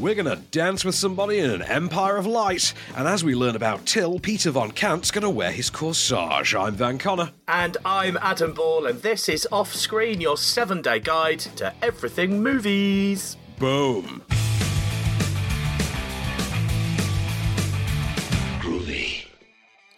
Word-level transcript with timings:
We're 0.00 0.14
going 0.14 0.34
to 0.34 0.42
dance 0.50 0.82
with 0.82 0.94
somebody 0.94 1.40
in 1.40 1.50
an 1.50 1.60
empire 1.60 2.16
of 2.16 2.26
light. 2.26 2.72
And 2.96 3.06
as 3.06 3.22
we 3.22 3.34
learn 3.34 3.54
about 3.54 3.84
Till, 3.84 4.18
Peter 4.18 4.50
von 4.50 4.70
Kant's 4.70 5.10
going 5.10 5.24
to 5.24 5.30
wear 5.30 5.52
his 5.52 5.68
corsage. 5.68 6.58
I'm 6.58 6.74
Van 6.74 6.96
Connor. 6.96 7.32
And 7.46 7.76
I'm 7.84 8.16
Adam 8.22 8.54
Ball, 8.54 8.86
and 8.86 9.02
this 9.02 9.28
is 9.28 9.46
Off 9.52 9.74
Screen, 9.74 10.22
your 10.22 10.38
seven 10.38 10.80
day 10.80 11.00
guide 11.00 11.40
to 11.56 11.74
everything 11.82 12.42
movies. 12.42 13.36
Boom. 13.58 14.22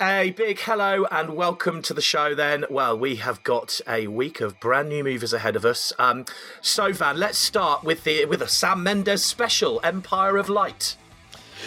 A 0.03 0.31
big 0.33 0.59
hello 0.59 1.07
and 1.13 1.37
welcome 1.37 1.81
to 1.83 1.95
the 1.95 2.03
show. 2.03 2.35
Then, 2.35 2.65
well, 2.69 2.99
we 2.99 3.17
have 3.17 3.41
got 3.45 3.81
a 3.87 4.09
week 4.09 4.41
of 4.41 4.59
brand 4.59 4.89
new 4.89 5.05
movies 5.05 5.33
ahead 5.33 5.55
of 5.55 5.65
us. 5.65 5.93
Um, 5.97 6.25
so, 6.61 6.93
Van, 6.93 7.19
let's 7.19 7.39
start 7.39 7.85
with 7.85 8.03
the 8.03 8.25
with 8.25 8.43
a 8.43 8.49
Sam 8.49 8.83
Mendes 8.83 9.25
special, 9.25 9.81
Empire 9.85 10.39
of 10.39 10.49
Light. 10.49 10.97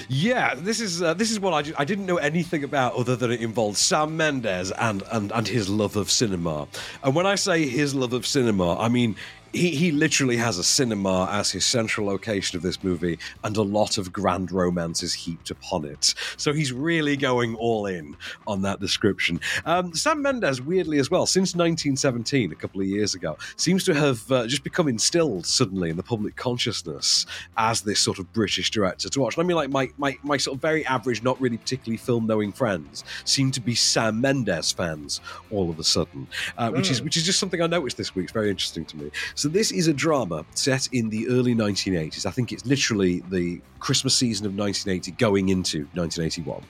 Yeah, 0.10 0.54
this 0.54 0.82
is 0.82 1.02
uh, 1.02 1.14
this 1.14 1.32
is 1.32 1.40
what 1.40 1.54
I, 1.54 1.72
I 1.80 1.86
didn't 1.86 2.08
know 2.08 2.18
anything 2.18 2.66
about 2.66 2.96
other 2.96 3.16
than 3.16 3.32
it 3.32 3.40
involved 3.40 3.78
Sam 3.78 4.18
Mendes 4.18 4.70
and, 4.72 5.02
and 5.14 5.32
and 5.32 5.48
his 5.48 5.70
love 5.70 5.96
of 5.96 6.12
cinema. 6.12 6.68
And 7.04 7.16
when 7.16 7.26
I 7.26 7.36
say 7.36 7.66
his 7.66 7.96
love 7.96 8.12
of 8.12 8.28
cinema, 8.28 8.78
I 8.78 8.90
mean 8.90 9.16
he, 9.56 9.72
he 9.72 9.92
literally 9.92 10.38
has 10.38 10.58
a 10.58 10.64
cinema 10.64 11.28
as 11.32 11.52
his 11.52 11.66
central 11.66 12.08
location 12.08 12.58
of 12.58 12.64
this 12.64 12.84
movie 12.84 13.18
and 13.44 13.58
a 13.58 13.62
lot 13.62 13.98
of 13.98 14.12
grand 14.12 14.52
romances 14.52 15.14
heaped 15.14 15.50
upon 15.50 15.86
it. 15.86 16.14
So 16.38 16.54
he's 16.54 16.72
really 16.74 17.16
going 17.16 17.56
all 17.56 17.86
in 17.86 18.16
on 18.48 18.62
that 18.64 18.80
description. 18.80 19.40
Um, 19.66 19.94
Sam 19.94 20.22
Mendes, 20.22 20.62
weirdly 20.62 21.00
as 21.00 21.10
well, 21.10 21.26
since 21.26 21.56
1917, 21.56 22.52
a 22.52 22.56
couple 22.56 22.82
of 22.82 22.88
years 22.88 23.16
ago, 23.16 23.38
seems 23.56 23.84
to 23.86 23.94
have 23.94 24.30
uh, 24.32 24.48
just 24.48 24.64
become 24.64 24.88
instilled 24.88 25.46
suddenly 25.46 25.90
in 25.90 25.98
the 25.98 26.04
public 26.04 26.36
consciousness 26.36 27.26
as 27.58 27.82
this 27.82 28.00
sort 28.00 28.20
of 28.20 28.32
British 28.34 28.72
director 28.72 29.10
to 29.10 29.20
watch. 29.20 29.38
And 29.38 29.44
I 29.44 29.48
mean, 29.48 29.58
like 29.58 29.70
my, 29.70 29.90
my, 29.98 30.18
my 30.24 30.38
sort 30.38 30.56
of 30.56 30.62
very 30.62 30.86
average, 30.86 31.24
not 31.24 31.40
really 31.40 31.58
particularly 31.58 31.98
film 31.98 32.28
knowing 32.28 32.52
friends 32.52 33.04
seem 33.24 33.52
to 33.52 33.62
be 33.62 33.76
Sam 33.76 34.20
Mendes 34.20 34.72
fans 34.72 35.22
all 35.52 35.70
of 35.70 35.80
a 35.80 35.84
sudden, 35.84 36.28
uh, 36.58 36.72
which 36.72 36.88
mm. 36.88 36.92
is 36.92 37.02
which 37.02 37.18
is 37.18 37.24
just 37.24 37.40
something 37.40 37.62
I 37.62 37.68
noticed 37.68 37.98
this 37.98 38.16
week. 38.16 38.26
It's 38.26 38.34
very 38.34 38.50
interesting 38.50 38.86
to 38.86 38.98
me. 38.98 39.12
So 39.36 39.45
so 39.46 39.50
this 39.50 39.72
is 39.72 39.88
a 39.88 39.94
drama 39.94 40.44
set 40.56 40.90
in 40.92 41.08
the 41.08 41.28
early 41.28 41.54
1980s. 41.54 42.26
I 42.26 42.32
think 42.32 42.52
it's 42.52 42.66
literally 42.66 43.20
the 43.30 43.62
Christmas 43.78 44.16
season 44.16 44.48
of 44.48 44.58
1980 44.58 45.12
going 45.24 45.50
into 45.50 45.86
1981. 45.94 46.64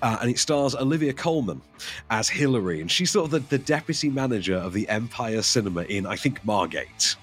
Uh, 0.00 0.16
and 0.22 0.30
it 0.30 0.38
stars 0.38 0.74
Olivia 0.74 1.12
Colman 1.12 1.60
as 2.08 2.30
Hilary. 2.30 2.80
And 2.80 2.90
she's 2.90 3.10
sort 3.10 3.26
of 3.26 3.30
the, 3.30 3.40
the 3.40 3.62
deputy 3.62 4.08
manager 4.08 4.56
of 4.56 4.72
the 4.72 4.88
Empire 4.88 5.42
Cinema 5.42 5.82
in, 5.82 6.06
I 6.06 6.16
think, 6.16 6.42
Margate. 6.46 7.16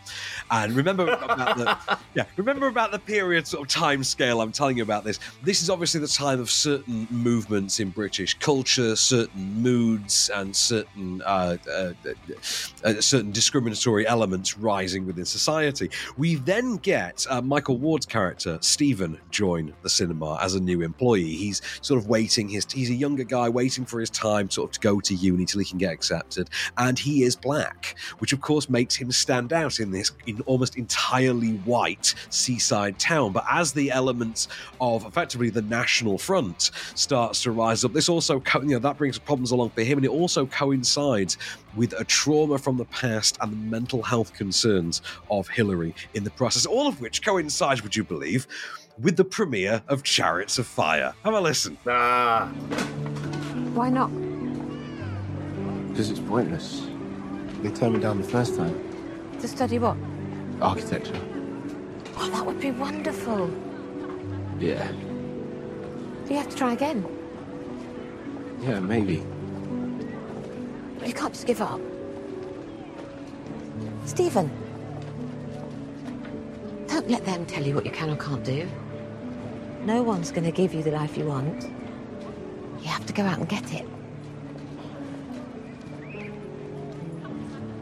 And 0.52 0.74
remember 0.74 1.08
about 1.08 1.58
the 1.58 1.98
yeah, 2.14 2.26
remember 2.36 2.68
about 2.68 2.92
the 2.92 3.00
period 3.00 3.48
sort 3.48 3.64
of 3.64 3.74
time 3.74 4.04
scale 4.04 4.42
I'm 4.42 4.52
telling 4.52 4.76
you 4.76 4.84
about 4.84 5.06
this. 5.06 5.20
This 5.44 5.62
is 5.62 5.70
obviously 5.70 6.02
the 6.02 6.10
time 6.10 6.42
of 6.42 6.52
certain 6.52 7.08
movements 7.10 7.80
in 7.80 7.90
British 7.90 8.38
culture, 8.40 8.98
certain 8.98 9.62
moods, 9.62 10.30
and 10.36 10.54
certain 10.54 11.22
uh, 11.22 11.56
uh, 11.72 11.94
uh, 12.84 13.00
certain 13.00 13.32
discriminatory 13.32 14.06
elements 14.06 14.58
rising 14.58 15.06
within 15.06 15.24
society. 15.24 15.90
We 16.18 16.36
then 16.36 16.76
get 16.76 17.26
uh, 17.30 17.42
Michael 17.42 17.78
Ward's 17.78 18.06
character 18.06 18.58
Stephen 18.60 19.18
join 19.30 19.74
the 19.84 19.90
cinema 19.90 20.38
as 20.42 20.56
a 20.56 20.60
new 20.60 20.82
employee. 20.82 21.34
He's 21.34 21.62
sort 21.82 21.98
of 21.98 22.08
waiting 22.08 22.50
his 22.50 22.70
he's 22.70 22.90
a 22.90 22.96
younger 22.96 23.24
guy 23.24 23.48
waiting 23.48 23.86
for 23.86 24.02
his 24.02 24.10
time 24.10 24.50
sort 24.50 24.70
of 24.70 24.74
to 24.74 24.80
go 24.82 25.00
to 25.00 25.16
uni 25.16 25.46
till 25.46 25.60
he 25.60 25.66
can 25.66 25.78
get 25.78 25.94
accepted, 25.94 26.50
and 26.78 27.00
he 27.00 27.24
is 27.24 27.38
black, 27.38 27.96
which 28.20 28.34
of 28.34 28.42
course 28.42 28.70
makes 28.70 28.96
him 28.96 29.14
stand 29.14 29.54
out 29.54 29.80
in 29.80 29.92
this 29.92 30.12
in 30.26 30.41
almost 30.46 30.78
entirely 30.78 31.54
white 31.66 32.14
seaside 32.30 33.00
town. 33.00 33.32
But 33.32 33.46
as 33.50 33.74
the 33.74 33.92
elements 33.92 34.48
of 34.80 35.06
effectively 35.06 35.50
the 35.50 35.62
National 35.62 36.18
Front 36.18 36.72
starts 36.96 37.44
to 37.44 37.52
rise 37.52 37.84
up, 37.84 37.94
this 37.94 38.10
also, 38.10 38.42
you 38.56 38.62
know, 38.64 38.80
that 38.80 38.98
brings 38.98 39.18
problems 39.18 39.52
along 39.52 39.72
for 39.72 39.82
him, 39.84 39.98
and 39.98 40.06
it 40.06 40.12
also 40.12 40.46
coincides 40.46 41.38
with 41.76 41.94
a 41.94 42.04
trauma 42.04 42.58
from 42.58 42.78
the 42.78 42.86
past 42.86 43.38
and 43.42 43.52
the 43.52 43.58
mental 43.58 44.02
health 44.02 44.34
concerns 44.34 45.02
of 45.30 45.48
Hillary 45.48 45.96
in 46.14 46.24
the 46.24 46.32
process, 46.32 46.66
all 46.66 46.88
of 46.88 47.02
which 47.02 47.24
coincides, 47.24 47.82
would 47.84 47.96
you 47.96 48.04
believe, 48.04 48.48
with 49.00 49.18
the 49.18 49.24
premiere 49.24 49.82
of 49.88 50.04
Chariots 50.04 50.58
of 50.58 50.68
Fire. 50.68 51.14
Have 51.24 51.34
a 51.34 51.42
listen. 51.42 51.78
Ah. 51.88 52.48
Why 53.74 53.90
not? 53.90 54.10
Because 55.90 56.10
it's 56.10 56.20
pointless. 56.20 56.88
They 57.62 57.70
turned 57.70 57.94
me 57.94 58.00
down 58.00 58.22
the 58.22 58.28
first 58.28 58.56
time. 58.56 58.80
To 59.40 59.48
study 59.48 59.80
what? 59.80 59.98
Architecture. 60.62 61.20
Oh, 62.18 62.30
that 62.30 62.46
would 62.46 62.60
be 62.60 62.72
wonderful. 62.72 63.50
Yeah. 64.60 64.92
You 66.30 66.38
have 66.38 66.50
to 66.50 66.56
try 66.56 66.74
again? 66.74 67.06
Yeah, 68.62 68.80
maybe. 68.80 69.24
You 71.06 71.14
can't 71.14 71.34
just 71.34 71.48
give 71.48 71.62
up. 71.62 71.82
Stephen. 74.06 74.52
Don't 76.88 77.10
let 77.10 77.26
them 77.26 77.46
tell 77.46 77.66
you 77.66 77.74
what 77.74 77.86
you 77.86 77.92
can 77.92 78.12
or 78.12 78.18
can't 78.18 78.44
do. 78.44 78.70
No 79.84 80.04
one's 80.04 80.32
going 80.32 80.44
to 80.44 80.52
give 80.52 80.76
you 80.76 80.84
the 80.84 80.92
life 80.92 81.18
you 81.18 81.26
want. 81.26 81.64
You 82.82 82.88
have 82.88 83.06
to 83.08 83.14
go 83.14 83.24
out 83.24 83.40
and 83.40 83.50
get 83.50 83.74
it. 83.74 83.88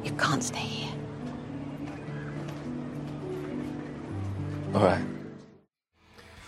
You 0.04 0.12
can't 0.14 0.44
stay 0.44 0.60
here. 0.60 0.89
All 4.74 4.84
right. 4.84 5.04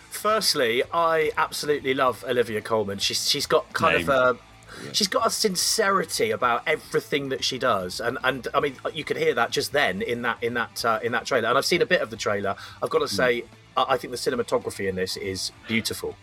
Firstly, 0.10 0.84
I 0.94 1.32
absolutely 1.38 1.96
love 1.96 2.24
Olivia 2.28 2.62
Colman. 2.62 3.00
She's 3.00 3.28
she's 3.28 3.48
got 3.48 3.74
kind 3.74 3.98
Name. 3.98 4.10
of 4.10 4.38
a 4.38 4.40
yeah. 4.84 4.92
she's 4.94 5.08
got 5.08 5.26
a 5.26 5.32
sincerity 5.32 6.30
about 6.30 6.62
everything 6.68 7.30
that 7.30 7.44
she 7.44 7.58
does, 7.58 8.00
and 8.00 8.20
and 8.24 8.48
I 8.54 8.60
mean 8.60 8.76
you 8.94 9.04
could 9.04 9.18
hear 9.18 9.34
that 9.34 9.50
just 9.50 9.72
then 9.72 10.04
in 10.04 10.22
that 10.22 10.38
in 10.44 10.54
that 10.54 10.86
uh, 10.86 11.00
in 11.02 11.12
that 11.14 11.26
trailer. 11.26 11.50
And 11.50 11.58
I've 11.58 11.66
seen 11.66 11.82
a 11.82 11.88
bit 11.88 12.02
of 12.02 12.12
the 12.12 12.18
trailer. 12.18 12.56
I've 12.84 12.92
got 12.92 13.00
to 13.00 13.06
hmm. 13.06 13.16
say, 13.16 13.42
mm. 13.42 13.86
I 13.90 13.98
think 13.98 14.12
the 14.12 14.18
cinematography 14.18 14.88
in 14.88 14.96
this 14.96 15.18
is 15.18 15.52
beautiful. 15.68 16.16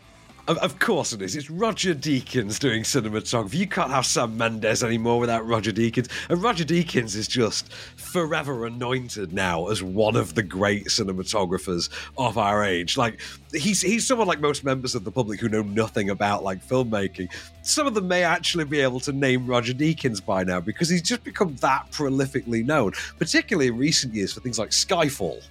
Of, 0.49 0.79
course 0.79 1.13
it 1.13 1.21
is. 1.21 1.37
It's 1.37 1.51
Roger 1.51 1.95
Deakins 1.95 2.59
doing 2.59 2.83
cinematography. 2.83 3.57
You 3.57 3.67
can't 3.67 3.91
have 3.91 4.07
Sam 4.07 4.35
Mendes 4.39 4.83
anymore 4.83 5.21
without 5.21 5.47
Roger 5.47 5.73
Deakins. 5.73 6.09
And 6.31 6.43
Roger 6.43 6.65
Deakins 6.65 7.15
is 7.15 7.29
just 7.29 7.71
forever 7.75 8.65
anointed 8.65 9.35
now 9.35 9.67
as 9.67 9.83
one 9.83 10.17
of 10.17 10.35
the 10.35 10.43
great 10.43 10.87
cinematographers 10.87 11.91
of 12.17 12.39
our 12.39 12.65
age. 12.65 12.97
Like 12.97 13.21
he's 13.53 13.83
he's 13.83 14.07
someone 14.07 14.27
like 14.27 14.41
most 14.41 14.65
members 14.65 14.95
of 14.95 15.05
the 15.05 15.13
public 15.13 15.39
who 15.39 15.51
know 15.51 15.61
nothing 15.61 16.09
about 16.09 16.43
like 16.43 16.67
filmmaking. 16.67 17.31
Some 17.61 17.87
of 17.87 17.93
them 17.93 18.09
may 18.09 18.25
actually 18.25 18.65
be 18.65 18.81
able 18.81 19.01
to 19.01 19.13
name 19.13 19.47
Roger 19.47 19.75
Deakins 19.75 20.25
by 20.25 20.45
now 20.45 20.61
because 20.61 20.89
he's 20.89 21.03
just 21.03 21.25
become 21.25 21.57
that 21.57 21.91
prolifically 21.91 22.65
known, 22.65 22.93
particularly 23.19 23.69
in 23.69 23.77
recent 23.77 24.15
years 24.15 24.33
for 24.33 24.41
things 24.41 24.59
like 24.59 24.71
Skyfall 24.71 25.43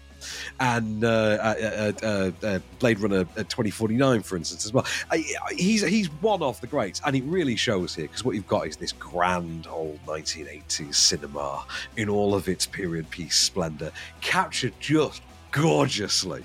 and 0.59 1.03
uh, 1.03 1.55
uh, 2.01 2.31
uh, 2.43 2.59
Blade 2.79 2.99
Runner 2.99 3.23
2049, 3.23 4.21
for 4.21 4.37
instance, 4.37 4.65
as 4.65 4.73
well. 4.73 4.85
he's 5.55 5.85
he's 5.85 6.07
one 6.21 6.41
of 6.41 6.59
the 6.61 6.67
greats, 6.67 7.01
and 7.05 7.15
it 7.15 7.23
really 7.23 7.55
shows 7.55 7.95
here 7.95 8.05
because 8.05 8.23
what 8.23 8.35
you've 8.35 8.47
got 8.47 8.67
is 8.67 8.77
this 8.77 8.91
grand 8.91 9.67
old 9.67 9.99
1980s 10.05 10.95
cinema 10.95 11.65
in 11.97 12.09
all 12.09 12.35
of 12.35 12.47
its 12.47 12.65
period 12.65 13.09
piece 13.09 13.35
splendor, 13.35 13.91
captured 14.21 14.73
just 14.79 15.21
gorgeously 15.51 16.43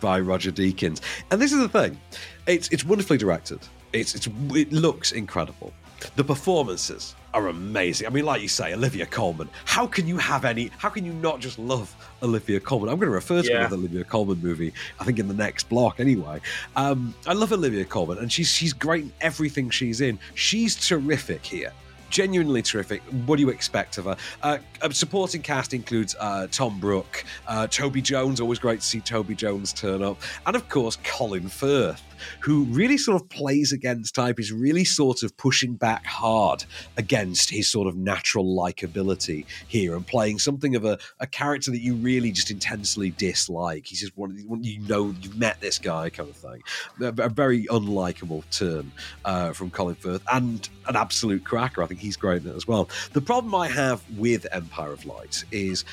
by 0.00 0.20
Roger 0.20 0.52
Deakins. 0.52 1.00
And 1.30 1.40
this 1.40 1.52
is 1.52 1.58
the 1.58 1.68
thing: 1.68 1.98
it's 2.46 2.68
it's 2.68 2.84
wonderfully 2.84 3.18
directed. 3.18 3.60
It's, 3.92 4.14
it's 4.14 4.26
it 4.26 4.72
looks 4.72 5.12
incredible. 5.12 5.72
The 6.16 6.24
performances 6.24 7.14
are 7.32 7.48
amazing. 7.48 8.06
I 8.06 8.10
mean, 8.10 8.24
like 8.24 8.40
you 8.40 8.48
say, 8.48 8.72
Olivia 8.72 9.06
Colman. 9.06 9.48
How 9.64 9.86
can 9.86 10.06
you 10.06 10.16
have 10.18 10.44
any? 10.44 10.70
How 10.78 10.88
can 10.88 11.04
you 11.04 11.12
not 11.12 11.40
just 11.40 11.58
love 11.58 11.94
Olivia 12.22 12.60
Colman? 12.60 12.88
I'm 12.88 12.96
going 12.96 13.08
to 13.08 13.14
refer 13.14 13.42
to 13.42 13.48
yeah. 13.48 13.58
another 13.58 13.76
Olivia 13.76 14.04
Colman 14.04 14.40
movie. 14.40 14.72
I 15.00 15.04
think 15.04 15.18
in 15.18 15.28
the 15.28 15.34
next 15.34 15.68
block, 15.68 16.00
anyway. 16.00 16.40
Um, 16.76 17.14
I 17.26 17.32
love 17.32 17.52
Olivia 17.52 17.84
Colman, 17.84 18.18
and 18.18 18.32
she's 18.32 18.48
she's 18.48 18.72
great 18.72 19.04
in 19.04 19.12
everything 19.20 19.70
she's 19.70 20.00
in. 20.00 20.18
She's 20.34 20.76
terrific 20.76 21.44
here 21.44 21.72
genuinely 22.14 22.62
terrific. 22.62 23.02
What 23.26 23.36
do 23.36 23.42
you 23.42 23.48
expect 23.48 23.98
of 23.98 24.04
her? 24.04 24.16
Uh, 24.40 24.58
supporting 24.92 25.42
cast 25.42 25.74
includes 25.74 26.14
uh, 26.20 26.46
Tom 26.48 26.78
Brooke, 26.78 27.24
uh, 27.48 27.66
Toby 27.66 28.00
Jones. 28.00 28.40
Always 28.40 28.60
great 28.60 28.80
to 28.80 28.86
see 28.86 29.00
Toby 29.00 29.34
Jones 29.34 29.72
turn 29.72 30.00
up, 30.00 30.18
and 30.46 30.54
of 30.54 30.68
course 30.68 30.96
Colin 31.02 31.48
Firth 31.48 32.02
who 32.40 32.64
really 32.64 32.96
sort 32.96 33.20
of 33.20 33.28
plays 33.28 33.72
against 33.72 34.14
type, 34.14 34.38
is 34.38 34.52
really 34.52 34.84
sort 34.84 35.22
of 35.22 35.36
pushing 35.36 35.74
back 35.74 36.06
hard 36.06 36.64
against 36.96 37.50
his 37.50 37.70
sort 37.70 37.88
of 37.88 37.96
natural 37.96 38.44
likability 38.44 39.46
here 39.68 39.96
and 39.96 40.06
playing 40.06 40.38
something 40.38 40.76
of 40.76 40.84
a, 40.84 40.98
a 41.20 41.26
character 41.26 41.70
that 41.70 41.80
you 41.80 41.94
really 41.94 42.32
just 42.32 42.50
intensely 42.50 43.10
dislike. 43.10 43.86
He's 43.86 44.00
just 44.00 44.16
one 44.16 44.30
of 44.30 44.36
the, 44.36 44.44
you 44.60 44.80
know, 44.80 45.14
you've 45.20 45.36
met 45.36 45.60
this 45.60 45.78
guy 45.78 46.10
kind 46.10 46.28
of 46.28 46.36
thing. 46.36 46.62
A, 47.00 47.24
a 47.24 47.28
very 47.28 47.64
unlikable 47.66 48.44
turn 48.50 48.92
uh, 49.24 49.52
from 49.52 49.70
Colin 49.70 49.94
Firth 49.94 50.22
and 50.32 50.68
an 50.86 50.96
absolute 50.96 51.44
cracker. 51.44 51.82
I 51.82 51.86
think 51.86 52.00
he's 52.00 52.16
great 52.16 52.42
in 52.42 52.50
it 52.50 52.56
as 52.56 52.66
well. 52.66 52.88
The 53.12 53.20
problem 53.20 53.54
I 53.54 53.68
have 53.68 54.02
with 54.16 54.46
Empire 54.52 54.92
of 54.92 55.04
Light 55.04 55.44
is 55.50 55.84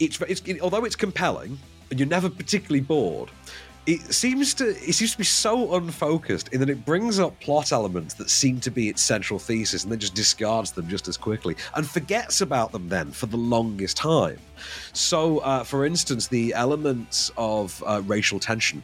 it's, 0.00 0.20
it's 0.22 0.42
it, 0.42 0.60
although 0.60 0.84
it's 0.84 0.96
compelling 0.96 1.58
and 1.90 2.00
you're 2.00 2.08
never 2.08 2.30
particularly 2.30 2.80
bored 2.80 3.30
it 3.86 4.14
seems 4.14 4.54
to 4.54 4.68
it 4.68 4.94
seems 4.94 5.12
to 5.12 5.18
be 5.18 5.24
so 5.24 5.74
unfocused 5.74 6.48
in 6.48 6.60
that 6.60 6.70
it 6.70 6.84
brings 6.84 7.18
up 7.18 7.38
plot 7.40 7.72
elements 7.72 8.14
that 8.14 8.30
seem 8.30 8.60
to 8.60 8.70
be 8.70 8.88
its 8.88 9.02
central 9.02 9.38
thesis 9.38 9.82
and 9.82 9.90
then 9.90 9.98
just 9.98 10.14
discards 10.14 10.70
them 10.70 10.88
just 10.88 11.08
as 11.08 11.16
quickly 11.16 11.56
and 11.74 11.88
forgets 11.88 12.40
about 12.40 12.70
them 12.70 12.88
then 12.88 13.10
for 13.10 13.26
the 13.26 13.36
longest 13.36 13.96
time. 13.96 14.38
So, 14.92 15.38
uh, 15.38 15.64
for 15.64 15.84
instance, 15.84 16.28
the 16.28 16.54
elements 16.54 17.32
of 17.36 17.82
uh, 17.84 18.02
racial 18.06 18.38
tension 18.38 18.82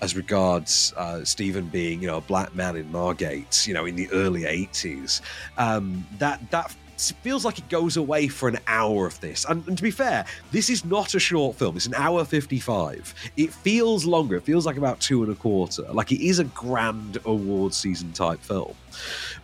as 0.00 0.16
regards 0.16 0.92
uh, 0.96 1.24
Stephen 1.24 1.66
being, 1.66 2.00
you 2.02 2.08
know, 2.08 2.16
a 2.16 2.22
black 2.22 2.54
man 2.56 2.74
in 2.76 2.90
Margate, 2.90 3.66
you 3.68 3.74
know, 3.74 3.84
in 3.84 3.94
the 3.94 4.10
early 4.10 4.42
80s, 4.42 5.20
um, 5.58 6.04
that 6.18 6.40
that 6.50 6.74
feels 7.10 7.44
like 7.44 7.58
it 7.58 7.68
goes 7.68 7.96
away 7.96 8.28
for 8.28 8.48
an 8.48 8.58
hour 8.66 9.06
of 9.06 9.18
this. 9.20 9.44
And, 9.48 9.66
and, 9.66 9.76
to 9.76 9.82
be 9.82 9.90
fair, 9.90 10.24
this 10.50 10.70
is 10.70 10.84
not 10.84 11.14
a 11.14 11.18
short 11.18 11.56
film. 11.56 11.76
It's 11.76 11.86
an 11.86 11.94
hour 11.94 12.24
55. 12.24 13.14
It 13.36 13.52
feels 13.52 14.04
longer. 14.04 14.36
It 14.36 14.44
feels 14.44 14.66
like 14.66 14.76
about 14.76 15.00
two 15.00 15.22
and 15.22 15.32
a 15.32 15.34
quarter. 15.34 15.82
Like 15.92 16.12
it 16.12 16.24
is 16.24 16.38
a 16.38 16.44
grand 16.44 17.18
award 17.24 17.74
season 17.74 18.12
type 18.12 18.40
film. 18.40 18.74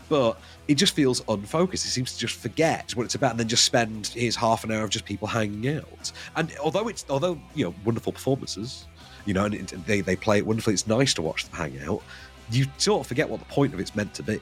But 0.08 0.38
it 0.69 0.76
just 0.76 0.94
feels 0.94 1.22
unfocused. 1.28 1.87
It 1.87 1.90
seems 1.90 2.12
to 2.12 2.19
just 2.19 2.37
forget 2.37 2.93
what 2.93 3.05
it's 3.05 3.14
about 3.14 3.32
and 3.32 3.40
then 3.40 3.49
just 3.49 3.64
spend 3.64 4.08
his 4.08 4.37
half 4.37 4.64
an 4.64 4.70
hour 4.70 4.84
of 4.84 4.90
just 4.90 5.04
people 5.04 5.26
hanging 5.26 5.76
out. 5.76 6.12
And 6.37 6.52
although 6.62 6.88
it's, 6.88 7.04
although, 7.08 7.40
you 7.54 7.64
know, 7.64 7.75
wonderful 7.84 8.12
performances, 8.12 8.87
you 9.25 9.34
know, 9.34 9.46
and 9.46 9.54
it, 9.54 9.87
they, 9.87 10.02
they 10.02 10.16
play 10.16 10.38
it 10.38 10.46
wonderfully, 10.46 10.75
it's 10.75 10.87
nice 10.87 11.14
to 11.14 11.22
watch 11.22 11.44
them 11.44 11.54
hang 11.54 11.81
out, 11.88 12.02
you 12.50 12.66
sort 12.76 13.00
of 13.00 13.06
forget 13.06 13.28
what 13.28 13.40
the 13.40 13.46
point 13.46 13.75
of 13.75 13.81
it's 13.81 13.96
meant 13.96 14.14
to 14.14 14.22
be. 14.22 14.40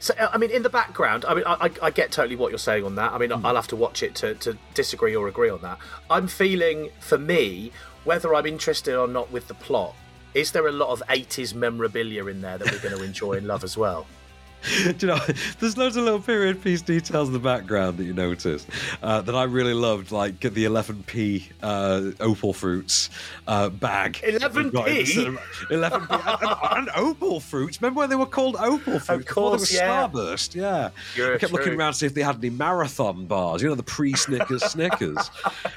So, 0.00 0.14
I 0.18 0.38
mean, 0.38 0.50
in 0.50 0.62
the 0.62 0.70
background, 0.70 1.26
I 1.28 1.34
mean, 1.34 1.44
I, 1.46 1.70
I 1.82 1.90
get 1.90 2.10
totally 2.10 2.34
what 2.34 2.50
you're 2.50 2.58
saying 2.58 2.86
on 2.86 2.94
that. 2.94 3.12
I 3.12 3.18
mean, 3.18 3.28
mm. 3.28 3.44
I'll 3.44 3.54
have 3.54 3.68
to 3.68 3.76
watch 3.76 4.02
it 4.02 4.14
to, 4.16 4.34
to 4.36 4.56
disagree 4.72 5.14
or 5.14 5.28
agree 5.28 5.50
on 5.50 5.60
that. 5.60 5.78
I'm 6.08 6.26
feeling, 6.26 6.88
for 7.00 7.18
me, 7.18 7.70
whether 8.04 8.34
I'm 8.34 8.46
interested 8.46 8.96
or 8.96 9.06
not 9.06 9.30
with 9.30 9.46
the 9.46 9.54
plot, 9.54 9.94
is 10.32 10.52
there 10.52 10.66
a 10.66 10.72
lot 10.72 10.88
of 10.88 11.02
80s 11.08 11.54
memorabilia 11.54 12.24
in 12.26 12.40
there 12.40 12.56
that 12.56 12.72
we're 12.72 12.78
going 12.78 12.96
to 12.96 13.04
enjoy 13.04 13.34
and 13.34 13.46
love 13.46 13.62
as 13.62 13.76
well? 13.76 14.06
Do 14.84 14.94
you 14.98 15.06
know, 15.06 15.18
there's 15.58 15.76
loads 15.76 15.96
of 15.96 16.04
little 16.04 16.20
period 16.20 16.62
piece 16.62 16.82
details 16.82 17.28
in 17.28 17.32
the 17.32 17.38
background 17.38 17.96
that 17.96 18.04
you 18.04 18.12
notice 18.12 18.66
uh, 19.02 19.22
that 19.22 19.34
I 19.34 19.44
really 19.44 19.72
loved, 19.72 20.12
like 20.12 20.40
the 20.40 20.64
11p 20.64 21.44
uh, 21.62 22.10
opal 22.20 22.52
fruits 22.52 23.08
uh, 23.46 23.70
bag. 23.70 24.20
11p? 24.24 25.38
11p. 25.70 26.42
and, 26.42 26.78
and, 26.78 26.90
opal 26.94 27.40
fruits. 27.40 27.80
Remember 27.80 28.00
when 28.00 28.10
they 28.10 28.16
were 28.16 28.26
called 28.26 28.56
opal 28.56 28.98
fruits? 28.98 29.08
Of 29.08 29.26
course, 29.26 29.72
yeah. 29.72 30.06
Starburst, 30.08 30.54
yeah. 30.54 30.90
You're 31.16 31.36
I 31.36 31.38
kept 31.38 31.52
looking 31.52 31.74
around 31.74 31.92
to 31.92 31.98
see 31.98 32.06
if 32.06 32.14
they 32.14 32.22
had 32.22 32.36
any 32.36 32.50
marathon 32.50 33.26
bars, 33.26 33.62
you 33.62 33.68
know, 33.68 33.74
the 33.74 33.82
pre 33.82 34.12
Snickers 34.12 34.64
Snickers. 34.64 35.30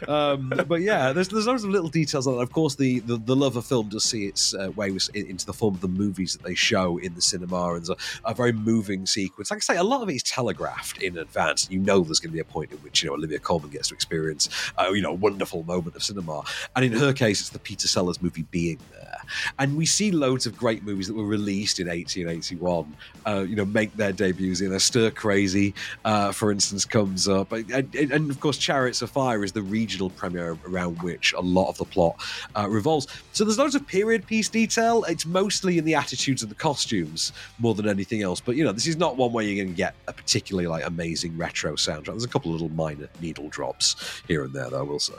Um, 0.08 0.52
but 0.68 0.82
yeah, 0.82 1.14
there's, 1.14 1.30
there's 1.30 1.48
loads 1.48 1.64
of 1.64 1.70
little 1.70 1.90
details. 1.90 2.28
on 2.28 2.36
that. 2.36 2.42
Of 2.42 2.52
course, 2.52 2.76
the, 2.76 3.00
the, 3.00 3.18
the 3.18 3.36
love 3.36 3.56
of 3.56 3.66
film 3.66 3.90
does 3.90 4.04
see 4.04 4.26
its 4.26 4.54
uh, 4.54 4.72
way 4.76 4.90
into 4.90 5.46
the 5.46 5.54
form 5.54 5.76
of 5.76 5.82
the 5.82 5.88
movies 5.88 6.34
that 6.34 6.44
they 6.44 6.56
show 6.56 6.98
in 6.98 7.14
the 7.16 7.22
cinema 7.22 7.76
and 7.76 7.88
a, 7.90 7.96
a 8.26 8.34
very 8.34 8.52
moving 8.52 8.73
sequence. 9.06 9.52
Like 9.52 9.58
I 9.58 9.60
say, 9.60 9.78
a 9.78 9.84
lot 9.84 10.02
of 10.02 10.10
it 10.10 10.16
is 10.16 10.24
telegraphed 10.24 11.02
in 11.02 11.18
advance. 11.18 11.68
You 11.70 11.80
know 11.80 12.02
there's 12.02 12.20
going 12.20 12.32
to 12.32 12.34
be 12.34 12.40
a 12.40 12.46
point 12.46 12.72
in 12.72 12.78
which 12.80 13.04
you 13.04 13.10
know 13.10 13.16
Olivia 13.16 13.40
Colman 13.40 13.70
gets 13.70 13.90
to 13.90 13.94
experience, 13.94 14.50
uh, 14.80 14.90
you 14.92 15.02
know, 15.02 15.12
a 15.12 15.14
wonderful 15.14 15.64
moment 15.64 15.96
of 15.96 16.04
cinema. 16.04 16.44
And 16.76 16.86
in 16.86 16.94
her 16.94 17.14
case, 17.14 17.42
it's 17.42 17.50
the 17.50 17.60
Peter 17.60 17.88
Sellers 17.88 18.22
movie 18.22 18.46
being 18.52 18.80
there. 18.92 19.22
And 19.60 19.78
we 19.78 19.86
see 19.86 20.12
loads 20.12 20.46
of 20.46 20.58
great 20.58 20.84
movies 20.84 21.08
that 21.08 21.14
were 21.14 21.26
released 21.26 21.80
in 21.80 21.88
1881, 21.88 22.96
uh, 23.26 23.46
you 23.48 23.56
know, 23.56 23.66
make 23.66 23.96
their 23.96 24.12
debuts 24.12 24.62
in 24.62 24.74
a 24.74 24.80
Stir 24.80 25.12
Crazy, 25.12 25.74
uh, 26.06 26.32
for 26.32 26.52
instance, 26.52 26.86
comes 26.86 27.28
up. 27.28 27.52
And, 27.52 27.94
and, 27.96 28.30
of 28.30 28.40
course, 28.40 28.58
Chariots 28.58 29.02
of 29.02 29.10
Fire 29.10 29.44
is 29.44 29.52
the 29.52 29.62
regional 29.62 30.10
premiere 30.10 30.58
around 30.68 31.02
which 31.02 31.34
a 31.34 31.42
lot 31.42 31.70
of 31.70 31.78
the 31.78 31.86
plot 31.86 32.16
uh, 32.56 32.68
revolves. 32.70 33.08
So 33.32 33.44
there's 33.44 33.58
loads 33.58 33.76
of 33.76 33.86
period 33.88 34.26
piece 34.26 34.50
detail. 34.50 35.04
It's 35.06 35.26
mostly 35.26 35.78
in 35.78 35.86
the 35.86 35.96
attitudes 35.96 36.42
and 36.42 36.52
the 36.52 36.56
costumes 36.56 37.32
more 37.60 37.74
than 37.74 37.88
anything 37.88 38.22
else. 38.22 38.40
But, 38.40 38.56
you 38.56 38.63
know, 38.66 38.72
this 38.72 38.88
is 38.88 38.98
not 38.98 39.18
one 39.18 39.32
where 39.32 39.44
you're 39.44 39.64
going 39.64 39.74
to 39.74 39.78
get 39.78 39.96
a 40.08 40.14
particularly 40.14 40.68
like 40.68 40.86
amazing 40.86 41.38
retro 41.38 41.74
soundtrack. 41.74 42.06
There's 42.06 42.24
a 42.24 42.30
couple 42.30 42.54
of 42.54 42.62
little 42.62 42.76
minor 42.76 43.10
needle 43.22 43.50
drops 43.50 44.22
here 44.28 44.44
and 44.44 44.54
there, 44.54 44.70
though, 44.70 44.80
I 44.80 44.84
will 44.84 45.00
say. 45.00 45.16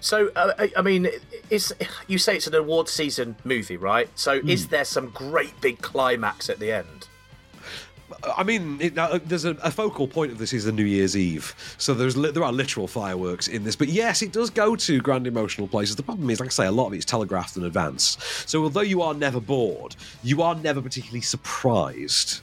So, 0.00 0.30
uh, 0.36 0.68
I 0.76 0.82
mean, 0.82 1.08
is 1.50 1.74
you 2.06 2.18
say 2.18 2.36
it's 2.36 2.46
an 2.46 2.54
award 2.54 2.88
season 2.88 3.36
movie, 3.44 3.76
right? 3.76 4.08
So, 4.14 4.40
mm. 4.40 4.48
is 4.48 4.68
there 4.68 4.84
some 4.84 5.10
great 5.10 5.58
big 5.60 5.80
climax 5.80 6.48
at 6.48 6.58
the 6.58 6.72
end? 6.72 7.08
I 8.36 8.42
mean, 8.42 8.78
it, 8.80 8.96
uh, 8.96 9.18
there's 9.24 9.44
a, 9.44 9.50
a, 9.62 9.70
focal 9.70 10.08
point 10.08 10.32
of 10.32 10.38
this 10.38 10.52
is 10.52 10.64
the 10.64 10.72
New 10.72 10.84
Year's 10.84 11.16
Eve, 11.16 11.54
so 11.78 11.94
there's 11.94 12.16
li- 12.16 12.30
there 12.30 12.42
are 12.42 12.52
literal 12.52 12.86
fireworks 12.86 13.48
in 13.48 13.64
this. 13.64 13.76
But 13.76 13.88
yes, 13.88 14.22
it 14.22 14.32
does 14.32 14.50
go 14.50 14.74
to 14.76 15.00
grand 15.00 15.26
emotional 15.26 15.68
places. 15.68 15.96
The 15.96 16.02
problem 16.02 16.28
is, 16.30 16.40
like 16.40 16.48
I 16.48 16.50
say, 16.50 16.66
a 16.66 16.72
lot 16.72 16.86
of 16.86 16.94
it's 16.94 17.04
telegraphed 17.04 17.56
in 17.56 17.64
advance. 17.64 18.16
So 18.46 18.62
although 18.62 18.80
you 18.80 19.02
are 19.02 19.14
never 19.14 19.40
bored, 19.40 19.94
you 20.22 20.42
are 20.42 20.54
never 20.54 20.80
particularly 20.80 21.20
surprised 21.20 22.40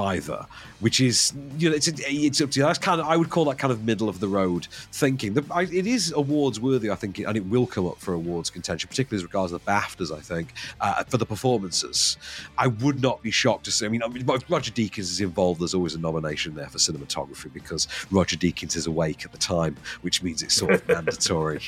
either, 0.00 0.46
which 0.80 1.00
is 1.00 1.32
you 1.58 1.68
know 1.68 1.76
it's 1.76 1.88
it's 1.88 2.40
up 2.40 2.50
to 2.50 2.60
you. 2.60 2.66
That's 2.66 2.78
kind 2.78 3.00
of 3.00 3.06
I 3.06 3.16
would 3.16 3.30
call 3.30 3.44
that 3.46 3.58
kind 3.58 3.72
of 3.72 3.84
middle 3.84 4.08
of 4.08 4.20
the 4.20 4.28
road 4.28 4.66
thinking. 4.92 5.34
The, 5.34 5.44
I, 5.50 5.62
it 5.62 5.86
is 5.86 6.12
awards 6.12 6.58
worthy, 6.58 6.90
I 6.90 6.94
think, 6.94 7.18
and 7.18 7.36
it 7.36 7.46
will 7.46 7.66
come 7.66 7.86
up 7.86 7.98
for 7.98 8.14
awards 8.14 8.50
contention, 8.50 8.88
particularly 8.88 9.20
as 9.20 9.24
regards 9.24 9.52
the 9.52 9.60
BAFTAs. 9.60 10.16
I 10.16 10.20
think 10.20 10.52
uh, 10.80 11.04
for 11.04 11.18
the 11.18 11.26
performances, 11.26 12.16
I 12.58 12.68
would 12.68 13.02
not 13.02 13.22
be 13.22 13.30
shocked 13.30 13.64
to 13.64 13.70
see. 13.70 13.86
I 13.86 13.88
mean, 13.88 14.02
if 14.04 14.50
Roger 14.50 14.72
Deakins 14.72 14.98
is 14.98 15.20
involved, 15.20 15.60
there's 15.60 15.74
always 15.74 15.94
a 15.94 16.00
nomination 16.00 16.54
there 16.54 16.68
for 16.68 16.78
cinematography 16.78 17.52
because 17.52 17.86
Roger 18.10 18.36
Deakins 18.36 18.76
is 18.76 18.86
awake 18.86 19.24
at 19.24 19.32
the 19.32 19.38
time, 19.38 19.76
which 20.00 20.22
means 20.22 20.42
it's 20.42 20.54
sort 20.54 20.72
of 20.72 20.88
mandatory. 20.88 21.60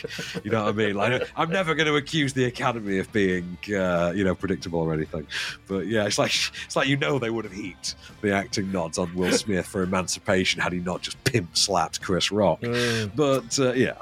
You 0.43 0.51
know 0.51 0.65
what 0.65 0.71
I 0.71 0.73
mean? 0.73 0.95
Like 0.95 1.31
I'm 1.37 1.51
never 1.51 1.75
going 1.75 1.87
to 1.87 1.97
accuse 1.97 2.33
the 2.33 2.45
Academy 2.45 2.99
of 2.99 3.13
being 3.13 3.59
uh, 3.69 4.13
you 4.15 4.25
know 4.25 4.35
predictable 4.35 4.81
or 4.81 4.93
anything, 4.93 5.27
but 5.67 5.87
yeah, 5.87 6.07
it's 6.07 6.19
like 6.19 6.33
it's 6.65 6.77
like 6.77 6.89
you 6.89 6.97
know 6.97 7.19
they 7.19 7.31
would 7.31 7.45
have 7.45 7.53
heaped 7.53 7.95
the 8.23 8.33
acting 8.33 8.73
nods 8.73 8.99
on 9.03 9.15
Will 9.15 9.33
Smith 9.33 9.67
for 9.67 9.83
Emancipation 9.83 10.61
had 10.61 10.73
he 10.73 10.81
not 10.81 11.03
just 11.03 11.23
pimp 11.25 11.57
slapped 11.57 12.01
Chris 12.01 12.33
Rock. 12.33 12.61
Mm. 12.61 13.13
But 13.15 13.59
uh, 13.59 13.73
yeah. 13.73 13.95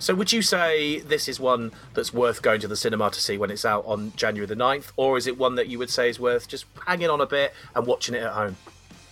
So, 0.00 0.14
would 0.14 0.32
you 0.32 0.42
say 0.42 1.00
this 1.00 1.28
is 1.28 1.40
one 1.40 1.72
that's 1.94 2.14
worth 2.14 2.40
going 2.40 2.60
to 2.60 2.68
the 2.68 2.76
cinema 2.76 3.10
to 3.10 3.20
see 3.20 3.36
when 3.36 3.50
it's 3.50 3.64
out 3.64 3.84
on 3.84 4.12
January 4.14 4.46
the 4.46 4.54
9th? 4.54 4.92
Or 4.96 5.18
is 5.18 5.26
it 5.26 5.36
one 5.36 5.56
that 5.56 5.68
you 5.68 5.78
would 5.78 5.90
say 5.90 6.08
is 6.08 6.20
worth 6.20 6.46
just 6.46 6.66
hanging 6.86 7.10
on 7.10 7.20
a 7.20 7.26
bit 7.26 7.52
and 7.74 7.84
watching 7.84 8.14
it 8.14 8.22
at 8.22 8.32
home? 8.32 8.56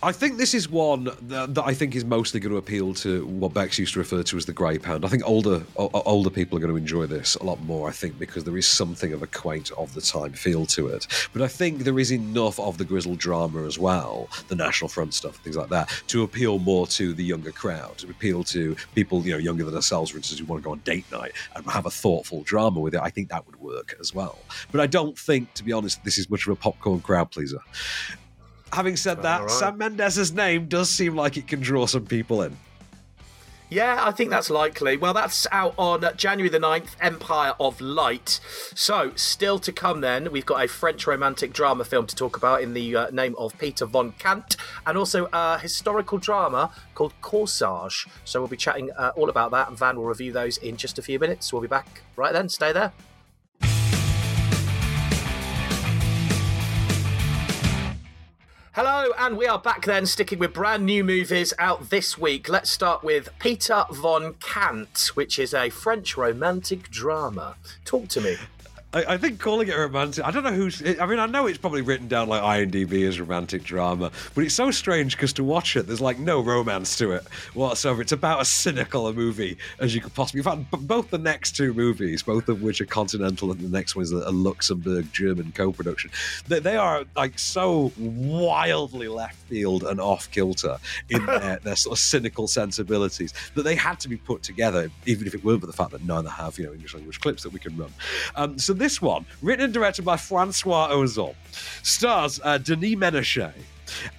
I 0.07 0.13
think 0.13 0.37
this 0.37 0.53
is 0.53 0.69
one 0.69 1.03
that, 1.03 1.53
that, 1.55 1.65
I 1.65 1.73
think 1.73 1.93
is 1.93 2.05
mostly 2.05 2.39
going 2.39 2.53
to 2.53 2.57
appeal 2.57 2.93
to 2.93 3.25
what 3.25 3.53
Bex 3.53 3.77
used 3.77 3.91
to 3.95 3.99
refer 3.99 4.23
to 4.23 4.37
as 4.37 4.45
the 4.45 4.53
grey 4.53 4.77
pound. 4.77 5.03
I 5.03 5.09
think 5.09 5.23
older 5.25 5.61
o- 5.75 5.89
older 6.05 6.29
people 6.29 6.57
are 6.57 6.61
going 6.61 6.71
to 6.71 6.77
enjoy 6.77 7.07
this 7.07 7.35
a 7.35 7.43
lot 7.43 7.61
more. 7.63 7.89
I 7.89 7.91
think 7.91 8.17
because 8.17 8.45
there 8.45 8.55
is 8.55 8.65
something 8.65 9.11
of 9.11 9.21
a 9.21 9.27
quaint 9.27 9.69
of 9.71 9.93
the 9.93 9.99
time 9.99 10.31
feel 10.31 10.65
to 10.67 10.87
it. 10.87 11.07
But 11.33 11.41
I 11.41 11.49
think 11.49 11.79
there 11.79 11.99
is 11.99 12.13
enough 12.13 12.57
of 12.57 12.77
the 12.77 12.85
grizzled 12.85 13.17
drama 13.17 13.63
as 13.63 13.77
well, 13.77 14.29
the 14.47 14.55
National 14.55 14.87
Front 14.87 15.13
stuff, 15.13 15.35
things 15.39 15.57
like 15.57 15.67
that, 15.71 15.89
to 16.07 16.23
appeal 16.23 16.57
more 16.59 16.87
to 16.87 17.13
the 17.13 17.25
younger 17.25 17.51
crowd, 17.51 17.97
to 17.97 18.09
appeal 18.09 18.45
to 18.45 18.77
people 18.95 19.21
you 19.23 19.33
know 19.33 19.37
younger 19.39 19.65
than 19.65 19.75
ourselves, 19.75 20.11
for 20.11 20.17
instance, 20.19 20.39
who 20.39 20.45
want 20.45 20.63
to 20.63 20.65
go 20.65 20.71
on 20.71 20.79
date 20.85 21.11
night 21.11 21.33
and 21.53 21.69
have 21.69 21.85
a 21.85 21.91
thoughtful 21.91 22.43
drama 22.43 22.79
with 22.79 22.95
it. 22.95 23.01
I 23.01 23.09
think 23.09 23.27
that 23.27 23.45
would 23.45 23.59
work 23.59 23.93
as 23.99 24.15
well. 24.15 24.39
But 24.71 24.79
I 24.79 24.87
don't 24.87 25.19
think, 25.19 25.53
to 25.55 25.65
be 25.65 25.73
honest, 25.73 26.01
this 26.05 26.17
is 26.17 26.29
much 26.29 26.47
of 26.47 26.53
a 26.53 26.55
popcorn 26.55 27.01
crowd 27.01 27.29
pleaser. 27.29 27.59
Having 28.73 28.97
said 28.97 29.21
that, 29.23 29.41
right. 29.41 29.49
Sam 29.49 29.77
Mendes' 29.77 30.33
name 30.33 30.67
does 30.67 30.89
seem 30.89 31.15
like 31.15 31.37
it 31.37 31.47
can 31.47 31.59
draw 31.59 31.85
some 31.85 32.05
people 32.05 32.41
in. 32.41 32.55
Yeah, 33.69 33.97
I 33.99 34.11
think 34.11 34.29
that's 34.29 34.49
likely. 34.49 34.95
Well, 34.95 35.13
that's 35.13 35.45
out 35.51 35.73
on 35.77 36.05
January 36.15 36.47
the 36.47 36.59
9th, 36.59 36.95
Empire 37.01 37.53
of 37.59 37.81
Light. 37.81 38.39
So, 38.73 39.11
still 39.15 39.59
to 39.59 39.73
come 39.73 39.99
then, 39.99 40.31
we've 40.31 40.45
got 40.45 40.63
a 40.63 40.69
French 40.69 41.05
romantic 41.05 41.51
drama 41.51 41.83
film 41.83 42.07
to 42.07 42.15
talk 42.15 42.37
about 42.37 42.61
in 42.61 42.73
the 42.73 42.95
uh, 42.95 43.09
name 43.09 43.35
of 43.37 43.57
Peter 43.57 43.85
von 43.85 44.13
Kant, 44.13 44.55
and 44.85 44.97
also 44.97 45.27
a 45.33 45.59
historical 45.59 46.17
drama 46.17 46.71
called 46.95 47.13
Corsage. 47.21 48.07
So, 48.23 48.39
we'll 48.39 48.47
be 48.47 48.55
chatting 48.55 48.89
uh, 48.91 49.11
all 49.17 49.29
about 49.29 49.51
that, 49.51 49.67
and 49.67 49.77
Van 49.77 49.97
will 49.97 50.05
review 50.05 50.31
those 50.31 50.57
in 50.57 50.77
just 50.77 50.97
a 50.97 51.01
few 51.01 51.19
minutes. 51.19 51.51
We'll 51.51 51.61
be 51.61 51.67
back 51.67 52.03
right 52.15 52.31
then. 52.31 52.47
Stay 52.47 52.71
there. 52.71 52.93
Hello, 58.79 59.11
and 59.17 59.35
we 59.35 59.47
are 59.47 59.57
back 59.57 59.85
then, 59.85 60.05
sticking 60.05 60.37
with 60.37 60.53
brand 60.53 60.85
new 60.85 61.03
movies 61.03 61.51
out 61.57 61.89
this 61.89 62.15
week. 62.15 62.47
Let's 62.47 62.69
start 62.69 63.03
with 63.03 63.27
Peter 63.39 63.85
von 63.89 64.35
Kant, 64.35 65.09
which 65.15 65.39
is 65.39 65.51
a 65.55 65.71
French 65.71 66.15
romantic 66.15 66.91
drama. 66.91 67.55
Talk 67.85 68.07
to 68.09 68.21
me. 68.21 68.37
I, 68.93 69.03
I, 69.13 69.17
think 69.17 69.39
calling 69.39 69.67
it 69.67 69.75
romantic, 69.75 70.23
I 70.23 70.31
don't 70.31 70.45
know 70.45 70.53
who's. 70.53 70.81
I 70.81 71.05
mean, 71.05 71.19
I 71.19 71.25
know 71.25 71.45
it's 71.45 71.57
probably 71.57 71.81
written 71.81 72.07
down 72.07 72.29
like 72.29 72.41
IMDb 72.41 73.05
as 73.05 73.19
romantic 73.19 73.63
drama, 73.63 74.11
but 74.33 74.45
it's 74.45 74.55
so 74.55 74.71
strange 74.71 75.17
because 75.17 75.33
to 75.33 75.43
watch 75.43 75.75
it, 75.75 75.87
there's 75.87 75.99
like 75.99 76.19
no 76.19 76.39
romance 76.39 76.95
to 76.97 77.11
it 77.11 77.27
whatsoever. 77.53 78.01
It's 78.01 78.13
about 78.13 78.39
as 78.39 78.47
cynical 78.47 79.07
a 79.07 79.13
movie 79.13 79.57
as 79.79 79.93
you 79.93 79.99
could 79.99 80.13
possibly. 80.13 80.39
In 80.39 80.43
fact, 80.45 80.87
both 80.87 81.09
the 81.09 81.17
next 81.17 81.57
two 81.57 81.73
movies, 81.73 82.23
both 82.23 82.47
of 82.47 82.61
which 82.61 82.79
are 82.79 82.85
continental, 82.85 83.51
and 83.51 83.59
the 83.59 83.67
next 83.67 83.95
one 83.95 84.03
is 84.03 84.13
a, 84.13 84.37
Luxembourg 84.37 85.11
German 85.11 85.51
co-production, 85.53 86.11
they, 86.47 86.59
they, 86.59 86.77
are 86.77 87.03
like 87.15 87.37
so 87.39 87.91
wildly 87.97 89.07
left 89.07 89.35
field 89.47 89.83
and 89.83 89.99
off 89.99 90.29
kilter 90.31 90.77
in 91.09 91.25
their, 91.25 91.57
their 91.57 91.75
sort 91.75 91.97
of 91.97 91.99
cynical 91.99 92.47
sensibilities 92.47 93.33
that 93.55 93.63
they 93.63 93.75
had 93.75 93.99
to 93.99 94.07
be 94.07 94.15
put 94.15 94.43
together, 94.43 94.89
even 95.05 95.27
if 95.27 95.33
it 95.33 95.43
weren't 95.43 95.59
for 95.59 95.67
the 95.67 95.73
fact 95.73 95.91
that 95.91 96.05
neither 96.05 96.29
have 96.29 96.57
you 96.57 96.67
know 96.67 96.73
English 96.73 96.93
language 96.93 97.19
clips 97.19 97.43
that 97.43 97.51
we 97.51 97.59
can 97.59 97.75
run. 97.75 97.91
Um, 98.35 98.57
so 98.57 98.76
this 98.77 99.01
one, 99.01 99.25
written 99.41 99.65
and 99.65 99.73
directed 99.73 100.05
by 100.05 100.17
Francois 100.17 100.89
Ozon, 100.89 101.35
stars 101.83 102.39
uh, 102.43 102.57
Denis 102.57 102.95
Menochet 102.95 103.53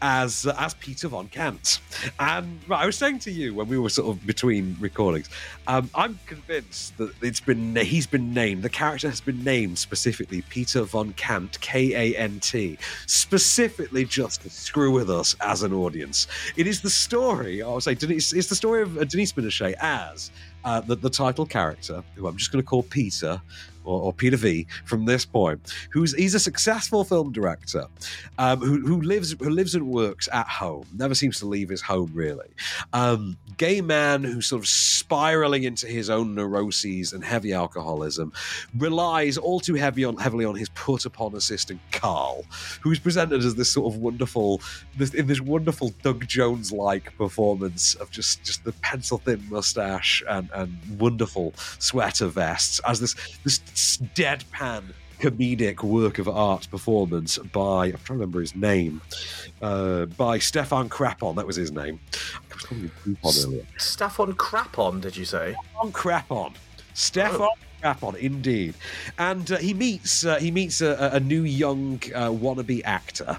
as 0.02 0.46
uh, 0.46 0.54
as 0.58 0.74
Peter 0.74 1.08
von 1.08 1.28
Kant. 1.28 1.80
And 2.18 2.60
right, 2.68 2.82
I 2.82 2.86
was 2.86 2.96
saying 2.96 3.20
to 3.20 3.30
you 3.30 3.54
when 3.54 3.68
we 3.68 3.78
were 3.78 3.90
sort 3.90 4.16
of 4.16 4.26
between 4.26 4.76
recordings, 4.80 5.28
um, 5.66 5.90
I'm 5.94 6.18
convinced 6.26 6.96
that 6.98 7.12
it's 7.22 7.40
been 7.40 7.76
he's 7.76 8.06
been 8.06 8.32
named. 8.32 8.62
The 8.62 8.68
character 8.70 9.08
has 9.08 9.20
been 9.20 9.42
named 9.44 9.78
specifically 9.78 10.42
Peter 10.42 10.82
von 10.82 11.12
Kant, 11.14 11.60
K 11.60 12.14
A 12.14 12.16
N 12.16 12.40
T, 12.40 12.78
specifically 13.06 14.04
just 14.04 14.42
to 14.42 14.50
screw 14.50 14.90
with 14.90 15.10
us 15.10 15.36
as 15.40 15.62
an 15.62 15.72
audience. 15.72 16.26
It 16.56 16.66
is 16.66 16.80
the 16.80 16.90
story. 16.90 17.62
I 17.62 17.68
would 17.68 17.82
say 17.82 17.94
Denise, 17.94 18.32
it's 18.32 18.48
the 18.48 18.56
story 18.56 18.82
of 18.82 18.96
uh, 18.98 19.04
Denis 19.04 19.32
Menochet 19.32 19.74
as 19.80 20.30
uh, 20.68 20.80
the, 20.80 20.96
the 20.96 21.08
title 21.08 21.46
character, 21.46 22.04
who 22.14 22.26
I'm 22.26 22.36
just 22.36 22.52
going 22.52 22.62
to 22.62 22.66
call 22.66 22.82
Peter, 22.82 23.40
or, 23.88 24.02
or, 24.02 24.12
Peter 24.12 24.36
V 24.36 24.66
from 24.84 25.06
this 25.06 25.24
point, 25.24 25.72
who's 25.90 26.14
he's 26.14 26.34
a 26.34 26.40
successful 26.40 27.04
film 27.04 27.32
director 27.32 27.86
um, 28.38 28.60
who, 28.60 28.86
who 28.86 29.00
lives 29.00 29.34
who 29.40 29.48
lives 29.48 29.74
and 29.74 29.86
works 29.88 30.28
at 30.30 30.46
home, 30.46 30.86
never 30.94 31.14
seems 31.14 31.38
to 31.38 31.46
leave 31.46 31.70
his 31.70 31.80
home 31.80 32.10
really. 32.12 32.50
Um, 32.92 33.38
gay 33.56 33.80
man 33.80 34.22
who's 34.22 34.46
sort 34.46 34.60
of 34.60 34.68
spiraling 34.68 35.62
into 35.62 35.86
his 35.86 36.10
own 36.10 36.34
neuroses 36.34 37.14
and 37.14 37.24
heavy 37.24 37.54
alcoholism, 37.54 38.32
relies 38.76 39.38
all 39.38 39.58
too 39.58 39.74
heavy 39.74 40.04
on 40.04 40.18
heavily 40.18 40.44
on 40.44 40.54
his 40.54 40.68
put 40.70 41.06
upon 41.06 41.34
assistant 41.34 41.80
Carl, 41.90 42.44
who's 42.82 42.98
presented 42.98 43.42
as 43.42 43.54
this 43.54 43.70
sort 43.70 43.92
of 43.92 44.00
wonderful, 44.00 44.60
this, 44.98 45.14
in 45.14 45.26
this 45.26 45.40
wonderful 45.40 45.94
Doug 46.02 46.26
Jones 46.26 46.72
like 46.72 47.16
performance 47.16 47.94
of 47.94 48.10
just 48.10 48.44
just 48.44 48.64
the 48.64 48.72
pencil 48.72 49.16
thin 49.16 49.42
mustache 49.48 50.22
and, 50.28 50.50
and 50.58 51.00
wonderful 51.00 51.54
sweater 51.78 52.26
vests 52.26 52.80
as 52.86 53.00
this 53.00 53.14
this 53.44 53.58
deadpan 54.14 54.84
comedic 55.18 55.82
work 55.82 56.18
of 56.18 56.28
art 56.28 56.68
performance 56.70 57.38
by 57.38 57.86
I'm 57.86 57.92
trying 57.92 57.98
to 58.04 58.12
remember 58.14 58.40
his 58.40 58.54
name 58.54 59.00
uh, 59.60 60.06
by 60.06 60.38
Stefan 60.38 60.88
Krapon. 60.88 61.36
That 61.36 61.46
was 61.46 61.56
his 61.56 61.72
name. 61.72 61.98
I 62.34 62.54
was 62.54 62.64
calling 62.64 62.90
him 63.04 63.18
earlier. 63.24 63.66
Stefan 63.78 64.34
Krapon, 64.34 65.00
did 65.00 65.16
you 65.16 65.24
say? 65.24 65.56
Stefan 65.72 65.92
Krapon. 65.92 66.54
Stefan 66.94 67.40
oh. 67.40 67.82
Krapon, 67.82 68.16
indeed. 68.16 68.74
And 69.18 69.50
uh, 69.50 69.58
he 69.58 69.74
meets 69.74 70.24
uh, 70.24 70.38
he 70.38 70.50
meets 70.50 70.80
a, 70.80 71.10
a 71.12 71.20
new 71.20 71.42
young 71.42 72.00
uh, 72.14 72.30
wannabe 72.30 72.82
actor 72.84 73.38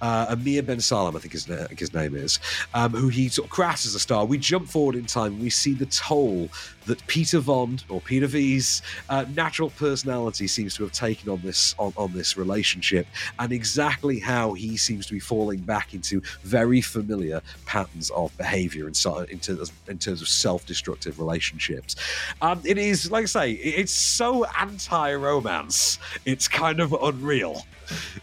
uh, 0.00 0.26
Amir 0.30 0.62
Ben 0.62 0.80
Salem, 0.80 1.16
I 1.16 1.18
think 1.18 1.32
his, 1.32 1.48
uh, 1.48 1.68
his 1.76 1.92
name 1.94 2.14
is, 2.14 2.38
um, 2.74 2.92
who 2.92 3.08
he 3.08 3.28
sort 3.28 3.46
of 3.46 3.50
crafts 3.50 3.86
as 3.86 3.94
a 3.94 4.00
star. 4.00 4.24
We 4.24 4.38
jump 4.38 4.68
forward 4.68 4.94
in 4.94 5.06
time. 5.06 5.40
We 5.40 5.50
see 5.50 5.74
the 5.74 5.86
toll 5.86 6.48
that 6.88 7.06
Peter 7.06 7.38
Von 7.38 7.78
or 7.88 8.00
Peter 8.00 8.26
V's 8.26 8.82
uh, 9.08 9.24
natural 9.34 9.70
personality 9.70 10.46
seems 10.46 10.74
to 10.74 10.82
have 10.82 10.92
taken 10.92 11.28
on 11.28 11.40
this 11.42 11.74
on, 11.78 11.92
on 11.96 12.12
this 12.12 12.36
relationship, 12.36 13.06
and 13.38 13.52
exactly 13.52 14.18
how 14.18 14.54
he 14.54 14.76
seems 14.76 15.06
to 15.06 15.12
be 15.12 15.20
falling 15.20 15.60
back 15.60 15.94
into 15.94 16.20
very 16.42 16.80
familiar 16.80 17.40
patterns 17.66 18.10
of 18.10 18.36
behaviour 18.36 18.88
in, 18.88 18.94
in, 19.30 19.38
terms, 19.38 19.72
in 19.86 19.98
terms 19.98 20.20
of 20.20 20.28
self-destructive 20.28 21.18
relationships. 21.18 21.94
Um, 22.42 22.60
it 22.64 22.78
is, 22.78 23.10
like 23.10 23.24
I 23.24 23.26
say, 23.26 23.52
it's 23.52 23.92
so 23.92 24.44
anti-romance. 24.58 25.98
It's 26.24 26.48
kind 26.48 26.80
of 26.80 26.92
unreal. 26.92 27.66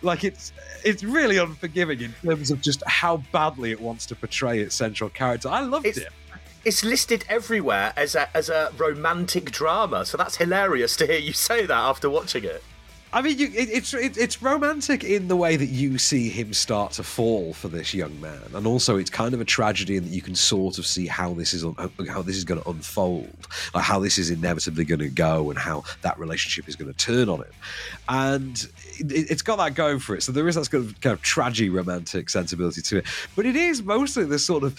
Like 0.01 0.23
it's 0.23 0.51
it's 0.83 1.03
really 1.03 1.37
unforgiving 1.37 2.01
in 2.01 2.13
terms 2.23 2.51
of 2.51 2.61
just 2.61 2.83
how 2.85 3.17
badly 3.31 3.71
it 3.71 3.81
wants 3.81 4.05
to 4.07 4.15
portray 4.15 4.59
its 4.59 4.75
central 4.75 5.09
character. 5.09 5.49
I 5.49 5.61
loved 5.61 5.87
it's, 5.87 5.97
it. 5.97 6.09
It's 6.65 6.83
listed 6.83 7.25
everywhere 7.29 7.93
as 7.95 8.15
a 8.15 8.35
as 8.35 8.49
a 8.49 8.71
romantic 8.75 9.51
drama, 9.51 10.03
so 10.03 10.17
that's 10.17 10.37
hilarious 10.37 10.95
to 10.97 11.05
hear 11.05 11.19
you 11.19 11.31
say 11.31 11.67
that 11.67 11.71
after 11.71 12.09
watching 12.09 12.43
it. 12.43 12.63
I 13.15 13.21
mean, 13.21 13.39
you, 13.39 13.47
it, 13.47 13.69
it's 13.71 13.93
it, 13.93 14.17
it's 14.17 14.41
romantic 14.41 15.05
in 15.05 15.29
the 15.29 15.37
way 15.37 15.55
that 15.55 15.67
you 15.67 15.97
see 15.97 16.27
him 16.27 16.53
start 16.53 16.91
to 16.93 17.03
fall 17.03 17.53
for 17.53 17.69
this 17.69 17.93
young 17.93 18.19
man, 18.19 18.41
and 18.53 18.67
also 18.67 18.97
it's 18.97 19.09
kind 19.09 19.33
of 19.33 19.39
a 19.39 19.45
tragedy 19.45 19.95
in 19.95 20.03
that 20.03 20.09
you 20.09 20.21
can 20.21 20.35
sort 20.35 20.77
of 20.79 20.85
see 20.85 21.07
how 21.07 21.33
this 21.33 21.53
is 21.53 21.63
how 22.09 22.21
this 22.21 22.35
is 22.35 22.43
going 22.43 22.61
to 22.61 22.69
unfold, 22.69 23.47
like 23.73 23.85
how 23.85 23.99
this 23.99 24.17
is 24.17 24.31
inevitably 24.31 24.83
going 24.83 24.99
to 24.99 25.07
go, 25.07 25.49
and 25.49 25.57
how 25.57 25.85
that 26.01 26.19
relationship 26.19 26.67
is 26.67 26.75
going 26.75 26.91
to 26.91 26.97
turn 26.97 27.29
on 27.29 27.39
him, 27.39 27.53
and 28.09 28.67
it, 28.99 29.29
has 29.29 29.41
got 29.41 29.59
that 29.59 29.75
going 29.75 29.99
for 29.99 30.15
it. 30.15 30.21
So 30.21 30.33
there 30.33 30.47
is 30.49 30.55
that 30.55 30.69
kind 30.69 30.83
of, 30.83 30.99
kind 30.99 31.13
of 31.13 31.21
tragic 31.21 31.71
romantic 31.71 32.29
sensibility 32.29 32.81
to 32.81 32.97
it, 32.97 33.05
but 33.33 33.45
it 33.45 33.55
is 33.55 33.81
mostly 33.81 34.25
this 34.25 34.45
sort 34.45 34.65
of 34.65 34.77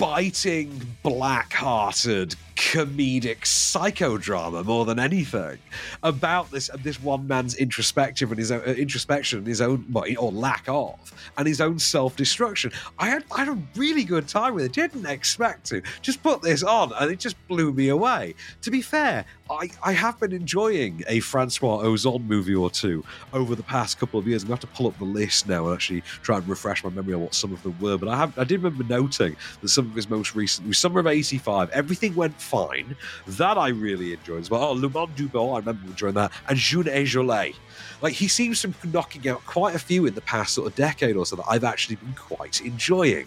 biting, 0.00 0.80
black-hearted, 1.02 2.34
comedic 2.56 3.40
psychodrama 3.40 4.64
more 4.64 4.86
than 4.86 4.98
anything 4.98 5.58
about 6.02 6.50
this 6.50 6.68
this 6.82 7.02
one 7.02 7.26
man's 7.26 7.54
introspective 7.56 8.30
and 8.30 8.38
his 8.38 8.50
own 8.50 8.60
uh, 8.66 8.72
introspection 8.72 9.44
his 9.46 9.60
own 9.60 9.84
or 10.18 10.30
lack 10.30 10.68
of 10.68 11.12
and 11.38 11.46
his 11.46 11.60
own 11.60 11.78
self-destruction. 11.78 12.70
I 12.98 13.08
had 13.08 13.24
I 13.30 13.44
had 13.44 13.48
a 13.48 13.58
really 13.76 14.04
good 14.04 14.28
time 14.28 14.54
with 14.54 14.64
it. 14.64 14.72
Didn't 14.72 15.06
expect 15.06 15.66
to. 15.66 15.82
Just 16.02 16.22
put 16.22 16.42
this 16.42 16.62
on 16.62 16.92
and 16.98 17.10
it 17.10 17.18
just 17.18 17.36
blew 17.48 17.72
me 17.72 17.88
away. 17.88 18.34
To 18.62 18.70
be 18.70 18.82
fair, 18.82 19.24
I, 19.50 19.68
I 19.82 19.92
have 19.92 20.20
been 20.20 20.32
enjoying 20.32 21.02
a 21.08 21.18
Francois 21.20 21.82
Ozon 21.82 22.24
movie 22.24 22.54
or 22.54 22.70
two 22.70 23.04
over 23.32 23.56
the 23.56 23.64
past 23.64 23.98
couple 23.98 24.20
of 24.20 24.28
years. 24.28 24.42
I'm 24.42 24.48
going 24.48 24.58
to 24.58 24.66
have 24.66 24.72
to 24.72 24.76
pull 24.76 24.86
up 24.86 24.96
the 24.98 25.04
list 25.04 25.48
now 25.48 25.66
and 25.66 25.74
actually 25.74 26.02
try 26.22 26.38
and 26.38 26.48
refresh 26.48 26.84
my 26.84 26.90
memory 26.90 27.14
on 27.14 27.22
what 27.22 27.34
some 27.34 27.52
of 27.52 27.60
them 27.64 27.76
were. 27.80 27.98
But 27.98 28.08
I 28.08 28.16
have 28.16 28.38
I 28.38 28.44
did 28.44 28.62
remember 28.62 28.84
noting 28.84 29.36
that 29.60 29.68
some 29.68 29.86
of 29.86 29.96
his 29.96 30.08
most 30.08 30.36
recent, 30.36 30.74
Summer 30.76 31.00
of 31.00 31.06
'85, 31.08 31.70
everything 31.70 32.14
went 32.14 32.40
fine. 32.40 32.94
That 33.26 33.58
I 33.58 33.68
really 33.68 34.12
enjoyed 34.12 34.40
as 34.40 34.50
well. 34.50 34.62
Oh, 34.62 34.72
Le 34.72 34.88
Monde 34.88 35.14
du 35.16 35.28
Bon, 35.28 35.54
I 35.54 35.58
remember 35.58 35.88
enjoying 35.88 36.14
that. 36.14 36.30
And 36.48 36.56
Jeune 36.56 36.88
et 36.88 37.04
Jolie. 37.04 37.56
Like, 38.02 38.14
he 38.14 38.28
seems 38.28 38.62
to 38.62 38.68
be 38.68 38.88
knocking 38.88 39.28
out 39.28 39.44
quite 39.46 39.74
a 39.74 39.78
few 39.78 40.06
in 40.06 40.14
the 40.14 40.20
past 40.22 40.54
sort 40.54 40.68
of 40.68 40.74
decade 40.74 41.16
or 41.16 41.26
so 41.26 41.36
that 41.36 41.44
I've 41.48 41.64
actually 41.64 41.96
been 41.96 42.14
quite 42.14 42.60
enjoying. 42.60 43.26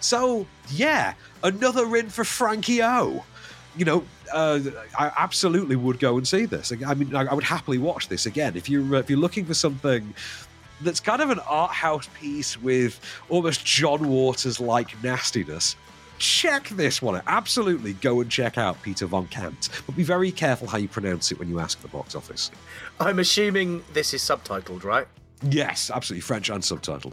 So, 0.00 0.46
yeah, 0.70 1.14
another 1.44 1.86
win 1.86 2.08
for 2.08 2.24
Frankie 2.24 2.82
O 2.82 3.24
you 3.76 3.84
know, 3.84 4.04
uh, 4.32 4.60
I 4.98 5.12
absolutely 5.16 5.76
would 5.76 5.98
go 5.98 6.16
and 6.16 6.26
see 6.26 6.46
this. 6.46 6.72
I 6.86 6.94
mean, 6.94 7.14
I 7.14 7.32
would 7.32 7.44
happily 7.44 7.78
watch 7.78 8.08
this 8.08 8.26
again. 8.26 8.56
If 8.56 8.68
you're 8.68 8.96
if 8.96 9.08
you're 9.08 9.18
looking 9.18 9.44
for 9.44 9.54
something 9.54 10.14
that's 10.80 11.00
kind 11.00 11.20
of 11.22 11.30
an 11.30 11.40
art 11.40 11.72
house 11.72 12.08
piece 12.18 12.60
with 12.60 13.00
almost 13.28 13.64
John 13.64 14.08
Waters 14.08 14.60
like 14.60 15.02
nastiness, 15.02 15.76
check 16.18 16.68
this 16.70 17.00
one 17.00 17.16
out. 17.16 17.24
Absolutely 17.26 17.94
go 17.94 18.20
and 18.20 18.30
check 18.30 18.58
out 18.58 18.80
Peter 18.82 19.06
von 19.06 19.26
Kant, 19.28 19.68
but 19.86 19.96
be 19.96 20.02
very 20.02 20.30
careful 20.30 20.68
how 20.68 20.78
you 20.78 20.88
pronounce 20.88 21.32
it 21.32 21.38
when 21.38 21.48
you 21.48 21.60
ask 21.60 21.80
the 21.80 21.88
box 21.88 22.14
office. 22.14 22.50
I'm 23.00 23.18
assuming 23.18 23.84
this 23.92 24.12
is 24.14 24.22
subtitled, 24.22 24.84
right? 24.84 25.06
Yes, 25.42 25.90
absolutely 25.92 26.22
French 26.22 26.50
and 26.50 26.62
subtitled. 26.62 27.12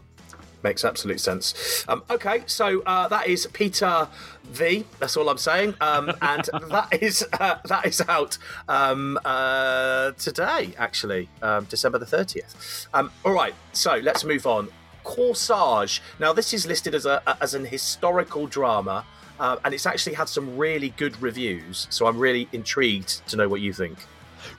Makes 0.66 0.84
absolute 0.84 1.20
sense. 1.20 1.86
Um, 1.88 2.02
okay, 2.10 2.42
so 2.48 2.82
uh, 2.88 3.08
that 3.10 3.28
is 3.28 3.46
Peter 3.54 4.08
V. 4.46 4.84
That's 4.98 5.16
all 5.16 5.30
I'm 5.30 5.38
saying, 5.38 5.76
um, 5.80 6.12
and 6.24 6.50
that 6.72 6.88
is 7.04 7.24
uh, 7.34 7.60
that 7.66 7.86
is 7.86 8.02
out 8.08 8.40
um, 8.68 9.20
uh, 9.24 10.14
today, 10.14 10.74
actually, 10.80 11.30
um, 11.44 11.66
December 11.66 12.00
the 12.00 12.08
thirtieth. 12.08 12.88
Um, 12.96 13.12
all 13.24 13.34
right, 13.34 13.54
so 13.74 13.98
let's 13.98 14.24
move 14.24 14.48
on. 14.48 14.70
Corsage. 15.04 16.02
Now, 16.18 16.34
this 16.34 16.52
is 16.52 16.66
listed 16.66 16.96
as 16.96 17.06
a 17.06 17.22
as 17.40 17.54
an 17.54 17.66
historical 17.66 18.48
drama, 18.48 19.06
uh, 19.40 19.58
and 19.64 19.72
it's 19.72 19.86
actually 19.86 20.16
had 20.16 20.28
some 20.28 20.58
really 20.58 20.90
good 20.98 21.22
reviews. 21.22 21.86
So 21.92 22.08
I'm 22.08 22.18
really 22.18 22.50
intrigued 22.54 23.28
to 23.28 23.38
know 23.38 23.48
what 23.48 23.62
you 23.62 23.72
think. 23.72 24.00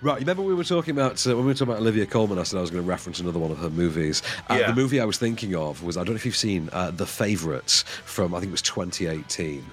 Right, 0.02 0.21
remember 0.21 0.43
we 0.43 0.55
were 0.55 0.64
talking 0.64 0.93
about 0.93 1.26
uh, 1.26 1.31
when 1.31 1.45
we 1.45 1.52
were 1.52 1.55
talking 1.55 1.73
about 1.73 1.81
Olivia 1.81 2.07
Colman. 2.07 2.38
I 2.38 2.43
said 2.43 2.59
I 2.59 2.61
was 2.61 2.71
going 2.71 2.83
to 2.83 2.88
reference 2.88 3.21
another 3.21 3.38
one 3.38 3.50
of 3.50 3.59
her 3.59 3.71
movies. 3.71 4.23
Uh, 4.50 4.57
yeah. 4.61 4.66
The 4.69 4.75
movie 4.75 5.00
I 5.00 5.05
was 5.05 5.19
thinking 5.19 5.55
of 5.55 5.83
was 5.83 5.97
I 5.97 6.00
don't 6.00 6.11
know 6.11 6.16
if 6.16 6.26
you've 6.26 6.37
seen 6.37 6.69
uh, 6.73 6.90
The 6.90 7.07
Favourites 7.07 7.83
from 8.05 8.35
I 8.35 8.40
think 8.40 8.50
it 8.50 8.52
was 8.52 8.62
2018. 8.62 9.64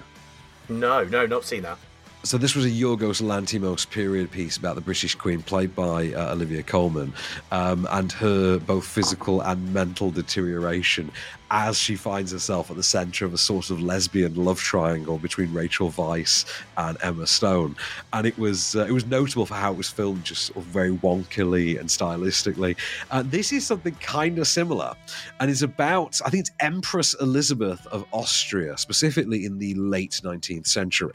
No, 0.68 1.04
no, 1.04 1.26
not 1.26 1.44
seen 1.44 1.62
that. 1.62 1.78
So 2.24 2.38
this 2.38 2.54
was 2.54 2.64
a 2.64 2.70
Yorgos 2.70 3.20
Lanthimos 3.20 3.88
period 3.90 4.30
piece 4.30 4.56
about 4.56 4.76
the 4.76 4.80
British 4.80 5.14
Queen, 5.14 5.42
played 5.42 5.76
by 5.76 6.14
uh, 6.14 6.32
Olivia 6.32 6.62
Colman, 6.62 7.12
um, 7.52 7.86
and 7.90 8.10
her 8.12 8.58
both 8.58 8.86
physical 8.86 9.42
and 9.42 9.74
mental 9.74 10.10
deterioration 10.10 11.12
as 11.54 11.78
she 11.78 11.94
finds 11.94 12.32
herself 12.32 12.68
at 12.68 12.76
the 12.76 12.82
center 12.82 13.24
of 13.24 13.32
a 13.32 13.38
sort 13.38 13.70
of 13.70 13.80
lesbian 13.80 14.34
love 14.34 14.58
triangle 14.58 15.18
between 15.18 15.52
Rachel 15.54 15.88
Weisz 15.92 16.44
and 16.76 16.98
Emma 17.00 17.28
Stone, 17.28 17.76
and 18.12 18.26
it 18.26 18.36
was 18.36 18.74
uh, 18.74 18.86
it 18.86 18.90
was 18.90 19.06
notable 19.06 19.46
for 19.46 19.54
how 19.54 19.70
it 19.70 19.76
was 19.76 19.88
filmed, 19.88 20.24
just 20.24 20.46
sort 20.46 20.56
of 20.56 20.64
very 20.64 20.90
wonkily 20.90 21.78
and 21.78 21.88
stylistically. 21.88 22.76
And 23.12 23.30
this 23.30 23.52
is 23.52 23.64
something 23.64 23.94
kind 24.00 24.36
of 24.40 24.48
similar, 24.48 24.96
and 25.38 25.48
it's 25.48 25.62
about 25.62 26.20
I 26.26 26.30
think 26.30 26.40
it's 26.40 26.50
Empress 26.58 27.14
Elizabeth 27.20 27.86
of 27.86 28.04
Austria, 28.10 28.76
specifically 28.76 29.44
in 29.44 29.58
the 29.58 29.74
late 29.74 30.20
19th 30.24 30.66
century. 30.66 31.14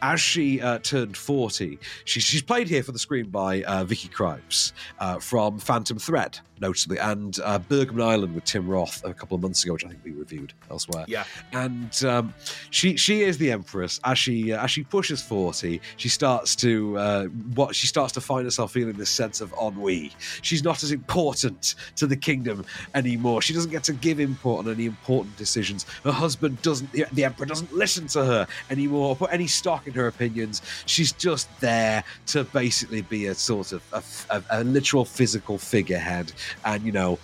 As 0.00 0.18
she 0.18 0.62
uh, 0.62 0.78
turned 0.78 1.14
40, 1.14 1.78
she, 2.06 2.20
she's 2.20 2.42
played 2.42 2.68
here 2.68 2.82
for 2.82 2.92
the 2.92 2.98
screen 2.98 3.28
by 3.28 3.62
uh, 3.64 3.84
Vicky 3.84 4.08
Krieps 4.08 4.72
uh, 4.98 5.18
from 5.18 5.58
Phantom 5.58 5.98
Thread, 5.98 6.38
notably, 6.60 6.98
and 6.98 7.38
uh, 7.44 7.58
Bergman 7.58 8.06
Island 8.06 8.34
with 8.34 8.44
Tim 8.44 8.68
Roth 8.68 9.04
a 9.04 9.14
couple 9.14 9.34
of 9.34 9.42
months 9.42 9.64
ago, 9.64 9.74
which 9.74 9.84
I 9.84 9.88
think 9.88 10.00
we 10.04 10.12
reviewed 10.12 10.52
elsewhere. 10.70 11.04
Yeah, 11.08 11.24
and 11.52 12.04
um, 12.04 12.34
she 12.70 12.96
she 12.96 13.22
is 13.22 13.38
the 13.38 13.50
Empress. 13.50 14.00
As 14.04 14.18
she 14.18 14.52
uh, 14.52 14.64
as 14.64 14.70
she 14.70 14.82
pushes 14.82 15.22
40, 15.22 15.80
she 15.96 16.08
starts 16.08 16.56
to 16.56 16.98
uh, 16.98 17.24
what 17.54 17.74
she 17.74 17.86
starts 17.86 18.12
to 18.14 18.20
find 18.20 18.44
herself 18.44 18.72
feeling 18.72 18.94
this 18.94 19.10
sense 19.10 19.40
of 19.40 19.52
ennui. 19.60 20.12
She's 20.42 20.64
not 20.64 20.82
as 20.82 20.92
important 20.92 21.74
to 21.96 22.06
the 22.06 22.16
kingdom 22.16 22.64
anymore. 22.94 23.42
She 23.42 23.52
doesn't 23.52 23.70
get 23.70 23.84
to 23.84 23.92
give 23.92 24.20
input 24.20 24.60
on 24.60 24.72
any 24.72 24.86
important 24.86 25.36
decisions. 25.36 25.84
Her 26.04 26.12
husband 26.12 26.60
doesn't. 26.62 26.90
The, 26.92 27.06
the 27.12 27.24
Emperor 27.24 27.46
doesn't 27.46 27.72
listen 27.72 28.06
to 28.08 28.24
her 28.24 28.46
anymore 28.70 29.10
or 29.10 29.16
put 29.16 29.32
any 29.32 29.46
stock 29.46 29.86
in 29.86 29.94
her 29.94 30.06
opinions. 30.06 30.62
She's 30.86 31.12
just 31.12 31.48
there 31.60 32.04
to 32.26 32.44
basically 32.44 33.02
be 33.02 33.26
a 33.26 33.34
sort 33.34 33.72
of 33.72 33.82
a, 33.92 34.02
a, 34.36 34.42
a 34.50 34.64
literal 34.64 35.04
physical 35.04 35.58
figurehead, 35.58 36.32
and 36.64 36.82
you 36.84 36.92
know 36.92 37.18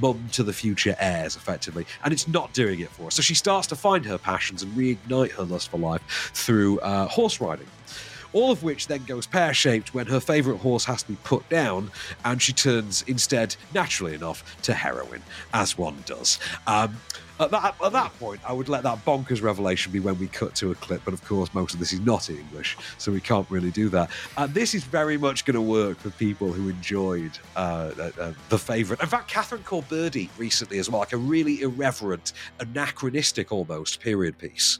mum 0.00 0.28
to 0.32 0.42
the 0.42 0.52
future 0.52 0.96
heirs, 0.98 1.36
effectively. 1.36 1.86
And 2.04 2.12
it's 2.12 2.28
not 2.28 2.52
doing 2.52 2.80
it 2.80 2.90
for 2.90 3.04
her. 3.04 3.10
So 3.10 3.22
she 3.22 3.34
starts 3.34 3.66
to 3.68 3.76
find 3.76 4.04
her 4.06 4.18
passions 4.18 4.62
and 4.62 4.72
reignite 4.72 5.32
her 5.32 5.44
lust 5.44 5.70
for 5.70 5.78
life 5.78 6.30
through 6.34 6.80
uh, 6.80 7.08
horse 7.08 7.40
riding. 7.40 7.66
All 8.32 8.50
of 8.50 8.62
which 8.62 8.86
then 8.86 9.04
goes 9.04 9.26
pear 9.26 9.54
shaped 9.54 9.94
when 9.94 10.06
her 10.06 10.20
favourite 10.20 10.60
horse 10.60 10.84
has 10.84 11.02
to 11.02 11.08
be 11.08 11.18
put 11.24 11.48
down, 11.48 11.90
and 12.24 12.40
she 12.40 12.52
turns 12.52 13.02
instead, 13.06 13.56
naturally 13.74 14.14
enough, 14.14 14.60
to 14.62 14.74
heroin, 14.74 15.22
as 15.52 15.78
one 15.78 16.02
does. 16.06 16.38
Um, 16.66 16.96
at 17.38 17.50
that, 17.50 17.74
at 17.84 17.92
that 17.92 18.18
point, 18.18 18.40
I 18.46 18.52
would 18.54 18.68
let 18.70 18.82
that 18.84 19.04
bonkers 19.04 19.42
revelation 19.42 19.92
be 19.92 20.00
when 20.00 20.18
we 20.18 20.26
cut 20.26 20.54
to 20.56 20.70
a 20.70 20.74
clip, 20.74 21.02
but 21.04 21.12
of 21.12 21.22
course, 21.24 21.52
most 21.52 21.74
of 21.74 21.80
this 21.80 21.92
is 21.92 22.00
not 22.00 22.30
English, 22.30 22.78
so 22.96 23.12
we 23.12 23.20
can't 23.20 23.48
really 23.50 23.70
do 23.70 23.90
that. 23.90 24.10
This 24.48 24.74
is 24.74 24.84
very 24.84 25.18
much 25.18 25.44
going 25.44 25.54
to 25.54 25.60
work 25.60 25.98
for 25.98 26.10
people 26.10 26.50
who 26.52 26.70
enjoyed 26.70 27.38
uh, 27.54 27.90
uh, 27.98 28.10
uh, 28.18 28.32
the 28.48 28.58
favourite. 28.58 29.02
In 29.02 29.08
fact, 29.08 29.28
Catherine 29.28 29.62
called 29.64 29.86
Birdy 29.88 30.30
recently 30.38 30.78
as 30.78 30.88
well, 30.88 31.00
like 31.00 31.12
a 31.12 31.18
really 31.18 31.60
irreverent, 31.60 32.32
anachronistic 32.58 33.52
almost 33.52 34.00
period 34.00 34.38
piece 34.38 34.78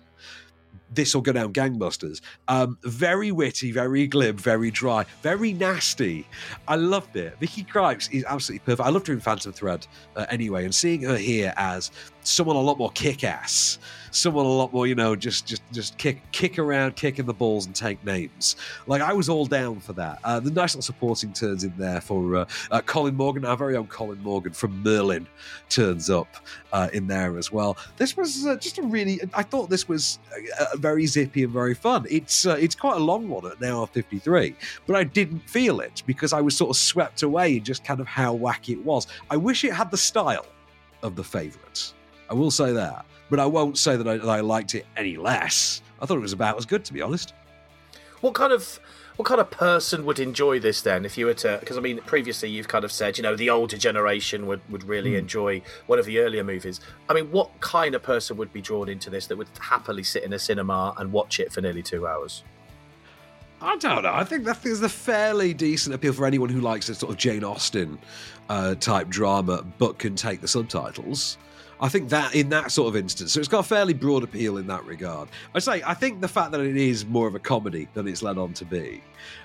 this 0.92 1.14
will 1.14 1.22
go 1.22 1.32
down 1.32 1.52
gangbusters. 1.52 2.20
Um, 2.48 2.78
very 2.82 3.32
witty, 3.32 3.72
very 3.72 4.06
glib, 4.06 4.38
very 4.40 4.70
dry, 4.70 5.04
very 5.22 5.52
nasty. 5.52 6.26
I 6.68 6.76
loved 6.76 7.16
it. 7.16 7.36
Vicky 7.40 7.64
Krieps 7.64 8.12
is 8.12 8.24
absolutely 8.24 8.64
perfect. 8.64 8.86
I 8.86 8.90
loved 8.90 9.06
her 9.08 9.14
in 9.14 9.20
Phantom 9.20 9.52
Thread 9.52 9.86
uh, 10.16 10.26
anyway, 10.30 10.64
and 10.64 10.74
seeing 10.74 11.02
her 11.02 11.16
here 11.16 11.52
as 11.56 11.90
someone 12.26 12.56
a 12.56 12.60
lot 12.60 12.78
more 12.78 12.90
kick-ass, 12.90 13.78
someone 14.10 14.44
a 14.44 14.48
lot 14.48 14.72
more, 14.72 14.86
you 14.86 14.94
know, 14.94 15.14
just 15.14 15.46
just 15.46 15.62
just 15.72 15.96
kick 15.98 16.20
kick 16.32 16.58
around, 16.58 16.96
kicking 16.96 17.24
the 17.24 17.34
balls 17.34 17.66
and 17.66 17.74
take 17.74 18.02
names. 18.04 18.56
Like 18.86 19.02
I 19.02 19.12
was 19.12 19.28
all 19.28 19.46
down 19.46 19.80
for 19.80 19.92
that. 19.94 20.18
Uh, 20.24 20.40
the 20.40 20.50
nice 20.50 20.74
little 20.74 20.82
supporting 20.82 21.32
turns 21.32 21.64
in 21.64 21.72
there 21.76 22.00
for 22.00 22.36
uh, 22.36 22.46
uh, 22.70 22.80
Colin 22.82 23.14
Morgan, 23.14 23.44
our 23.44 23.56
very 23.56 23.76
own 23.76 23.86
Colin 23.86 24.18
Morgan 24.22 24.52
from 24.52 24.82
Merlin, 24.82 25.26
turns 25.68 26.10
up 26.10 26.28
uh, 26.72 26.88
in 26.92 27.06
there 27.06 27.38
as 27.38 27.52
well. 27.52 27.76
This 27.96 28.16
was 28.16 28.46
uh, 28.46 28.56
just 28.56 28.78
a 28.78 28.82
really. 28.82 29.20
I 29.34 29.42
thought 29.42 29.70
this 29.70 29.88
was 29.88 30.18
uh, 30.60 30.76
very 30.76 31.06
zippy 31.06 31.44
and 31.44 31.52
very 31.52 31.74
fun. 31.74 32.06
It's 32.10 32.44
it's 32.46 32.74
quite 32.74 32.96
a 32.96 33.04
long 33.04 33.28
one 33.28 33.46
at 33.46 33.58
an 33.60 33.64
hour 33.64 33.86
fifty 33.86 34.18
three, 34.18 34.56
but 34.86 34.96
I 34.96 35.04
didn't 35.04 35.48
feel 35.48 35.80
it 35.80 36.02
because 36.06 36.32
I 36.32 36.40
was 36.40 36.56
sort 36.56 36.70
of 36.70 36.76
swept 36.76 37.22
away 37.22 37.56
in 37.58 37.64
just 37.64 37.84
kind 37.84 38.00
of 38.00 38.06
how 38.06 38.36
wacky 38.36 38.70
it 38.70 38.84
was. 38.84 39.06
I 39.30 39.36
wish 39.36 39.64
it 39.64 39.72
had 39.72 39.90
the 39.90 39.96
style 39.96 40.46
of 41.02 41.14
the 41.14 41.24
favourites. 41.24 41.94
I 42.30 42.34
will 42.34 42.50
say 42.50 42.72
that, 42.72 43.06
but 43.30 43.40
I 43.40 43.46
won't 43.46 43.78
say 43.78 43.96
that 43.96 44.06
I, 44.06 44.16
that 44.18 44.28
I 44.28 44.40
liked 44.40 44.74
it 44.74 44.86
any 44.96 45.16
less. 45.16 45.82
I 46.00 46.06
thought 46.06 46.18
it 46.18 46.20
was 46.20 46.32
about 46.32 46.56
as 46.56 46.66
good, 46.66 46.84
to 46.84 46.92
be 46.92 47.02
honest. 47.02 47.34
What 48.20 48.34
kind 48.34 48.52
of 48.52 48.80
what 49.16 49.26
kind 49.26 49.40
of 49.40 49.50
person 49.50 50.04
would 50.04 50.20
enjoy 50.20 50.60
this 50.60 50.82
then 50.82 51.04
if 51.06 51.16
you 51.16 51.24
were 51.26 51.34
to 51.34 51.56
because 51.60 51.78
i 51.78 51.80
mean 51.80 51.98
previously 52.00 52.50
you've 52.50 52.68
kind 52.68 52.84
of 52.84 52.92
said 52.92 53.16
you 53.16 53.22
know 53.22 53.34
the 53.34 53.48
older 53.48 53.76
generation 53.76 54.46
would, 54.46 54.60
would 54.70 54.84
really 54.84 55.12
mm. 55.12 55.18
enjoy 55.18 55.60
one 55.86 55.98
of 55.98 56.04
the 56.04 56.18
earlier 56.18 56.44
movies 56.44 56.80
i 57.08 57.14
mean 57.14 57.30
what 57.32 57.48
kind 57.60 57.94
of 57.94 58.02
person 58.02 58.36
would 58.36 58.52
be 58.52 58.60
drawn 58.60 58.88
into 58.88 59.08
this 59.08 59.26
that 59.26 59.36
would 59.36 59.48
happily 59.58 60.02
sit 60.02 60.22
in 60.22 60.34
a 60.34 60.38
cinema 60.38 60.94
and 60.98 61.10
watch 61.10 61.40
it 61.40 61.50
for 61.50 61.60
nearly 61.60 61.82
two 61.82 62.06
hours 62.06 62.44
I 63.58 63.76
don't 63.78 64.02
know. 64.02 64.12
I 64.12 64.22
think 64.22 64.44
that 64.44 64.66
is 64.66 64.82
a 64.82 64.88
fairly 64.88 65.54
decent 65.54 65.94
appeal 65.94 66.12
for 66.12 66.26
anyone 66.26 66.50
who 66.50 66.60
likes 66.60 66.90
a 66.90 66.94
sort 66.94 67.10
of 67.10 67.16
Jane 67.16 67.42
Austen 67.42 67.98
uh, 68.50 68.74
type 68.74 69.08
drama, 69.08 69.64
but 69.78 69.98
can 69.98 70.14
take 70.14 70.42
the 70.42 70.48
subtitles. 70.48 71.38
I 71.80 71.88
think 71.88 72.08
that 72.08 72.34
in 72.34 72.48
that 72.50 72.72
sort 72.72 72.88
of 72.88 72.96
instance, 72.96 73.32
so 73.32 73.40
it's 73.40 73.48
got 73.48 73.60
a 73.60 73.68
fairly 73.68 73.92
broad 73.92 74.22
appeal 74.22 74.56
in 74.56 74.66
that 74.68 74.84
regard. 74.86 75.28
I 75.54 75.58
say 75.58 75.82
I 75.84 75.94
think 75.94 76.20
the 76.20 76.28
fact 76.28 76.52
that 76.52 76.60
it 76.60 76.76
is 76.76 77.04
more 77.04 77.28
of 77.28 77.34
a 77.34 77.38
comedy 77.38 77.88
than 77.92 78.08
it's 78.08 78.22
led 78.22 78.38
on 78.38 78.54
to 78.54 78.64
be, 78.64 79.02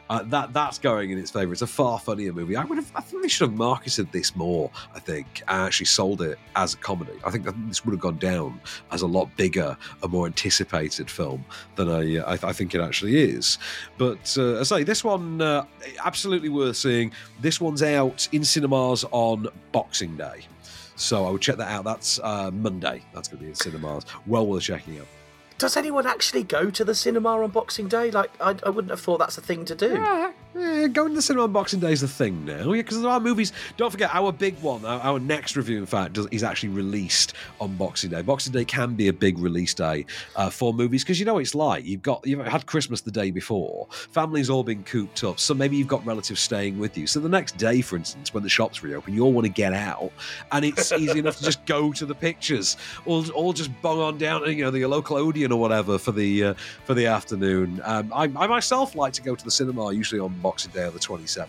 uh, 0.09 0.23
that 0.23 0.53
that's 0.53 0.77
going 0.77 1.11
in 1.11 1.17
its 1.17 1.31
favour. 1.31 1.51
It's 1.51 1.61
a 1.61 1.67
far 1.67 1.99
funnier 1.99 2.33
movie. 2.33 2.55
I 2.55 2.63
would 2.63 2.77
have, 2.77 2.91
I 2.95 3.01
think 3.01 3.21
they 3.21 3.27
should 3.27 3.49
have 3.49 3.57
marketed 3.57 4.11
this 4.11 4.35
more. 4.35 4.71
I 4.95 4.99
think 4.99 5.43
and 5.47 5.61
actually 5.61 5.85
sold 5.87 6.21
it 6.21 6.37
as 6.55 6.73
a 6.73 6.77
comedy. 6.77 7.13
I 7.25 7.31
think 7.31 7.47
this 7.67 7.85
would 7.85 7.91
have 7.91 8.01
gone 8.01 8.17
down 8.17 8.59
as 8.91 9.01
a 9.01 9.07
lot 9.07 9.35
bigger, 9.35 9.77
a 10.03 10.07
more 10.07 10.25
anticipated 10.25 11.09
film 11.09 11.43
than 11.75 11.89
I, 11.89 12.17
I, 12.19 12.33
I 12.33 12.53
think 12.53 12.75
it 12.75 12.81
actually 12.81 13.19
is. 13.19 13.57
But 13.97 14.35
uh, 14.37 14.59
I 14.59 14.63
say 14.63 14.83
this 14.83 15.03
one 15.03 15.41
uh, 15.41 15.65
absolutely 16.03 16.49
worth 16.49 16.77
seeing. 16.77 17.11
This 17.41 17.59
one's 17.59 17.83
out 17.83 18.27
in 18.31 18.43
cinemas 18.43 19.05
on 19.11 19.47
Boxing 19.71 20.15
Day. 20.15 20.45
So 21.01 21.25
I 21.25 21.31
would 21.31 21.41
check 21.41 21.57
that 21.57 21.69
out. 21.69 21.83
That's 21.83 22.19
uh, 22.19 22.51
Monday. 22.51 23.01
That's 23.13 23.27
going 23.27 23.39
to 23.39 23.43
be 23.43 23.49
in 23.49 23.55
cinemas. 23.55 24.05
Well 24.27 24.45
worth 24.45 24.63
checking 24.63 24.99
out. 24.99 25.07
Does 25.57 25.77
anyone 25.77 26.07
actually 26.07 26.43
go 26.43 26.69
to 26.69 26.83
the 26.83 26.95
cinema 26.95 27.29
on 27.41 27.49
Boxing 27.51 27.87
Day? 27.87 28.11
Like, 28.11 28.31
I, 28.41 28.55
I 28.65 28.69
wouldn't 28.69 28.89
have 28.89 29.01
thought 29.01 29.19
that's 29.19 29.37
a 29.37 29.41
thing 29.41 29.65
to 29.65 29.75
do. 29.75 29.93
Yeah, 29.93 30.31
yeah, 30.53 30.87
going 30.87 31.09
to 31.09 31.15
the 31.15 31.21
cinema 31.21 31.45
on 31.45 31.53
Boxing 31.53 31.79
Day 31.79 31.93
is 31.93 32.01
the 32.01 32.07
thing 32.07 32.43
now. 32.45 32.73
Yeah, 32.73 32.81
because 32.81 33.01
there 33.01 33.09
are 33.09 33.19
movies. 33.19 33.53
Don't 33.77 33.89
forget, 33.89 34.09
our 34.13 34.33
big 34.33 34.59
one, 34.59 34.83
our, 34.83 34.99
our 34.99 35.19
next 35.19 35.55
review, 35.55 35.77
in 35.77 35.85
fact, 35.85 36.13
does, 36.13 36.27
is 36.27 36.43
actually 36.43 36.69
released 36.69 37.33
on 37.61 37.75
Boxing 37.75 38.09
Day. 38.09 38.21
Boxing 38.21 38.51
Day 38.51 38.65
can 38.65 38.95
be 38.95 39.07
a 39.07 39.13
big 39.13 39.37
release 39.39 39.73
day 39.73 40.05
uh, 40.35 40.49
for 40.49 40.73
movies 40.73 41.03
because 41.03 41.19
you 41.19 41.25
know 41.25 41.37
it's 41.37 41.55
like 41.55 41.85
you've 41.85 42.01
got 42.01 42.25
you've 42.27 42.45
had 42.45 42.65
Christmas 42.65 42.99
the 43.01 43.11
day 43.11 43.31
before, 43.31 43.87
families 43.91 44.49
all 44.49 44.63
been 44.63 44.83
cooped 44.83 45.23
up, 45.23 45.39
so 45.39 45.53
maybe 45.53 45.77
you've 45.77 45.87
got 45.87 46.05
relatives 46.05 46.41
staying 46.41 46.77
with 46.77 46.97
you. 46.97 47.07
So 47.07 47.21
the 47.21 47.29
next 47.29 47.57
day, 47.57 47.79
for 47.81 47.95
instance, 47.95 48.33
when 48.33 48.43
the 48.43 48.49
shops 48.49 48.83
reopen, 48.83 49.13
you 49.13 49.23
all 49.23 49.31
want 49.31 49.45
to 49.45 49.53
get 49.53 49.73
out, 49.73 50.11
and 50.51 50.65
it's 50.65 50.91
easy 51.01 51.19
enough 51.19 51.37
to 51.37 51.45
just 51.45 51.65
go 51.65 51.93
to 51.93 52.05
the 52.05 52.15
pictures, 52.15 52.75
or, 53.05 53.23
or 53.33 53.53
just 53.53 53.69
bung 53.81 53.99
on 53.99 54.17
down, 54.17 54.43
you 54.51 54.65
know, 54.65 54.71
the 54.71 54.85
local 54.85 55.15
Odeon 55.15 55.53
or 55.53 55.59
whatever 55.61 55.97
for 55.97 56.11
the 56.11 56.43
uh, 56.43 56.53
for 56.83 56.93
the 56.93 57.05
afternoon. 57.05 57.79
Um, 57.85 58.11
I, 58.13 58.23
I, 58.23 58.47
myself 58.47 58.95
like 58.95 59.13
to 59.13 59.21
go 59.21 59.33
to 59.33 59.45
the 59.45 59.51
cinema 59.51 59.93
usually 59.93 60.19
on 60.19 60.40
Boxing 60.41 60.71
Day 60.71 60.83
or 60.83 60.91
the 60.91 60.99
27th. 60.99 61.47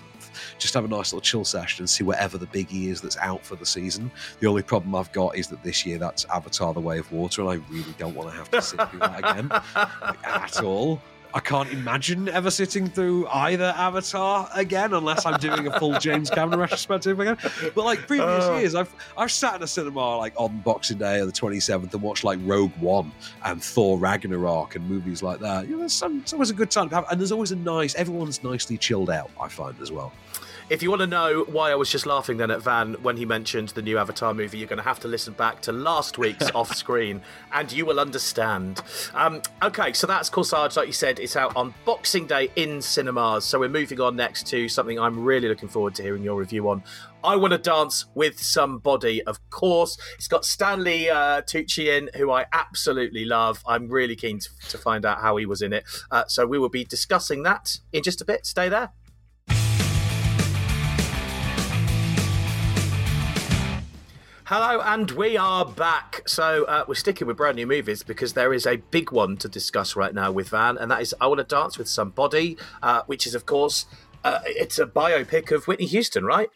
Just 0.58 0.74
have 0.74 0.84
a 0.84 0.88
nice 0.88 1.12
little 1.12 1.20
chill 1.20 1.44
session 1.44 1.82
and 1.82 1.90
see 1.90 2.04
whatever 2.04 2.38
the 2.38 2.46
biggie 2.46 2.86
is 2.86 3.00
that's 3.00 3.16
out 3.18 3.44
for 3.44 3.56
the 3.56 3.66
season. 3.66 4.10
The 4.40 4.46
only 4.46 4.62
problem 4.62 4.94
I've 4.94 5.12
got 5.12 5.36
is 5.36 5.48
that 5.48 5.62
this 5.62 5.84
year 5.84 5.98
that's 5.98 6.24
Avatar: 6.26 6.72
The 6.72 6.80
Way 6.80 6.98
of 6.98 7.10
Water, 7.12 7.42
and 7.42 7.50
I 7.50 7.54
really 7.70 7.94
don't 7.98 8.14
want 8.14 8.30
to 8.30 8.36
have 8.36 8.50
to 8.50 8.62
sit 8.62 8.80
through 8.88 9.00
that 9.00 9.18
again 9.18 9.50
at 10.24 10.62
all. 10.62 11.00
I 11.34 11.40
can't 11.40 11.70
imagine 11.72 12.28
ever 12.28 12.50
sitting 12.50 12.88
through 12.88 13.26
either 13.28 13.74
Avatar 13.76 14.48
again 14.54 14.92
unless 14.92 15.24
I'm 15.24 15.40
doing 15.40 15.66
a 15.66 15.78
full 15.78 15.98
James 15.98 16.28
Cameron 16.28 16.60
retrospective 16.60 17.18
again. 17.18 17.38
But 17.74 17.84
like 17.84 18.06
previous 18.06 18.44
uh, 18.44 18.56
years, 18.58 18.74
I've 18.74 18.94
I've 19.16 19.30
sat 19.30 19.56
in 19.56 19.62
a 19.62 19.66
cinema 19.66 20.16
like 20.18 20.34
on 20.36 20.60
Boxing 20.60 20.98
Day 20.98 21.20
or 21.20 21.26
the 21.26 21.32
27th 21.32 21.92
and 21.92 22.02
watched 22.02 22.24
like 22.24 22.38
Rogue 22.42 22.72
One 22.80 23.12
and 23.44 23.62
Thor 23.62 23.98
Ragnarok 23.98 24.76
and 24.76 24.88
movies 24.88 25.22
like 25.22 25.40
that. 25.40 25.66
You 25.66 25.72
know, 25.72 25.78
there's 25.80 25.92
some, 25.92 26.18
it's 26.20 26.32
always 26.32 26.50
a 26.50 26.54
good 26.54 26.70
time 26.70 26.88
to 26.90 26.96
have, 26.96 27.06
and 27.10 27.18
there's 27.18 27.32
always 27.32 27.52
a 27.52 27.56
nice. 27.56 27.94
Everyone's 27.94 28.42
nicely 28.44 28.76
chilled 28.76 29.10
out. 29.10 29.30
I 29.40 29.48
find 29.48 29.80
as 29.80 29.90
well. 29.90 30.12
If 30.72 30.82
you 30.82 30.88
want 30.88 31.00
to 31.00 31.06
know 31.06 31.44
why 31.48 31.70
I 31.70 31.74
was 31.74 31.90
just 31.90 32.06
laughing 32.06 32.38
then 32.38 32.50
at 32.50 32.62
Van 32.62 32.94
when 33.02 33.18
he 33.18 33.26
mentioned 33.26 33.68
the 33.68 33.82
new 33.82 33.98
Avatar 33.98 34.32
movie, 34.32 34.56
you're 34.56 34.66
going 34.66 34.78
to 34.78 34.82
have 34.82 35.00
to 35.00 35.06
listen 35.06 35.34
back 35.34 35.60
to 35.60 35.70
last 35.70 36.16
week's 36.16 36.50
off 36.54 36.74
screen 36.74 37.20
and 37.52 37.70
you 37.70 37.84
will 37.84 38.00
understand. 38.00 38.80
Um, 39.12 39.42
okay, 39.62 39.92
so 39.92 40.06
that's 40.06 40.30
Corsage, 40.30 40.78
like 40.78 40.86
you 40.86 40.94
said, 40.94 41.20
it's 41.20 41.36
out 41.36 41.54
on 41.56 41.74
Boxing 41.84 42.26
Day 42.26 42.50
in 42.56 42.80
cinemas. 42.80 43.44
So 43.44 43.60
we're 43.60 43.68
moving 43.68 44.00
on 44.00 44.16
next 44.16 44.46
to 44.46 44.66
something 44.66 44.98
I'm 44.98 45.22
really 45.22 45.46
looking 45.46 45.68
forward 45.68 45.94
to 45.96 46.02
hearing 46.02 46.22
your 46.22 46.36
review 46.36 46.66
on. 46.70 46.82
I 47.22 47.36
Want 47.36 47.52
to 47.52 47.58
Dance 47.58 48.06
with 48.14 48.42
Somebody, 48.42 49.22
of 49.24 49.38
course. 49.50 49.98
It's 50.14 50.26
got 50.26 50.46
Stanley 50.46 51.10
uh, 51.10 51.42
Tucci 51.42 51.88
in, 51.98 52.08
who 52.16 52.30
I 52.30 52.46
absolutely 52.50 53.26
love. 53.26 53.62
I'm 53.66 53.88
really 53.88 54.16
keen 54.16 54.38
to, 54.38 54.48
to 54.70 54.78
find 54.78 55.04
out 55.04 55.20
how 55.20 55.36
he 55.36 55.44
was 55.44 55.60
in 55.60 55.74
it. 55.74 55.84
Uh, 56.10 56.24
so 56.28 56.46
we 56.46 56.58
will 56.58 56.70
be 56.70 56.82
discussing 56.82 57.42
that 57.42 57.78
in 57.92 58.02
just 58.02 58.22
a 58.22 58.24
bit. 58.24 58.46
Stay 58.46 58.70
there. 58.70 58.88
Hello, 64.54 64.82
and 64.82 65.10
we 65.12 65.38
are 65.38 65.64
back. 65.64 66.28
So 66.28 66.64
uh, 66.64 66.84
we're 66.86 66.94
sticking 66.94 67.26
with 67.26 67.38
brand 67.38 67.56
new 67.56 67.66
movies 67.66 68.02
because 68.02 68.34
there 68.34 68.52
is 68.52 68.66
a 68.66 68.76
big 68.76 69.10
one 69.10 69.38
to 69.38 69.48
discuss 69.48 69.96
right 69.96 70.14
now 70.14 70.30
with 70.30 70.50
Van, 70.50 70.76
and 70.76 70.90
that 70.90 71.00
is 71.00 71.14
I 71.22 71.26
Want 71.26 71.38
to 71.38 71.44
Dance 71.44 71.78
with 71.78 71.88
Somebody, 71.88 72.58
uh, 72.82 73.00
which 73.06 73.26
is, 73.26 73.34
of 73.34 73.46
course, 73.46 73.86
uh, 74.24 74.40
it's 74.44 74.78
a 74.78 74.84
biopic 74.84 75.52
of 75.52 75.66
Whitney 75.66 75.86
Houston, 75.86 76.26
right? 76.26 76.50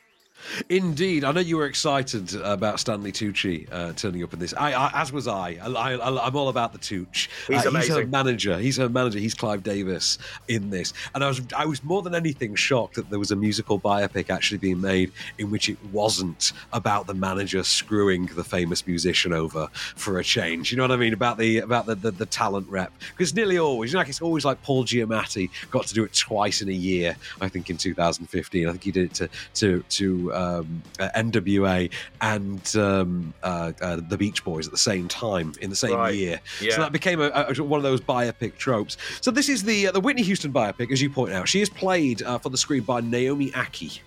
Indeed, 0.68 1.25
I 1.25 1.33
know 1.33 1.40
you 1.40 1.57
were 1.57 1.66
excited 1.66 2.35
about 2.37 2.81
Stanley 2.81 3.12
Tucci 3.12 3.68
uh, 3.70 3.92
turning 3.92 4.22
up 4.22 4.33
in 4.33 4.38
this. 4.38 4.55
I, 4.55 4.72
I, 4.72 5.03
as 5.03 5.12
was 5.12 5.29
I. 5.29 5.59
I. 5.62 6.27
am 6.27 6.37
all 6.37 6.49
about 6.49 6.72
the 6.72 6.79
Tucci. 6.79 7.29
He's, 7.49 7.66
uh, 7.66 7.70
he's 7.72 7.88
her 7.88 8.07
manager. 8.07 8.59
He's 8.59 8.77
her 8.77 8.88
manager. 8.88 9.18
He's 9.18 9.35
Clive 9.35 9.62
Davis 9.62 10.18
in 10.49 10.70
this, 10.70 10.92
and 11.14 11.25
I 11.25 11.29
was 11.29 11.40
I 11.57 11.66
was 11.66 11.83
more 11.85 12.03
than 12.03 12.14
anything 12.14 12.55
shocked 12.55 12.94
that 12.94 13.11
there 13.11 13.18
was 13.18 13.31
a 13.31 13.37
musical 13.37 13.79
biopic 13.79 14.31
actually 14.31 14.59
being 14.59 14.81
made 14.81 15.12
in 15.38 15.51
which 15.51 15.68
it 15.68 15.79
wasn't 15.92 16.53
about 16.72 17.07
the 17.07 17.14
manager 17.14 17.62
screwing 17.62 18.27
the 18.27 18.44
famous 18.44 18.87
musician 18.87 19.33
over 19.33 19.68
for 19.72 20.18
a 20.18 20.25
change. 20.25 20.70
You 20.70 20.77
know 20.77 20.85
what 20.85 20.92
I 20.92 20.96
mean 20.96 21.12
about 21.12 21.38
the 21.38 21.59
about 21.59 21.87
the 21.87 21.96
the, 21.96 22.11
the 22.12 22.27
talent 22.27 22.68
rep 22.68 22.92
because 23.11 23.35
nearly 23.35 23.59
always, 23.59 23.92
you 23.92 23.96
know, 23.96 24.01
like 24.01 24.09
it's 24.09 24.22
always 24.22 24.44
like 24.44 24.62
Paul 24.62 24.85
Giamatti 24.85 25.51
got 25.70 25.87
to 25.87 25.94
do 25.94 26.05
it 26.05 26.14
twice 26.14 26.62
in 26.62 26.68
a 26.68 26.72
year. 26.72 27.16
I 27.40 27.49
think 27.49 27.68
in 27.70 27.77
2015, 27.77 28.66
I 28.66 28.70
think 28.70 28.85
he 28.85 28.92
did 28.92 29.05
it 29.07 29.14
to 29.14 29.29
to 29.55 29.83
to 29.83 30.26
um, 30.33 30.83
uh, 30.99 31.09
NWA 31.17 31.91
and 32.21 32.77
um, 32.77 33.35
uh, 33.43 33.73
uh, 33.81 34.01
the 34.09 34.17
Beach 34.17 34.45
Boys 34.45 34.67
at 34.67 34.73
the 34.73 34.79
same 34.79 35.09
time 35.09 35.53
in 35.61 35.71
the 35.71 35.77
same 35.77 35.97
Right. 35.97 36.15
year. 36.15 36.41
Yeah. 36.61 36.75
So 36.75 36.81
that 36.83 36.93
became 36.93 37.21
a, 37.21 37.31
a, 37.31 37.62
one 37.62 37.79
of 37.79 37.85
those 37.85 38.01
biopic 38.01 38.57
tropes. 38.57 38.97
So 39.21 39.31
this 39.31 39.49
is 39.49 39.62
the 39.62 39.89
uh, 39.89 39.93
the 39.93 40.01
Whitney 40.01 40.23
Houston 40.23 40.53
biopic, 40.53 40.91
as 40.93 41.01
you 41.01 41.11
point 41.11 41.33
out. 41.33 41.49
She 41.49 41.61
is 41.61 41.69
played 41.69 42.23
uh, 42.23 42.39
for 42.39 42.51
the 42.51 42.59
screen 42.59 42.83
by 42.83 43.01
Naomi 43.01 43.51
Ackie. 43.53 44.01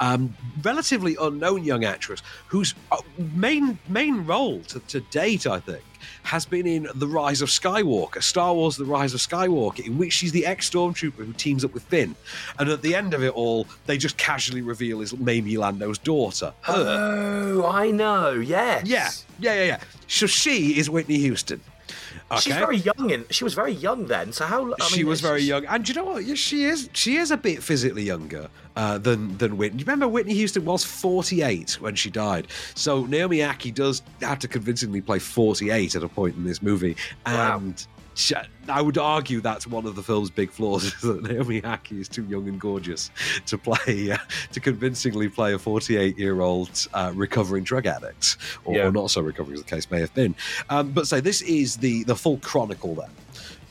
Um, 0.00 0.36
relatively 0.62 1.16
unknown 1.20 1.64
young 1.64 1.84
actress 1.84 2.22
whose 2.48 2.74
uh, 2.92 2.98
main 3.34 3.78
main 3.88 4.26
role 4.26 4.60
to, 4.62 4.80
to 4.80 5.00
date, 5.00 5.46
I 5.46 5.58
think, 5.60 5.82
has 6.22 6.44
been 6.44 6.66
in 6.66 6.88
The 6.94 7.06
Rise 7.06 7.42
of 7.42 7.48
Skywalker, 7.48 8.22
Star 8.22 8.54
Wars: 8.54 8.76
The 8.76 8.84
Rise 8.84 9.14
of 9.14 9.20
Skywalker, 9.20 9.86
in 9.86 9.96
which 9.98 10.12
she's 10.12 10.32
the 10.32 10.46
ex-stormtrooper 10.46 11.24
who 11.24 11.32
teams 11.32 11.64
up 11.64 11.72
with 11.72 11.84
Finn, 11.84 12.14
and 12.58 12.68
at 12.68 12.82
the 12.82 12.94
end 12.94 13.14
of 13.14 13.22
it 13.22 13.32
all, 13.34 13.66
they 13.86 13.96
just 13.96 14.16
casually 14.16 14.62
reveal 14.62 15.00
is 15.00 15.16
Mamie 15.16 15.56
Lando's 15.56 15.98
daughter. 15.98 16.52
Her. 16.62 16.74
Oh, 16.74 17.66
I 17.66 17.90
know. 17.90 18.32
Yes. 18.32 18.86
yeah, 18.86 19.10
yeah, 19.38 19.54
yeah, 19.54 19.64
yeah. 19.64 19.80
So 20.08 20.26
she 20.26 20.78
is 20.78 20.90
Whitney 20.90 21.18
Houston. 21.18 21.60
Okay. 22.30 22.40
She's 22.40 22.54
very 22.54 22.76
young, 22.78 23.12
and 23.12 23.24
she 23.30 23.44
was 23.44 23.54
very 23.54 23.72
young 23.72 24.06
then. 24.06 24.32
So 24.32 24.44
how? 24.46 24.72
I 24.72 24.84
she 24.84 25.04
was 25.04 25.20
very 25.20 25.42
young, 25.42 25.64
and 25.66 25.84
do 25.84 25.92
you 25.92 25.96
know 25.96 26.04
what? 26.04 26.24
Yeah, 26.24 26.34
she 26.34 26.64
is. 26.64 26.88
She 26.92 27.16
is 27.16 27.30
a 27.30 27.36
bit 27.36 27.62
physically 27.62 28.02
younger 28.02 28.48
uh, 28.76 28.98
than 28.98 29.36
than 29.38 29.56
Whitney. 29.56 29.80
You 29.80 29.84
remember 29.84 30.08
Whitney 30.08 30.34
Houston 30.34 30.64
was 30.64 30.84
forty 30.84 31.42
eight 31.42 31.80
when 31.80 31.94
she 31.94 32.10
died? 32.10 32.48
So 32.74 33.04
Naomi 33.06 33.38
Ackie 33.38 33.74
does 33.74 34.02
have 34.20 34.38
to 34.40 34.48
convincingly 34.48 35.00
play 35.00 35.18
forty 35.18 35.70
eight 35.70 35.94
at 35.94 36.02
a 36.02 36.08
point 36.08 36.36
in 36.36 36.44
this 36.44 36.62
movie, 36.62 36.96
and. 37.24 37.78
she- 37.78 37.86
I 38.68 38.80
would 38.80 38.98
argue 38.98 39.40
that's 39.40 39.66
one 39.66 39.86
of 39.86 39.94
the 39.94 40.02
film's 40.02 40.30
big 40.30 40.50
flaws 40.50 40.84
is 40.94 41.00
that 41.02 41.22
Naomi 41.22 41.60
Ackie 41.62 42.00
is 42.00 42.08
too 42.08 42.24
young 42.24 42.48
and 42.48 42.58
gorgeous 42.60 43.10
to 43.46 43.58
play 43.58 44.10
uh, 44.10 44.16
to 44.52 44.60
convincingly 44.60 45.28
play 45.28 45.52
a 45.54 45.58
48 45.58 46.18
year 46.18 46.40
old 46.40 46.86
uh, 46.94 47.12
recovering 47.14 47.62
drug 47.62 47.86
addict, 47.86 48.38
or, 48.64 48.74
Yeah. 48.74 48.86
or 48.86 48.90
not 48.90 49.10
so 49.10 49.20
recovering 49.20 49.54
as 49.58 49.62
the 49.62 49.68
case 49.68 49.90
may 49.90 50.00
have 50.00 50.14
been. 50.14 50.34
Um, 50.70 50.92
but 50.92 51.06
say 51.06 51.20
this 51.20 51.42
is 51.42 51.76
the 51.76 52.04
the 52.04 52.16
full 52.16 52.38
chronicle 52.38 52.94
then 52.94 53.10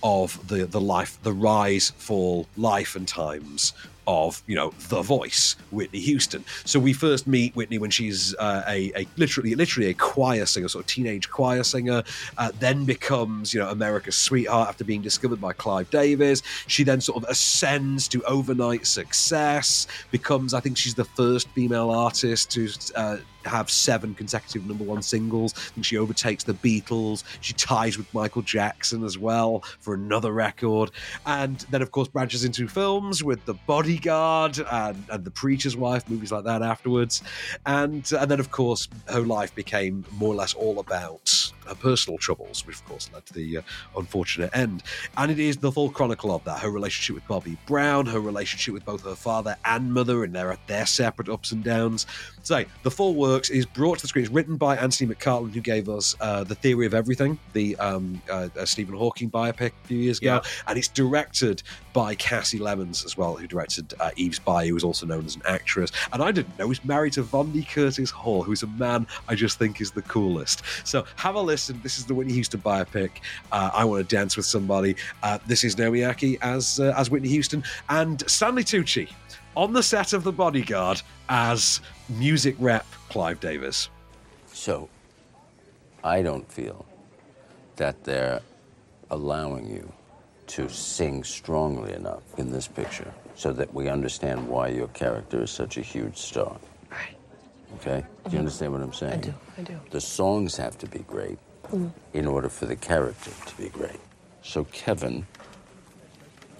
of 0.04 0.48
the 0.48 0.66
the 0.66 0.82
life, 0.82 1.18
the 1.24 1.34
rise, 1.34 1.92
fall, 1.98 2.48
life 2.56 2.96
and 2.96 3.08
times 3.08 3.74
of 4.08 4.44
you 4.48 4.56
know 4.56 4.74
the 4.90 5.02
voice 5.02 5.56
Whitney 5.72 6.00
Houston. 6.00 6.44
So 6.66 6.80
we 6.80 6.94
first 6.94 7.28
meet 7.28 7.56
Whitney 7.56 7.78
when 7.78 7.92
she's 7.92 8.36
uh, 8.36 8.64
a, 8.68 8.92
a 8.96 9.08
literally 9.18 9.56
literally 9.56 9.90
a 9.90 9.94
choir 9.94 10.46
singer, 10.46 10.68
sort 10.68 10.84
of 10.84 10.88
teenage 10.88 11.30
choir 11.30 11.64
singer. 11.64 12.04
Uh, 12.38 12.52
then 12.60 12.86
becomes 12.86 13.54
you 13.54 13.60
know 13.60 13.70
America's 13.70 14.16
sweetheart 14.16 14.70
after 14.70 14.84
being 14.84 15.02
discovered 15.02 15.42
by 15.42 15.54
Clive 15.54 15.90
Davis. 15.90 16.42
She 16.68 16.84
then 16.84 17.02
sort 17.02 17.24
of 17.24 17.30
ascends 17.30 18.08
to 18.10 18.24
overnight 18.24 18.88
success. 18.88 19.88
Becomes 20.12 20.54
I 20.54 20.60
think 20.60 20.78
she's 20.78 20.96
the 20.96 21.06
first 21.06 21.48
female 21.50 21.90
artist 21.92 22.52
to 22.52 22.70
uh, 22.96 23.18
have 23.46 23.70
seven 23.70 24.14
consecutive 24.14 24.68
number 24.68 24.84
one 24.84 25.02
singles. 25.02 25.54
I 25.56 25.74
think 25.74 25.86
she 25.86 25.98
overtakes 25.98 26.44
the 26.44 26.54
Beatles. 26.54 27.24
She 27.42 27.54
ties 27.54 27.98
with 27.98 28.12
Michael 28.14 28.42
Jackson 28.42 29.04
as 29.04 29.18
well 29.18 29.64
for 29.80 29.94
another 29.94 30.32
record. 30.32 30.92
And 31.26 31.60
then, 31.70 31.82
of 31.82 31.92
course, 31.92 32.08
branches 32.08 32.44
into 32.44 32.68
films 32.68 33.24
with 33.24 33.46
The 33.46 33.56
Bodyguard 33.96 34.60
and, 34.72 35.04
and 35.10 35.24
The 35.24 35.32
Preacher's 35.32 35.78
Wife, 35.78 36.10
movies 36.10 36.32
like 36.32 36.44
that 36.44 36.62
afterwards. 36.62 37.24
And, 37.66 38.10
and 38.12 38.30
then, 38.30 38.40
of 38.40 38.52
course, 38.52 38.88
her 39.08 39.22
life 39.22 39.56
became 39.56 40.06
more 40.12 40.34
or 40.34 40.36
less 40.36 40.54
all 40.54 40.80
about 40.80 41.52
her 41.68 41.76
personal 41.76 42.18
troubles, 42.18 42.66
which, 42.66 42.78
of 42.78 42.86
course, 42.86 43.10
led 43.14 43.26
to 43.26 43.34
the 43.34 43.58
uh, 43.58 43.62
unfortunate 43.98 44.56
end. 44.56 44.84
And 45.18 45.32
it 45.32 45.40
is 45.40 45.58
the 45.58 45.72
full 45.72 45.90
chronicle 45.90 46.34
of 46.34 46.44
that 46.46 46.60
her 46.60 46.70
relationship 46.70 47.16
with 47.16 47.28
Bobby 47.28 47.58
Brown, 47.66 48.06
her 48.06 48.20
relationship 48.20 48.74
with 48.74 48.86
both 48.86 49.04
her 49.04 49.16
father 49.16 49.56
and 49.66 49.94
mother, 49.94 50.24
and 50.24 50.34
their, 50.34 50.58
their 50.68 50.86
separate 50.86 51.30
ups 51.30 51.52
and 51.52 51.64
downs. 51.64 52.06
So, 52.44 52.64
the 52.84 52.92
full 52.92 53.16
works 53.16 53.50
is 53.50 53.66
brought 53.66 54.00
to 54.00 54.02
the 54.04 54.08
screen. 54.08 54.26
It's 54.26 54.34
written 54.34 54.58
by 54.58 54.78
Anthony 54.78 55.14
McCartland, 55.14 55.54
who 55.54 55.62
gave 55.62 55.90
us 55.90 56.16
uh, 56.20 56.44
The 56.44 56.56
Theory 56.56 56.86
of 56.86 56.94
Everything, 56.94 57.40
the 57.54 57.76
um, 57.78 58.22
uh, 58.30 58.50
uh, 58.58 58.66
Stephen 58.66 58.96
Hawking 58.96 59.30
biopic 59.30 59.72
a 59.84 59.88
few 59.88 59.98
years 59.98 60.20
ago. 60.20 60.42
And 60.68 60.78
it's 60.78 60.88
directed 60.88 61.64
by 61.94 62.14
Kasi 62.16 62.60
Lemmons 62.60 63.06
as 63.06 63.18
well, 63.18 63.36
who 63.36 63.48
directed 63.48 63.94
uh, 64.00 64.12
Eve's 64.16 64.40
Bayou, 64.40 64.74
who's 64.74 64.84
also 64.84 65.06
known 65.06 65.26
as 65.26 65.36
an 65.36 65.42
actress. 65.48 65.92
And 66.14 66.22
I 66.22 66.32
didn't 66.32 66.58
know 66.60 66.68
he's 66.68 66.84
married 66.84 67.14
to 67.14 67.24
Vondie 67.24 67.68
Curtis 67.68 68.10
Hall, 68.10 68.44
who's 68.44 68.64
a 68.64 68.68
man 68.68 69.08
I 69.28 69.36
just 69.36 69.58
think 69.58 69.82
is 69.82 69.92
the 69.92 70.02
coolest. 70.04 70.62
So 70.84 71.06
have 71.16 71.36
a 71.36 71.42
listen. 71.42 71.55
This 71.56 71.98
is 71.98 72.06
the 72.06 72.14
Whitney 72.14 72.34
Houston 72.34 72.60
biopic. 72.60 73.12
Uh, 73.52 73.72
I 73.74 73.86
Want 73.86 74.08
to 74.08 74.16
Dance 74.16 74.36
with 74.36 74.46
Somebody. 74.46 74.98
Uh, 75.24 75.40
this 75.48 75.64
is 75.64 75.78
Naomi 75.78 76.00
Ackie 76.00 76.38
as, 76.42 76.82
uh, 76.82 76.94
as 76.98 77.10
Whitney 77.10 77.30
Houston 77.30 77.64
and 77.90 78.30
Stanley 78.30 78.64
Tucci 78.64 79.10
on 79.56 79.72
the 79.72 79.82
set 79.82 80.12
of 80.12 80.26
The 80.26 80.34
Bodyguard 80.34 81.02
as 81.30 81.80
music 82.10 82.56
rep 82.60 82.86
Clive 83.10 83.40
Davis. 83.40 83.90
So, 84.52 84.90
I 86.04 86.22
don't 86.22 86.52
feel 86.52 86.86
that 87.78 88.04
they're 88.04 88.42
allowing 89.12 89.70
you 89.70 89.92
to 90.48 90.68
sing 90.70 91.24
strongly 91.24 91.94
enough 91.94 92.24
in 92.38 92.52
this 92.52 92.68
picture 92.68 93.14
so 93.36 93.54
that 93.54 93.74
we 93.74 93.88
understand 93.88 94.46
why 94.48 94.68
your 94.68 94.90
character 94.90 95.44
is 95.44 95.52
such 95.52 95.78
a 95.78 95.82
huge 95.82 96.18
star. 96.18 96.58
Right. 97.76 97.88
Okay? 97.88 98.08
Do 98.26 98.32
you 98.32 98.40
understand 98.40 98.74
what 98.74 98.82
I'm 98.82 98.94
saying? 98.94 99.14
I 99.14 99.18
do, 99.18 99.34
I 99.58 99.62
do. 99.62 99.80
The 99.92 100.02
songs 100.02 100.58
have 100.58 100.78
to 100.80 100.88
be 100.88 101.00
great 101.00 101.38
mm. 101.72 101.92
in 102.14 102.28
order 102.28 102.50
for 102.50 102.66
the 102.66 102.76
character 102.76 103.32
to 103.46 103.58
be 103.58 103.70
great. 103.70 104.00
So, 104.44 104.66
Kevin, 104.66 105.26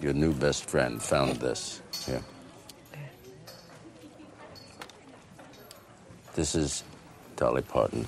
your 0.00 0.12
new 0.12 0.32
best 0.32 0.68
friend, 0.68 1.02
found 1.02 1.36
this. 1.36 1.80
Here. 2.04 2.22
This 6.34 6.54
is 6.54 6.84
Dolly 7.36 7.62
Parton. 7.62 8.06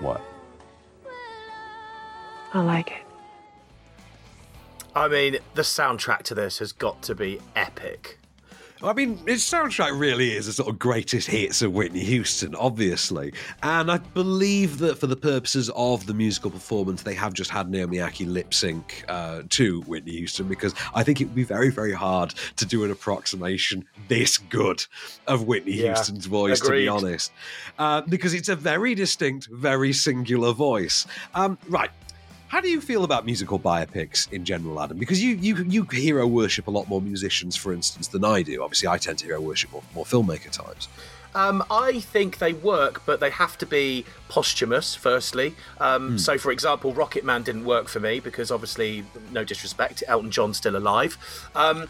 What? 0.00 0.29
I 2.52 2.60
like 2.62 2.90
it. 2.90 3.02
I 4.94 5.08
mean, 5.08 5.38
the 5.54 5.62
soundtrack 5.62 6.22
to 6.24 6.34
this 6.34 6.58
has 6.58 6.72
got 6.72 7.00
to 7.02 7.14
be 7.14 7.40
epic. 7.54 8.18
I 8.82 8.94
mean, 8.94 9.18
his 9.26 9.42
soundtrack 9.42 9.98
really 9.98 10.32
is 10.32 10.48
a 10.48 10.54
sort 10.54 10.70
of 10.70 10.78
greatest 10.78 11.28
hits 11.28 11.60
of 11.60 11.72
Whitney 11.72 12.02
Houston, 12.02 12.54
obviously. 12.54 13.34
And 13.62 13.90
I 13.90 13.98
believe 13.98 14.78
that 14.78 14.98
for 14.98 15.06
the 15.06 15.16
purposes 15.16 15.70
of 15.76 16.06
the 16.06 16.14
musical 16.14 16.50
performance, 16.50 17.02
they 17.02 17.12
have 17.12 17.34
just 17.34 17.50
had 17.50 17.68
Naomi 17.68 17.98
Ackie 17.98 18.26
lip 18.26 18.54
sync 18.54 19.04
uh, 19.08 19.42
to 19.50 19.82
Whitney 19.82 20.12
Houston 20.12 20.48
because 20.48 20.74
I 20.94 21.02
think 21.02 21.20
it 21.20 21.26
would 21.26 21.34
be 21.34 21.44
very, 21.44 21.70
very 21.70 21.92
hard 21.92 22.34
to 22.56 22.64
do 22.64 22.82
an 22.84 22.90
approximation 22.90 23.84
this 24.08 24.38
good 24.38 24.82
of 25.26 25.44
Whitney 25.46 25.72
Yeah, 25.72 25.94
Houston's 25.94 26.24
voice, 26.24 26.60
to 26.60 26.70
be 26.70 26.88
honest. 26.88 27.32
Uh, 27.78 28.00
because 28.00 28.32
it's 28.32 28.48
a 28.48 28.56
very 28.56 28.94
distinct, 28.94 29.46
very 29.52 29.92
singular 29.92 30.54
voice. 30.54 31.06
Um, 31.34 31.58
right. 31.68 31.90
How 32.50 32.60
do 32.60 32.68
you 32.68 32.80
feel 32.80 33.04
about 33.04 33.24
musical 33.24 33.60
biopics 33.60 34.30
in 34.32 34.44
general, 34.44 34.80
Adam? 34.82 34.98
Because 34.98 35.22
you 35.22 35.36
you 35.36 35.54
you 35.68 35.84
hero 35.84 36.26
worship 36.26 36.66
a 36.66 36.70
lot 36.72 36.88
more 36.88 37.00
musicians, 37.00 37.54
for 37.54 37.72
instance, 37.72 38.08
than 38.08 38.24
I 38.24 38.42
do. 38.42 38.64
Obviously, 38.64 38.88
I 38.88 38.98
tend 38.98 39.18
to 39.18 39.26
hero 39.26 39.40
worship 39.40 39.70
more, 39.70 39.84
more 39.94 40.04
filmmaker 40.04 40.50
types. 40.50 40.88
Um, 41.32 41.62
I 41.70 42.00
think 42.00 42.38
they 42.38 42.52
work, 42.52 43.06
but 43.06 43.20
they 43.20 43.30
have 43.30 43.56
to 43.58 43.66
be 43.66 44.04
posthumous, 44.28 44.96
firstly. 44.96 45.54
Um, 45.78 46.18
So, 46.18 46.38
for 46.38 46.50
example, 46.50 46.92
Rocket 46.92 47.24
Man 47.24 47.44
didn't 47.44 47.66
work 47.66 47.86
for 47.86 48.00
me 48.00 48.18
because, 48.18 48.50
obviously, 48.50 49.04
no 49.30 49.44
disrespect, 49.44 50.02
Elton 50.08 50.32
John's 50.32 50.56
still 50.56 50.74
alive. 50.74 51.16
Um, 51.54 51.88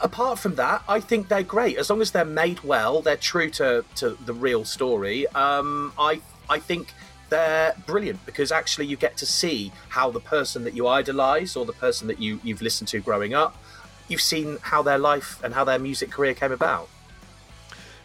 apart 0.00 0.38
from 0.38 0.54
that, 0.54 0.84
I 0.88 1.00
think 1.00 1.26
they're 1.26 1.42
great. 1.42 1.78
As 1.78 1.90
long 1.90 2.00
as 2.00 2.12
they're 2.12 2.24
made 2.24 2.60
well, 2.60 3.02
they're 3.02 3.16
true 3.16 3.50
to, 3.58 3.84
to 3.96 4.10
the 4.24 4.32
real 4.32 4.64
story. 4.64 5.26
Um, 5.34 5.92
I, 5.98 6.20
I 6.48 6.60
think 6.60 6.94
they're 7.28 7.74
brilliant 7.86 8.24
because 8.26 8.52
actually 8.52 8.86
you 8.86 8.96
get 8.96 9.16
to 9.18 9.26
see 9.26 9.72
how 9.88 10.10
the 10.10 10.20
person 10.20 10.64
that 10.64 10.74
you 10.74 10.86
idolize 10.86 11.56
or 11.56 11.64
the 11.64 11.72
person 11.72 12.06
that 12.08 12.20
you 12.20 12.40
you've 12.42 12.62
listened 12.62 12.88
to 12.88 13.00
growing 13.00 13.34
up, 13.34 13.56
you've 14.08 14.20
seen 14.20 14.58
how 14.62 14.82
their 14.82 14.98
life 14.98 15.42
and 15.42 15.54
how 15.54 15.64
their 15.64 15.78
music 15.78 16.10
career 16.10 16.34
came 16.34 16.52
about. 16.52 16.88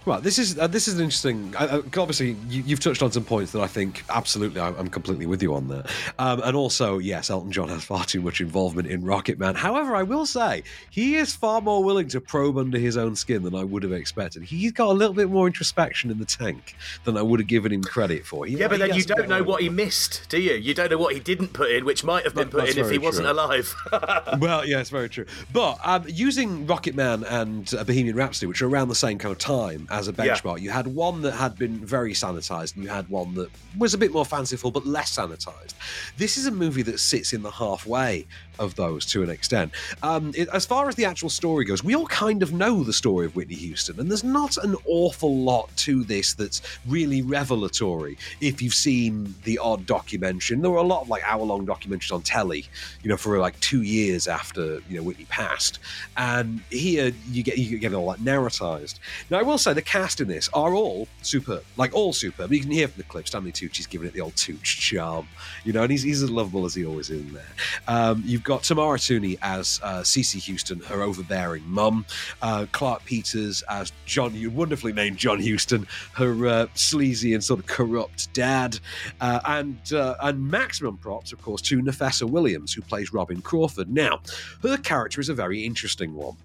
Well, 0.03 0.19
this 0.19 0.39
is 0.39 0.57
uh, 0.57 0.65
this 0.65 0.87
is 0.87 0.95
an 0.95 1.01
interesting. 1.03 1.53
Uh, 1.55 1.81
obviously, 1.97 2.35
you, 2.49 2.63
have 2.63 2.79
touched 2.79 3.03
on 3.03 3.11
some 3.11 3.23
points 3.23 3.51
that 3.51 3.61
I 3.61 3.67
think 3.67 4.03
absolutely 4.09 4.59
I'm, 4.59 4.75
I'm 4.75 4.87
completely 4.87 5.27
with 5.27 5.43
you 5.43 5.53
on 5.53 5.67
there. 5.67 5.83
Um, 6.17 6.41
and 6.43 6.55
also, 6.55 6.97
yes, 6.97 7.29
Elton 7.29 7.51
John 7.51 7.69
has 7.69 7.83
far 7.83 8.03
too 8.03 8.19
much 8.19 8.41
involvement 8.41 8.87
in 8.87 9.03
Rocket 9.03 9.37
Man. 9.37 9.53
However, 9.53 9.95
I 9.95 10.01
will 10.01 10.25
say 10.25 10.63
he 10.89 11.17
is 11.17 11.35
far 11.35 11.61
more 11.61 11.83
willing 11.83 12.07
to 12.09 12.19
probe 12.19 12.57
under 12.57 12.79
his 12.79 12.97
own 12.97 13.15
skin 13.15 13.43
than 13.43 13.53
I 13.53 13.63
would 13.63 13.83
have 13.83 13.91
expected. 13.91 14.41
He's 14.41 14.71
got 14.71 14.87
a 14.87 14.93
little 14.93 15.13
bit 15.13 15.29
more 15.29 15.45
introspection 15.45 16.09
in 16.09 16.17
the 16.17 16.25
tank 16.25 16.75
than 17.03 17.15
I 17.15 17.21
would 17.21 17.39
have 17.39 17.47
given 17.47 17.71
him 17.71 17.83
credit 17.83 18.25
for. 18.25 18.47
He, 18.47 18.57
yeah, 18.57 18.69
but 18.69 18.79
then 18.79 18.95
you 18.95 19.03
don't 19.03 19.29
know 19.29 19.43
what 19.43 19.61
he 19.61 19.69
missed, 19.69 20.25
do 20.29 20.41
you? 20.41 20.53
You 20.53 20.73
don't 20.73 20.89
know 20.89 20.97
what 20.97 21.13
he 21.13 21.19
didn't 21.19 21.53
put 21.53 21.69
in, 21.69 21.85
which 21.85 22.03
might 22.03 22.23
have 22.23 22.33
been 22.33 22.49
that, 22.49 22.59
put 22.59 22.69
in 22.71 22.79
if 22.79 22.89
he 22.89 22.97
true. 22.97 23.05
wasn't 23.05 23.27
alive. 23.27 23.75
well, 24.39 24.65
yeah, 24.65 24.79
it's 24.79 24.89
very 24.89 25.09
true. 25.09 25.27
But 25.53 25.77
um, 25.83 26.05
using 26.07 26.65
Rocket 26.65 26.95
Man 26.95 27.23
and 27.25 27.71
uh, 27.75 27.83
Bohemian 27.83 28.15
Rhapsody, 28.15 28.47
which 28.47 28.63
are 28.63 28.67
around 28.67 28.87
the 28.87 28.95
same 28.95 29.19
kind 29.19 29.31
of 29.31 29.37
time 29.37 29.89
as 29.91 30.07
a 30.07 30.13
benchmark. 30.13 30.57
Yeah. 30.57 30.63
You 30.63 30.69
had 30.71 30.87
one 30.87 31.21
that 31.21 31.33
had 31.33 31.57
been 31.57 31.85
very 31.85 32.13
sanitized, 32.13 32.75
and 32.75 32.83
you 32.83 32.89
had 32.89 33.09
one 33.09 33.35
that 33.35 33.49
was 33.77 33.93
a 33.93 33.97
bit 33.97 34.11
more 34.11 34.25
fanciful 34.25 34.71
but 34.71 34.85
less 34.85 35.15
sanitized. 35.15 35.73
This 36.17 36.37
is 36.37 36.45
a 36.47 36.51
movie 36.51 36.81
that 36.83 36.99
sits 36.99 37.33
in 37.33 37.43
the 37.43 37.51
halfway 37.51 38.25
of 38.61 38.75
those 38.75 39.05
to 39.07 39.23
an 39.23 39.29
extent. 39.29 39.71
Um, 40.03 40.31
it, 40.35 40.47
as 40.53 40.65
far 40.65 40.87
as 40.87 40.95
the 40.95 41.05
actual 41.05 41.29
story 41.29 41.65
goes, 41.65 41.83
we 41.83 41.95
all 41.95 42.07
kind 42.07 42.43
of 42.43 42.53
know 42.53 42.83
the 42.83 42.93
story 42.93 43.25
of 43.25 43.35
Whitney 43.35 43.55
Houston, 43.55 43.99
and 43.99 44.09
there's 44.09 44.23
not 44.23 44.57
an 44.57 44.75
awful 44.85 45.35
lot 45.37 45.75
to 45.77 46.03
this 46.03 46.33
that's 46.33 46.61
really 46.87 47.21
revelatory. 47.21 48.17
If 48.39 48.61
you've 48.61 48.73
seen 48.73 49.35
the 49.43 49.57
odd 49.57 49.85
documentary, 49.85 50.55
and 50.55 50.63
there 50.63 50.71
were 50.71 50.77
a 50.77 50.83
lot 50.83 51.01
of 51.01 51.09
like 51.09 51.23
hour-long 51.23 51.65
documentaries 51.65 52.13
on 52.13 52.21
telly, 52.21 52.65
you 53.03 53.09
know, 53.09 53.17
for 53.17 53.37
like 53.39 53.59
two 53.59 53.81
years 53.81 54.27
after 54.27 54.81
you 54.87 54.97
know 54.97 55.03
Whitney 55.03 55.25
passed, 55.25 55.79
and 56.17 56.61
here 56.69 57.11
you 57.29 57.43
get 57.43 57.57
you 57.57 57.77
get 57.77 57.93
all 57.93 58.09
that 58.11 58.19
narratized. 58.19 58.99
Now, 59.29 59.39
I 59.39 59.43
will 59.43 59.57
say 59.57 59.73
the 59.73 59.81
cast 59.81 60.21
in 60.21 60.27
this 60.27 60.49
are 60.53 60.73
all 60.73 61.07
superb, 61.21 61.63
like 61.77 61.93
all 61.93 62.13
superb. 62.13 62.51
You 62.51 62.61
can 62.61 62.71
hear 62.71 62.87
from 62.87 62.97
the 62.97 63.07
clip 63.07 63.27
Stanley 63.27 63.51
Tucci's 63.51 63.87
giving 63.87 64.07
it 64.07 64.13
the 64.13 64.21
old 64.21 64.35
Tucci 64.35 64.63
charm, 64.63 65.27
you 65.63 65.73
know, 65.73 65.83
and 65.83 65.91
he's, 65.91 66.03
he's 66.03 66.21
as 66.23 66.29
lovable 66.29 66.65
as 66.65 66.75
he 66.75 66.85
always 66.85 67.09
is 67.09 67.21
in 67.21 67.33
there. 67.33 67.43
Um, 67.87 68.23
you've 68.25 68.43
got 68.43 68.50
got 68.51 68.63
Tamara 68.63 68.97
Tunie 68.97 69.37
as 69.41 69.79
uh, 69.81 70.03
Cissy 70.03 70.37
Houston, 70.39 70.81
her 70.81 71.01
overbearing 71.03 71.63
mum. 71.65 72.05
Uh, 72.41 72.65
Clarke 72.73 73.05
Peters 73.05 73.61
as 73.69 73.93
John, 74.05 74.33
wonderfully 74.53 74.91
named 74.91 75.15
John 75.15 75.39
Houston, 75.39 75.87
her 76.15 76.45
uh, 76.45 76.67
sleazy 76.73 77.33
and 77.33 77.41
sort 77.41 77.61
of 77.61 77.65
corrupt 77.67 78.33
dad. 78.33 78.77
Uh, 79.21 79.39
and 79.45 79.93
uh, 79.93 80.15
and 80.19 80.51
maximum 80.51 80.97
props, 80.97 81.31
of 81.31 81.41
course, 81.41 81.61
to 81.61 81.81
Nafessa 81.81 82.29
Williams, 82.29 82.73
who 82.73 82.81
plays 82.81 83.13
Robyn 83.13 83.41
Crawford. 83.41 83.89
Now, 83.89 84.19
her 84.63 84.75
character 84.75 85.21
is 85.21 85.29
a 85.29 85.33
very 85.33 85.63
interesting 85.63 86.13
one 86.13 86.35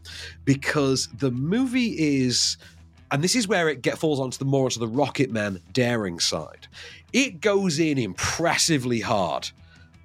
because 0.44 1.08
the 1.08 1.32
movie 1.32 2.20
is 2.22 2.56
and 3.10 3.24
this 3.24 3.34
is 3.34 3.48
where 3.48 3.68
it 3.68 3.82
get, 3.82 3.98
falls 3.98 4.20
onto 4.20 4.38
the 4.38 4.44
more 4.44 4.66
onto 4.66 4.78
the 4.78 4.86
Rocket 4.86 5.32
Man 5.32 5.60
daring 5.72 6.20
side. 6.20 6.68
It 7.12 7.40
goes 7.40 7.80
in 7.80 7.98
impressively 7.98 9.00
hard 9.00 9.50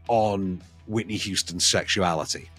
on 0.07 0.63
Whitney 0.87 1.17
Houston's 1.17 1.65
sexuality. 1.65 2.49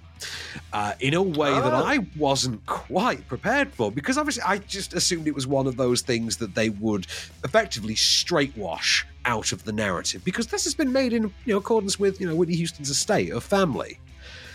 Uh, 0.73 0.93
in 1.01 1.15
a 1.15 1.23
way 1.23 1.51
oh. 1.51 1.61
that 1.63 1.75
I 1.75 2.07
wasn't 2.17 2.65
quite 2.67 3.27
prepared 3.27 3.73
for, 3.73 3.91
because 3.91 4.17
obviously 4.17 4.43
I 4.45 4.59
just 4.59 4.95
assumed 4.95 5.27
it 5.27 5.35
was 5.35 5.47
one 5.47 5.67
of 5.67 5.77
those 5.77 6.01
things 6.01 6.37
that 6.37 6.55
they 6.55 6.71
would 6.71 7.07
effectively 7.45 7.95
straightwash 7.95 9.05
out 9.25 9.53
of 9.53 9.65
the 9.65 9.73
narrative, 9.73 10.25
because 10.25 10.47
this 10.47 10.65
has 10.65 10.75
been 10.75 10.93
made 10.93 11.13
in 11.13 11.25
you 11.45 11.55
know 11.55 11.59
accordance 11.59 11.99
with 11.99 12.21
you 12.21 12.29
know 12.29 12.37
Whitney 12.37 12.57
Houston's 12.57 12.91
estate 12.91 13.31
of 13.31 13.43
family. 13.43 13.99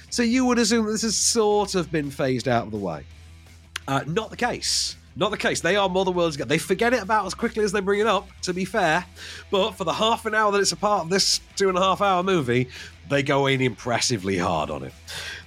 So 0.09 0.23
you 0.23 0.45
would 0.45 0.57
assume 0.57 0.85
that 0.85 0.93
this 0.93 1.01
has 1.01 1.17
sort 1.17 1.75
of 1.75 1.91
been 1.91 2.09
phased 2.09 2.47
out 2.47 2.65
of 2.65 2.71
the 2.71 2.77
way. 2.77 3.03
Uh, 3.87 4.03
not 4.07 4.29
the 4.29 4.37
case. 4.37 4.95
Not 5.17 5.31
the 5.31 5.37
case. 5.37 5.61
They 5.61 5.75
are 5.75 5.89
more 5.89 6.05
to 6.05 6.37
get. 6.37 6.47
They 6.47 6.59
forget 6.59 6.93
it 6.93 7.01
about 7.01 7.25
as 7.25 7.33
quickly 7.33 7.63
as 7.63 7.71
they 7.71 7.79
bring 7.79 7.99
it 7.99 8.05
up, 8.05 8.29
to 8.43 8.53
be 8.53 8.65
fair. 8.65 9.03
But 9.49 9.71
for 9.71 9.83
the 9.83 9.93
half 9.93 10.27
an 10.27 10.35
hour 10.35 10.51
that 10.51 10.59
it's 10.59 10.73
a 10.73 10.77
part 10.77 11.05
of 11.05 11.09
this 11.09 11.41
two 11.55 11.69
and 11.69 11.77
a 11.77 11.81
half 11.81 12.01
hour 12.01 12.21
movie, 12.21 12.69
they 13.09 13.23
go 13.23 13.47
in 13.47 13.61
impressively 13.61 14.37
hard 14.37 14.69
on 14.69 14.83
it. 14.83 14.93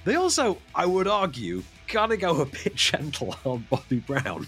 They 0.05 0.15
also, 0.15 0.57
I 0.73 0.85
would 0.85 1.07
argue, 1.07 1.63
kind 1.87 2.11
of 2.11 2.19
go 2.19 2.41
a 2.41 2.45
bit 2.45 2.75
gentle 2.75 3.35
on 3.45 3.65
Bobby 3.69 3.99
Brown. 3.99 4.47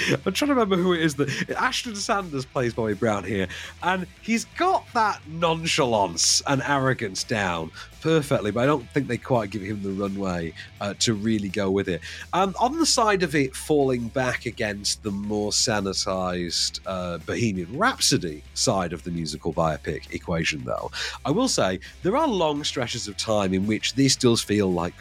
I'm 0.26 0.32
trying 0.32 0.48
to 0.48 0.54
remember 0.54 0.76
who 0.76 0.92
it 0.92 1.00
is 1.00 1.14
that 1.16 1.50
Ashton 1.50 1.96
Sanders 1.96 2.44
plays 2.44 2.74
Bobby 2.74 2.94
Brown 2.94 3.24
here, 3.24 3.48
and 3.82 4.06
he's 4.22 4.44
got 4.56 4.84
that 4.94 5.20
nonchalance 5.28 6.42
and 6.46 6.62
arrogance 6.62 7.24
down 7.24 7.70
perfectly, 8.02 8.50
but 8.50 8.64
I 8.64 8.66
don't 8.66 8.88
think 8.90 9.06
they 9.06 9.16
quite 9.16 9.50
give 9.50 9.62
him 9.62 9.82
the 9.82 9.90
runway 9.90 10.52
uh, 10.80 10.94
to 11.00 11.14
really 11.14 11.48
go 11.48 11.70
with 11.70 11.88
it. 11.88 12.00
Um, 12.32 12.54
on 12.60 12.78
the 12.78 12.84
side 12.84 13.22
of 13.22 13.34
it 13.34 13.54
falling 13.54 14.08
back 14.08 14.44
against 14.44 15.02
the 15.04 15.12
more 15.12 15.52
sanitized 15.52 16.80
uh, 16.84 17.18
Bohemian 17.18 17.78
Rhapsody 17.78 18.42
side 18.54 18.92
of 18.92 19.04
the 19.04 19.12
musical 19.12 19.52
biopic 19.52 20.12
equation, 20.12 20.64
though, 20.64 20.90
I 21.24 21.30
will 21.30 21.48
say 21.48 21.78
there 22.02 22.16
are 22.16 22.26
long 22.26 22.64
stretches 22.64 23.06
of 23.06 23.16
time 23.16 23.54
in 23.54 23.66
which 23.66 23.94
this 23.94 24.16
does 24.16 24.42
feel 24.42 24.72
like 24.72 24.94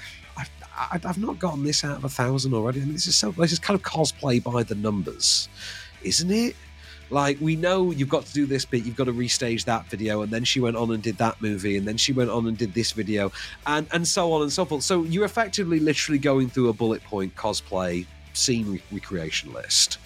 I, 0.78 1.00
have 1.04 1.18
not 1.18 1.40
gotten 1.40 1.64
this 1.64 1.84
out 1.84 1.98
of 1.98 2.06
a 2.06 2.10
thousand 2.10 2.54
already. 2.54 2.82
I 2.82 2.86
mean, 2.86 2.94
this 2.94 3.08
is 3.08 3.16
so 3.16 3.32
this 3.32 3.52
is 3.52 3.60
kind 3.60 3.80
of 3.80 3.84
cosplay 3.86 4.42
by 4.44 4.64
the 4.64 4.76
numbers, 4.76 5.50
isn't 6.04 6.32
it? 6.32 6.56
Like 7.10 7.38
we 7.42 7.58
know 7.58 7.92
you've 7.92 8.10
got 8.10 8.26
to 8.26 8.34
do 8.34 8.46
this 8.46 8.64
bit, 8.64 8.86
you've 8.86 8.96
got 8.96 9.06
to 9.06 9.14
restage 9.14 9.66
that 9.66 9.86
video, 9.88 10.22
and 10.22 10.32
then 10.32 10.46
she 10.46 10.62
went 10.62 10.78
on 10.78 10.92
and 10.92 11.04
did 11.04 11.18
that 11.18 11.42
movie, 11.42 11.76
and 11.76 11.86
then 11.86 11.98
she 11.98 12.14
went 12.14 12.30
on 12.30 12.48
and 12.48 12.58
did 12.58 12.74
this 12.74 12.94
video, 12.94 13.32
and 13.68 13.86
and 13.92 14.08
so 14.08 14.32
on 14.32 14.44
and 14.44 14.52
so 14.52 14.64
forth. 14.64 14.84
So 14.84 15.04
you're 15.04 15.26
effectively 15.26 15.80
literally 15.80 16.20
going 16.20 16.50
through 16.50 16.70
a 16.70 16.74
bullet 16.74 17.04
point 17.04 17.36
cosplay 17.36 18.06
scene 18.34 18.72
re- 18.72 18.82
recreation 18.92 19.54
list. 19.54 19.98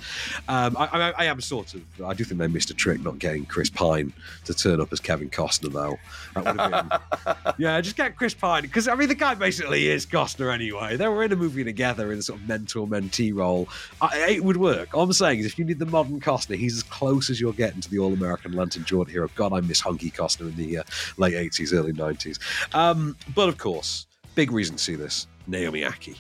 Um, 0.48 0.76
I, 0.78 0.86
I, 0.86 1.14
I, 1.18 1.26
am 1.26 1.42
sort 1.42 1.74
of. 1.74 1.84
I 2.04 2.14
do 2.14 2.24
think 2.24 2.40
they 2.40 2.48
missed 2.48 2.70
a 2.70 2.74
trick 2.74 3.02
not 3.02 3.20
getting 3.20 3.46
Chris 3.46 3.70
Pine 3.70 4.14
to 4.46 4.54
turn 4.54 4.82
up 4.82 4.92
as 4.92 5.00
Kevin 5.00 5.30
Costner, 5.30 5.72
though. 5.72 5.98
Been, 6.42 7.54
yeah, 7.58 7.80
just 7.82 7.96
get 7.96 8.16
Chris 8.16 8.34
Pine 8.34 8.64
because 8.64 8.88
I 8.88 8.96
mean 8.96 9.08
the 9.08 9.16
guy 9.16 9.36
basically 9.36 9.88
is 9.88 10.06
Costner 10.06 10.54
anyway. 10.54 10.98
They 10.98 11.08
were 11.08 11.24
in 11.24 11.32
a 11.32 11.36
movie 11.36 11.64
together 11.64 12.12
in 12.12 12.20
a 12.20 12.22
sort 12.22 12.40
of 12.40 12.48
mentor 12.48 12.88
mentee 12.88 13.34
role. 13.34 13.68
I, 14.02 14.32
it 14.32 14.44
would 14.44 14.58
work. 14.58 14.94
All 14.94 15.04
I'm 15.04 15.14
saying 15.14 15.40
is, 15.40 15.46
if 15.46 15.60
you 15.60 15.66
need 15.66 15.80
the 15.80 15.86
modern 15.86 16.20
Costner, 16.20 16.58
he's 16.58 16.78
as 16.78 16.84
close 16.84 17.30
as 17.30 17.40
you're 17.40 17.54
getting 17.54 17.82
to 17.82 17.90
the 17.90 18.00
All 18.00 18.14
American 18.14 18.54
Lantern 18.54 18.84
Jaunt 18.86 19.10
hero. 19.10 19.30
God, 19.36 19.54
I 19.54 19.62
miss 19.62 19.80
hunky 19.80 20.12
Costner 20.12 20.50
in 20.50 20.56
the 20.56 20.80
uh, 20.80 20.84
late 21.18 21.34
'80s, 21.34 21.74
early 21.74 21.94
'90s. 21.94 22.40
Um, 22.76 23.16
but 23.34 23.50
of 23.50 23.58
course, 23.58 24.08
big 24.36 24.52
reason 24.52 24.76
to 24.76 24.84
see 24.84 24.96
this: 24.96 25.28
Naomi 25.48 25.82
Ackie. 25.82 26.18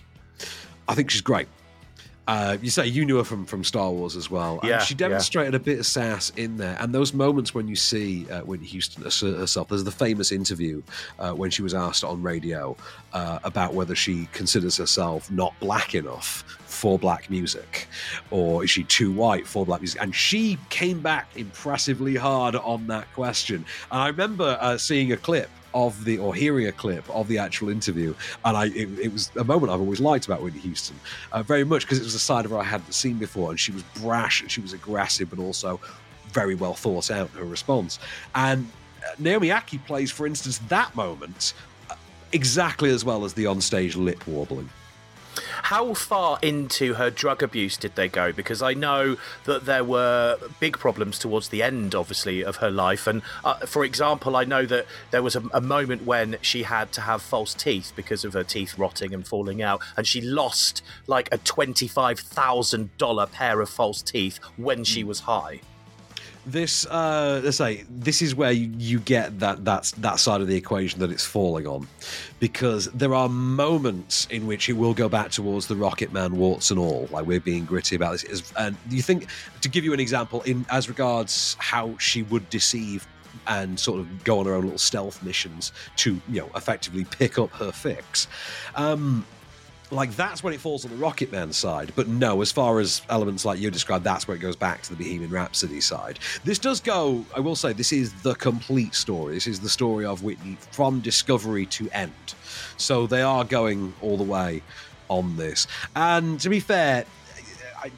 I 0.88 0.96
think 0.96 1.10
she's 1.10 1.22
great. 1.22 1.48
Uh, 2.28 2.58
you 2.62 2.70
say 2.70 2.88
you 2.88 3.06
knew 3.06 3.18
her 3.18 3.24
from 3.24 3.46
from 3.46 3.64
Star 3.64 3.92
Wars 3.92 4.16
as 4.16 4.32
well. 4.32 4.60
Yeah, 4.64 4.76
and 4.76 4.84
she 4.84 4.96
demonstrated 4.96 5.54
yeah. 5.54 5.58
a 5.58 5.60
bit 5.60 5.80
of 5.80 5.86
sass 5.86 6.32
in 6.32 6.58
there. 6.58 6.76
And 6.80 6.94
those 6.94 7.14
moments 7.14 7.54
when 7.54 7.68
you 7.68 7.76
see 7.76 8.30
uh, 8.30 8.42
Whitney 8.42 8.68
Houston 8.68 9.06
assert 9.06 9.38
herself, 9.38 9.68
there's 9.70 9.84
the 9.84 9.92
famous 9.92 10.32
interview 10.32 10.82
uh, 11.20 11.34
when 11.34 11.52
she 11.52 11.62
was 11.62 11.74
asked 11.74 12.04
on 12.04 12.22
radio 12.22 12.76
uh, 13.14 13.40
about 13.44 13.74
whether 13.74 13.96
she 13.96 14.28
considers 14.32 14.78
herself 14.78 15.30
not 15.30 15.54
black 15.60 15.94
enough 15.94 16.44
for 16.66 17.00
black 17.00 17.30
music, 17.30 17.88
or 18.32 18.64
is 18.64 18.70
she 18.70 18.84
too 18.84 19.12
white 19.12 19.48
for 19.48 19.66
black 19.66 19.82
music? 19.82 20.02
And 20.02 20.14
she 20.14 20.58
came 20.70 21.02
back 21.02 21.28
impressively 21.36 22.16
hard 22.16 22.56
on 22.56 22.88
that 22.88 23.12
question. 23.14 23.66
And 23.92 24.02
I 24.02 24.08
remember 24.08 24.58
uh, 24.60 24.78
seeing 24.78 25.12
a 25.12 25.18
clip 25.18 25.50
of 25.76 26.06
the 26.06 26.18
or 26.18 26.34
hearing 26.34 26.66
a 26.68 26.72
clip 26.72 27.08
of 27.10 27.28
the 27.28 27.38
actual 27.38 27.70
interview, 27.70 28.16
and 28.46 28.58
I 28.58 28.66
it, 28.68 28.90
it 28.98 29.14
was 29.14 29.30
a 29.36 29.44
moment 29.44 29.72
I've 29.72 29.82
always 29.82 30.00
liked 30.00 30.26
about 30.26 30.42
Whitney 30.42 30.62
Houston, 30.62 30.96
uh, 31.34 31.44
very 31.44 31.66
much 31.66 31.84
because 31.84 32.00
it 32.00 32.04
was 32.04 32.16
a 32.16 32.20
side 32.20 32.46
of 32.46 32.52
her 32.52 32.58
I 32.58 32.64
hadn't 32.64 32.94
seen 32.94 33.18
before, 33.18 33.52
and 33.52 33.60
she 33.60 33.72
was 33.72 33.84
brash 34.02 34.42
and 34.42 34.50
she 34.50 34.62
was 34.62 34.74
aggressive, 34.74 35.30
but 35.30 35.38
also 35.38 35.80
very 36.30 36.56
well 36.56 36.74
thought 36.74 37.12
out 37.12 37.30
her 37.32 37.44
response. 37.44 38.00
And 38.34 38.68
uh, 39.04 39.12
Naomi 39.20 39.50
Ackie 39.50 39.84
plays, 39.86 40.10
for 40.12 40.26
instance, 40.26 40.58
that 40.70 40.96
moment 40.96 41.54
uh, 41.90 41.96
exactly 42.32 42.90
as 42.90 43.06
well 43.06 43.26
as 43.26 43.34
the 43.34 43.44
onstage 43.44 43.96
lip 43.96 44.26
warbling. 44.26 44.70
How 45.63 45.94
far 45.94 46.39
into 46.41 46.96
her 46.96 47.10
drug 47.10 47.41
abuse 47.41 47.78
did 47.78 47.96
they 47.96 48.08
go? 48.08 48.32
Because 48.32 48.62
I 48.62 48.74
know 48.74 49.18
that 49.46 49.65
there 49.65 49.84
were 49.84 50.38
big 50.60 50.78
problems 50.78 51.20
towards 51.20 51.50
the 51.50 51.63
end, 51.63 51.96
obviously, 51.96 52.44
of 52.44 52.58
her 52.58 52.72
life. 52.72 53.08
And 53.08 53.22
uh, 53.44 53.56
for 53.65 53.84
example, 53.84 54.36
I 54.36 54.44
know 54.44 54.65
that 54.65 54.86
there 55.12 55.24
was 55.24 55.36
a, 55.36 55.44
a, 55.54 55.62
moment 55.62 56.06
when 56.06 56.38
she 56.41 56.63
had 56.63 56.91
to 56.94 57.02
have 57.02 57.22
false 57.22 57.54
teeth 57.54 57.91
because 57.96 58.24
of 58.24 58.34
her 58.34 58.44
teeth 58.44 58.78
rotting 58.78 59.13
and 59.13 59.28
falling 59.28 59.62
out, 59.62 59.82
and 59.98 60.06
she 60.06 60.22
lost 60.22 60.82
like 61.08 61.28
a 61.32 61.38
twenty-five 61.39 62.20
thousand 62.20 62.96
dollar 62.98 63.26
pair 63.26 63.62
of 63.62 63.70
false 63.70 64.02
teeth 64.02 64.39
when 64.58 64.84
she 64.84 65.04
was 65.04 65.22
high 65.22 65.62
this 66.46 66.86
uh 66.88 67.42
let's 67.44 67.58
say 67.58 67.84
this 67.90 68.22
is 68.22 68.36
where 68.36 68.52
you, 68.52 68.72
you 68.78 69.00
get 69.00 69.40
that 69.40 69.66
that's 69.66 69.92
that 69.92 70.20
side 70.20 70.42
of 70.42 70.48
the 70.48 70.56
equation 70.56 71.00
that 71.00 71.12
it's 71.12 71.26
falling 71.26 71.66
on 71.66 71.88
because 72.40 72.86
there 72.92 73.14
are 73.14 73.28
moments 73.28 74.28
in 74.30 74.46
which 74.46 74.70
it 74.70 74.74
will 74.74 74.94
go 74.94 75.10
back 75.10 75.32
towards 75.32 75.68
the 75.68 75.76
rocket 75.76 76.14
man 76.14 76.38
warts 76.38 76.70
and 76.70 76.80
all 76.80 77.08
like 77.12 77.26
we're 77.26 77.40
being 77.40 77.66
gritty 77.66 77.96
about 77.96 78.20
this 78.20 78.54
and 78.58 78.78
you 78.90 79.02
think 79.02 79.28
to 79.62 79.70
give 79.70 79.84
you 79.84 79.94
an 79.94 80.00
example 80.00 80.42
in 80.44 80.66
as 80.70 80.88
regards 80.88 81.58
how 81.60 81.98
she 81.98 82.22
would 82.24 82.48
deceive 82.50 83.08
and 83.48 83.80
sort 83.80 84.00
of 84.00 84.24
go 84.24 84.40
on 84.40 84.46
her 84.46 84.54
own 84.54 84.64
little 84.64 84.78
stealth 84.78 85.22
missions 85.24 85.72
to, 85.98 86.20
you 86.30 86.42
know, 86.42 86.50
effectively 86.56 87.06
pick 87.06 87.38
up 87.38 87.52
her 87.52 87.72
fix. 87.72 88.28
Um, 88.76 89.26
like 89.91 90.15
that's 90.15 90.43
when 90.43 90.54
it 90.54 90.60
falls 90.60 90.86
on 90.86 90.91
the 90.91 90.98
Rocket 90.98 91.32
Man 91.32 91.52
side. 91.54 91.93
But 91.95 92.08
no, 92.08 92.41
as 92.41 92.52
far 92.52 92.80
as 92.80 93.02
elements 93.10 93.45
like 93.45 93.60
you 93.60 93.71
described, 93.71 94.04
that's 94.04 94.28
where 94.28 94.36
it 94.36 94.39
goes 94.39 94.56
back 94.56 94.82
to 94.84 94.89
the 94.89 94.95
Bohemian 94.95 95.32
Rhapsody 95.32 95.82
side. 95.82 96.19
This 96.43 96.60
does 96.60 96.80
go, 96.80 97.26
I 97.36 97.39
will 97.39 97.56
say, 97.56 97.74
this 97.74 97.91
is 97.91 98.13
the 98.21 98.36
complete 98.36 98.95
story. 98.95 99.36
This 99.36 99.48
is 99.48 99.60
the 99.60 99.69
story 99.69 100.06
of 100.06 100.24
Whitney 100.24 100.58
from 100.71 101.00
discovery 101.02 101.65
to 101.67 101.89
end. 101.91 102.13
So 102.78 103.08
they 103.08 103.21
are 103.21 103.43
going 103.43 103.93
all 104.02 104.17
the 104.17 104.24
way 104.24 104.62
on 105.08 105.38
this. 105.38 105.67
And 105.95 106.39
to 106.39 106.50
be 106.50 106.60
fair, 106.60 107.06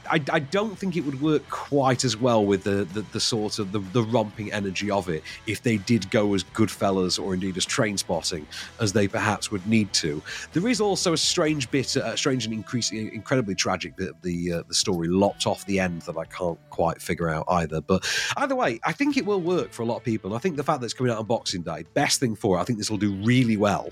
I, 0.10 0.22
I, 0.30 0.40
don't 0.40 0.78
think 0.78 0.96
it 0.96 1.02
would 1.02 1.22
work 1.22 1.48
quite 1.50 2.04
as 2.04 2.18
well 2.18 2.46
with 2.46 2.64
the, 2.64 2.86
the, 2.94 3.02
the 3.14 3.20
sort 3.20 3.60
of 3.60 3.72
the, 3.72 3.80
the, 3.80 4.04
romping 4.04 4.52
energy 4.52 4.90
of 4.90 5.10
it 5.10 5.24
if 5.46 5.62
they 5.62 5.78
did 5.78 6.10
go 6.10 6.34
as 6.34 6.44
Goodfellas 6.44 7.22
or 7.22 7.34
indeed 7.34 7.58
as 7.58 7.66
Trainspotting 7.66 8.46
as 8.80 8.94
they 8.94 9.08
perhaps 9.08 9.52
would 9.52 9.66
need 9.68 9.92
to. 9.94 10.22
There 10.54 10.68
is 10.68 10.82
also 10.82 11.14
a 11.14 11.18
strange 11.18 11.70
bit, 11.72 11.96
a 11.96 12.06
uh, 12.06 12.16
strange 12.16 12.46
and 12.46 12.54
incredibly 12.54 13.56
tragic 13.56 13.96
bit 13.96 14.10
of 14.10 14.22
the 14.22 14.54
uh, 14.54 14.64
the 14.68 14.74
story 14.74 15.08
lopped 15.08 15.48
off 15.48 15.66
the 15.66 15.80
end 15.80 16.02
that 16.04 16.18
I 16.18 16.26
can't 16.26 16.60
quite 16.70 17.02
figure 17.02 17.30
out 17.30 17.46
either. 17.50 17.82
But 17.82 18.08
either 18.38 18.56
way, 18.56 18.80
I 18.86 18.92
think 18.94 19.18
it 19.18 19.26
will 19.26 19.42
work 19.42 19.74
for 19.74 19.84
a 19.84 19.86
lot 19.86 19.98
of 19.98 20.04
people. 20.04 20.34
I 20.34 20.40
think 20.40 20.58
the 20.58 20.64
fact 20.64 20.82
that 20.82 20.86
it's 20.86 20.94
coming 20.94 21.12
out 21.12 21.20
on 21.20 21.26
Boxing 21.26 21.62
Day, 21.62 21.84
best 21.94 22.20
thing 22.20 22.36
for 22.36 22.58
it. 22.58 22.62
I 22.62 22.64
think 22.64 22.80
this 22.80 22.90
will 22.90 22.98
do 22.98 23.14
really 23.24 23.58
well, 23.58 23.90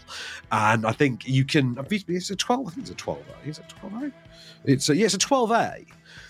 and 0.52 0.86
I 0.86 0.92
think 0.92 1.28
you 1.28 1.46
can. 1.46 1.78
It's 1.90 2.30
a 2.30 2.36
twelve. 2.36 2.68
I 2.68 2.72
think 2.72 2.82
it's 2.84 2.92
a 2.92 2.96
twelve. 2.96 3.24
Is 3.46 3.60
it 3.60 3.66
twelve? 3.70 4.12
It's 4.68 4.90
a, 4.90 4.96
yeah, 4.96 5.06
it's 5.06 5.14
a 5.14 5.20
12A. 5.20 5.85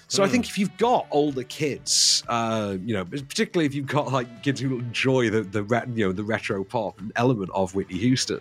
So 0.08 0.22
mm. 0.22 0.26
I 0.26 0.30
think 0.30 0.46
hmm. 0.46 0.50
if 0.50 0.58
you've 0.58 0.78
got 0.78 1.08
older 1.12 1.44
kids, 1.44 2.24
uh, 2.28 2.78
you 2.84 2.94
know, 2.94 3.06
particularly 3.06 3.66
if 3.66 3.74
you've 3.74 3.88
got 3.88 4.12
like 4.12 4.44
kids 4.44 4.60
who 4.60 4.80
enjoy 4.80 5.30
the 5.30 5.42
the 5.42 5.64
you 5.94 6.06
know 6.06 6.12
the 6.12 6.24
retro 6.24 6.64
pop 6.64 7.00
element 7.16 7.50
of 7.54 7.74
Whitney 7.74 7.98
Houston, 7.98 8.40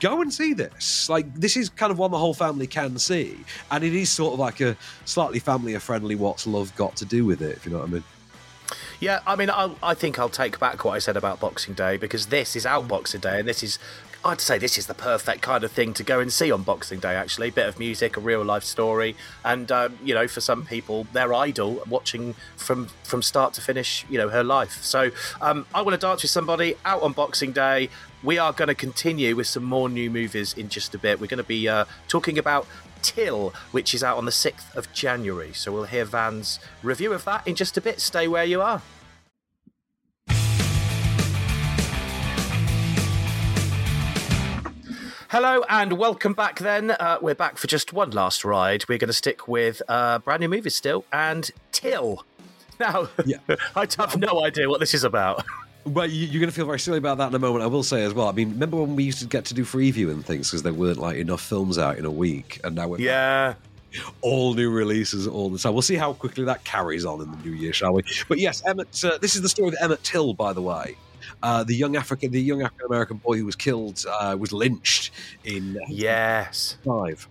go 0.00 0.20
and 0.20 0.32
see 0.32 0.52
this. 0.52 1.08
Like 1.08 1.34
this 1.34 1.56
is 1.56 1.68
kind 1.68 1.90
of 1.90 1.98
one 1.98 2.10
the 2.10 2.18
whole 2.18 2.34
family 2.34 2.66
can 2.66 2.98
see, 2.98 3.36
and 3.70 3.82
it 3.82 3.94
is 3.94 4.10
sort 4.10 4.34
of 4.34 4.38
like 4.38 4.60
a 4.60 4.76
slightly 5.04 5.38
family 5.38 5.76
friendly. 5.78 6.14
What's 6.14 6.46
love 6.46 6.74
got 6.76 6.96
to 6.96 7.04
do 7.04 7.24
with 7.24 7.42
it? 7.42 7.56
If 7.56 7.66
you 7.66 7.72
know 7.72 7.78
what 7.78 7.88
I 7.88 7.92
mean. 7.92 8.04
Yeah, 9.00 9.20
I 9.26 9.34
mean, 9.34 9.50
I'll, 9.50 9.76
i 9.82 9.94
think 9.94 10.18
I'll 10.18 10.28
take 10.28 10.60
back 10.60 10.84
what 10.84 10.92
I 10.92 11.00
said 11.00 11.16
about 11.16 11.40
Boxing 11.40 11.74
Day 11.74 11.96
because 11.96 12.26
this 12.26 12.54
is 12.54 12.64
out 12.64 12.86
Boxing 12.86 13.20
Day, 13.20 13.40
and 13.40 13.48
this 13.48 13.62
is 13.62 13.78
I'd 14.24 14.40
say 14.40 14.56
this 14.56 14.78
is 14.78 14.86
the 14.86 14.94
perfect 14.94 15.42
kind 15.42 15.64
of 15.64 15.72
thing 15.72 15.94
to 15.94 16.04
go 16.04 16.20
and 16.20 16.32
see 16.32 16.52
on 16.52 16.62
Boxing 16.62 17.00
Day. 17.00 17.16
Actually, 17.16 17.48
A 17.48 17.52
bit 17.52 17.66
of 17.66 17.78
music, 17.78 18.16
a 18.16 18.20
real 18.20 18.44
life 18.44 18.62
story, 18.62 19.16
and 19.44 19.70
um, 19.72 19.98
you 20.04 20.14
know, 20.14 20.28
for 20.28 20.40
some 20.40 20.64
people, 20.64 21.08
their 21.12 21.34
idol 21.34 21.82
watching 21.88 22.34
from 22.56 22.86
from 23.02 23.22
start 23.22 23.52
to 23.54 23.60
finish. 23.60 24.06
You 24.08 24.18
know, 24.18 24.28
her 24.28 24.44
life. 24.44 24.82
So 24.82 25.10
um, 25.40 25.66
I 25.74 25.82
want 25.82 26.00
to 26.00 26.06
dance 26.06 26.22
with 26.22 26.30
somebody 26.30 26.76
out 26.84 27.02
on 27.02 27.12
Boxing 27.12 27.50
Day. 27.50 27.88
We 28.22 28.38
are 28.38 28.52
going 28.52 28.68
to 28.68 28.76
continue 28.76 29.34
with 29.34 29.48
some 29.48 29.64
more 29.64 29.88
new 29.88 30.08
movies 30.08 30.54
in 30.54 30.68
just 30.68 30.94
a 30.94 30.98
bit. 30.98 31.20
We're 31.20 31.26
going 31.26 31.38
to 31.38 31.44
be 31.44 31.68
uh, 31.68 31.86
talking 32.06 32.38
about 32.38 32.68
Till, 33.02 33.52
which 33.72 33.94
is 33.94 34.04
out 34.04 34.16
on 34.16 34.26
the 34.26 34.30
6th 34.30 34.72
of 34.76 34.92
January. 34.92 35.52
So 35.52 35.72
we'll 35.72 35.84
hear 35.84 36.04
Van's 36.04 36.60
review 36.84 37.12
of 37.12 37.24
that 37.24 37.44
in 37.48 37.56
just 37.56 37.76
a 37.76 37.80
bit. 37.80 38.00
Stay 38.00 38.28
where 38.28 38.44
you 38.44 38.62
are. 38.62 38.80
Hello 45.32 45.64
and 45.70 45.94
welcome 45.94 46.34
back. 46.34 46.58
Then 46.58 46.90
uh, 46.90 47.16
we're 47.22 47.34
back 47.34 47.56
for 47.56 47.66
just 47.66 47.94
one 47.94 48.10
last 48.10 48.44
ride. 48.44 48.84
We're 48.86 48.98
going 48.98 49.08
to 49.08 49.14
stick 49.14 49.48
with 49.48 49.80
uh, 49.88 50.18
brand 50.18 50.40
new 50.40 50.48
movies 50.50 50.74
still 50.74 51.06
and 51.10 51.50
Till. 51.70 52.22
Now, 52.78 53.08
yeah. 53.24 53.38
I 53.74 53.88
have 53.96 54.18
no 54.18 54.44
idea 54.44 54.68
what 54.68 54.78
this 54.78 54.92
is 54.92 55.04
about. 55.04 55.42
Well, 55.86 56.06
you're 56.06 56.38
going 56.38 56.50
to 56.50 56.54
feel 56.54 56.66
very 56.66 56.78
silly 56.78 56.98
about 56.98 57.16
that 57.16 57.28
in 57.28 57.34
a 57.34 57.38
moment. 57.38 57.64
I 57.64 57.66
will 57.66 57.82
say 57.82 58.02
as 58.02 58.12
well. 58.12 58.28
I 58.28 58.32
mean, 58.32 58.50
remember 58.50 58.76
when 58.76 58.94
we 58.94 59.04
used 59.04 59.20
to 59.20 59.26
get 59.26 59.46
to 59.46 59.54
do 59.54 59.64
free 59.64 59.90
view 59.90 60.10
and 60.10 60.22
things 60.22 60.50
because 60.50 60.64
there 60.64 60.74
weren't 60.74 60.98
like 60.98 61.16
enough 61.16 61.40
films 61.40 61.78
out 61.78 61.96
in 61.96 62.04
a 62.04 62.10
week, 62.10 62.60
and 62.62 62.74
now 62.74 62.88
we're 62.88 62.98
yeah. 62.98 63.54
all 64.20 64.52
new 64.52 64.68
releases 64.68 65.26
all 65.26 65.48
the 65.48 65.58
time. 65.58 65.72
We'll 65.72 65.80
see 65.80 65.94
how 65.94 66.12
quickly 66.12 66.44
that 66.44 66.62
carries 66.64 67.06
on 67.06 67.22
in 67.22 67.30
the 67.30 67.38
new 67.38 67.52
year, 67.52 67.72
shall 67.72 67.94
we? 67.94 68.02
But 68.28 68.38
yes, 68.38 68.62
Emmett. 68.66 69.02
Uh, 69.02 69.16
this 69.16 69.34
is 69.34 69.40
the 69.40 69.48
story 69.48 69.68
of 69.68 69.76
Emmett 69.80 70.02
Till, 70.04 70.34
by 70.34 70.52
the 70.52 70.60
way. 70.60 70.94
Uh, 71.42 71.64
the 71.64 71.74
young 71.74 71.96
African, 71.96 72.30
the 72.30 72.40
young 72.40 72.62
African 72.62 72.86
American 72.86 73.16
boy 73.18 73.36
who 73.38 73.46
was 73.46 73.56
killed, 73.56 74.04
uh, 74.20 74.36
was 74.38 74.52
lynched 74.52 75.10
in 75.44 75.76
uh, 75.76 75.80
yes 75.88 76.76
five, 76.84 77.26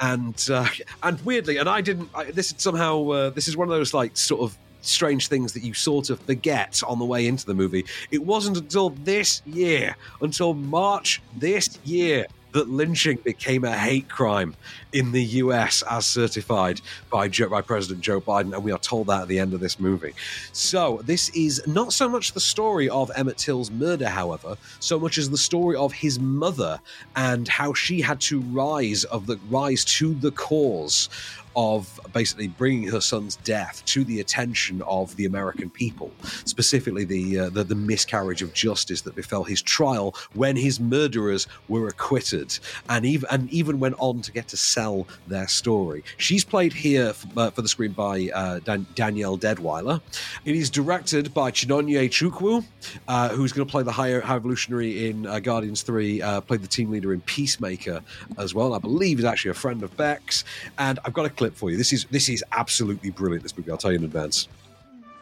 and 0.00 0.48
uh, 0.50 0.66
and 1.02 1.20
weirdly, 1.24 1.56
and 1.56 1.68
I 1.68 1.80
didn't. 1.80 2.08
I, 2.14 2.30
this 2.30 2.52
is 2.52 2.56
somehow 2.58 3.08
uh, 3.10 3.30
this 3.30 3.48
is 3.48 3.56
one 3.56 3.68
of 3.68 3.74
those 3.74 3.94
like 3.94 4.16
sort 4.16 4.42
of 4.42 4.56
strange 4.80 5.28
things 5.28 5.52
that 5.54 5.62
you 5.62 5.74
sort 5.74 6.10
of 6.10 6.20
forget 6.20 6.82
on 6.86 6.98
the 6.98 7.04
way 7.04 7.26
into 7.26 7.46
the 7.46 7.54
movie. 7.54 7.84
It 8.10 8.24
wasn't 8.24 8.58
until 8.58 8.90
this 8.90 9.42
year, 9.46 9.96
until 10.20 10.54
March 10.54 11.22
this 11.36 11.78
year, 11.84 12.26
that 12.54 12.70
lynching 12.70 13.18
became 13.18 13.64
a 13.64 13.76
hate 13.76 14.08
crime 14.08 14.54
in 14.92 15.10
the 15.10 15.22
US 15.22 15.82
as 15.90 16.06
certified 16.06 16.80
by, 17.10 17.28
Joe, 17.28 17.48
by 17.48 17.60
President 17.60 18.00
Joe 18.00 18.20
Biden, 18.20 18.54
and 18.54 18.62
we 18.62 18.70
are 18.70 18.78
told 18.78 19.08
that 19.08 19.22
at 19.22 19.28
the 19.28 19.40
end 19.40 19.54
of 19.54 19.60
this 19.60 19.80
movie. 19.80 20.14
So, 20.52 21.00
this 21.04 21.28
is 21.30 21.60
not 21.66 21.92
so 21.92 22.08
much 22.08 22.32
the 22.32 22.40
story 22.40 22.88
of 22.88 23.10
Emmett 23.16 23.38
Till's 23.38 23.72
murder, 23.72 24.08
however, 24.08 24.56
so 24.78 25.00
much 25.00 25.18
as 25.18 25.28
the 25.28 25.36
story 25.36 25.76
of 25.76 25.92
his 25.92 26.20
mother 26.20 26.80
and 27.16 27.48
how 27.48 27.74
she 27.74 28.00
had 28.00 28.20
to 28.22 28.40
rise 28.40 29.02
of 29.04 29.26
the 29.26 29.38
rise 29.50 29.84
to 29.84 30.14
the 30.14 30.30
cause 30.30 31.08
of 31.56 32.00
basically 32.12 32.48
bringing 32.48 32.88
her 32.88 33.00
son's 33.00 33.36
death 33.36 33.84
to 33.86 34.04
the 34.04 34.20
attention 34.20 34.82
of 34.82 35.14
the 35.16 35.24
American 35.24 35.70
people, 35.70 36.10
specifically 36.44 37.04
the, 37.04 37.38
uh, 37.38 37.48
the, 37.50 37.64
the 37.64 37.74
miscarriage 37.74 38.42
of 38.42 38.52
justice 38.52 39.02
that 39.02 39.14
befell 39.14 39.44
his 39.44 39.62
trial 39.62 40.14
when 40.34 40.56
his 40.56 40.80
murderers 40.80 41.46
were 41.68 41.88
acquitted, 41.88 42.58
and 42.88 43.04
even 43.06 43.28
and 43.30 43.50
even 43.52 43.80
went 43.80 43.94
on 43.98 44.20
to 44.22 44.32
get 44.32 44.48
to 44.48 44.56
sell 44.56 45.06
their 45.26 45.48
story. 45.48 46.04
She's 46.16 46.44
played 46.44 46.72
here 46.72 47.12
for, 47.12 47.28
uh, 47.36 47.50
for 47.50 47.62
the 47.62 47.68
screen 47.68 47.92
by 47.92 48.30
uh, 48.34 48.60
Dan- 48.60 48.86
Danielle 48.94 49.38
Deadwyler. 49.38 50.00
It 50.44 50.56
is 50.56 50.70
directed 50.70 51.32
by 51.34 51.50
Chinonye 51.50 52.08
Chukwu, 52.08 52.64
uh, 53.08 53.28
who's 53.30 53.52
going 53.52 53.66
to 53.66 53.70
play 53.70 53.82
the 53.82 53.92
high, 53.92 54.18
high 54.20 54.36
evolutionary 54.36 55.08
in 55.08 55.26
uh, 55.26 55.38
Guardians 55.40 55.82
Three, 55.82 56.20
uh, 56.22 56.40
played 56.40 56.62
the 56.62 56.68
team 56.68 56.90
leader 56.90 57.12
in 57.12 57.20
Peacemaker 57.22 58.00
as 58.38 58.54
well. 58.54 58.74
I 58.74 58.78
believe 58.78 59.18
is 59.18 59.24
actually 59.24 59.52
a 59.52 59.54
friend 59.54 59.82
of 59.82 59.96
Beck's, 59.96 60.44
and 60.78 60.98
I've 61.04 61.12
got 61.12 61.26
a 61.26 61.30
clip 61.44 61.54
for 61.54 61.70
you. 61.70 61.76
This 61.76 61.92
is 61.92 62.06
this 62.06 62.30
is 62.30 62.42
absolutely 62.52 63.10
brilliant. 63.10 63.42
This 63.42 63.56
movie, 63.56 63.70
I'll 63.70 63.76
tell 63.76 63.92
you 63.92 63.98
in 63.98 64.04
advance. 64.04 64.48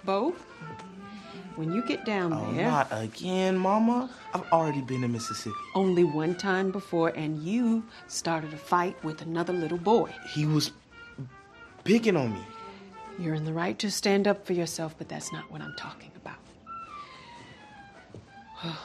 Bo, 0.05 0.31
when 1.57 1.73
you 1.73 1.83
get 1.83 2.05
down 2.05 2.33
oh, 2.33 2.53
there. 2.53 2.69
Not 2.69 2.89
again, 2.93 3.59
Mama. 3.59 4.09
I've 4.33 4.45
already 4.53 4.83
been 4.83 5.03
in 5.03 5.11
Mississippi. 5.11 5.57
Only 5.75 6.05
one 6.05 6.37
time 6.37 6.71
before, 6.71 7.09
and 7.09 7.43
you 7.43 7.85
started 8.07 8.53
a 8.53 8.57
fight 8.57 9.03
with 9.03 9.23
another 9.23 9.53
little 9.53 9.79
boy. 9.79 10.15
He 10.33 10.47
was 10.47 10.71
picking 11.83 12.17
on 12.17 12.33
me. 12.33 12.41
You're 13.19 13.35
in 13.35 13.45
the 13.45 13.53
right 13.53 13.77
to 13.81 13.91
stand 13.91 14.29
up 14.29 14.47
for 14.47 14.53
yourself, 14.53 14.95
but 14.97 15.09
that's 15.09 15.33
not 15.33 15.51
what 15.51 15.61
I'm 15.61 15.75
talking 15.77 16.13
about. 16.17 16.39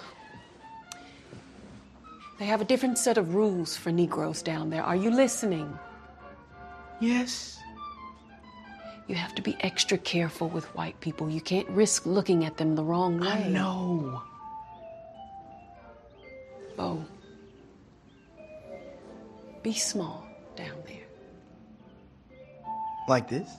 They 2.39 2.45
have 2.45 2.61
a 2.61 2.65
different 2.65 2.99
set 2.99 3.17
of 3.17 3.33
rules 3.33 3.75
for 3.75 3.91
Negroes 3.91 4.43
down 4.43 4.69
there. 4.69 4.83
Are 4.83 4.95
you 4.95 5.09
listening? 5.09 5.67
Yes. 6.99 7.59
You 9.07 9.15
have 9.15 9.35
to 9.35 9.41
be 9.41 9.55
extra 9.61 9.97
careful 9.97 10.49
with 10.49 10.65
white 10.75 10.99
people. 10.99 11.29
You 11.29 11.41
can't 11.41 11.69
risk 11.69 12.05
looking 12.05 12.43
at 12.43 12.57
them 12.57 12.75
the 12.75 12.83
wrong 12.83 13.19
way. 13.19 13.27
I 13.27 13.47
know. 13.47 14.21
Bo, 16.75 17.03
be 19.63 19.73
small 19.73 20.27
down 20.55 20.77
there. 20.85 21.07
Like 23.07 23.29
this? 23.29 23.49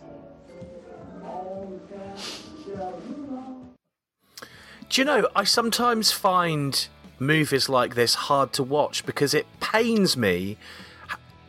Do 4.90 5.01
you 5.01 5.05
know, 5.05 5.29
I 5.35 5.44
sometimes 5.44 6.12
find 6.12 6.87
movies 7.18 7.68
like 7.68 7.94
this 7.94 8.14
hard 8.14 8.53
to 8.55 8.62
watch 8.62 9.05
because 9.05 9.35
it 9.35 9.46
pains 9.61 10.16
me 10.16 10.57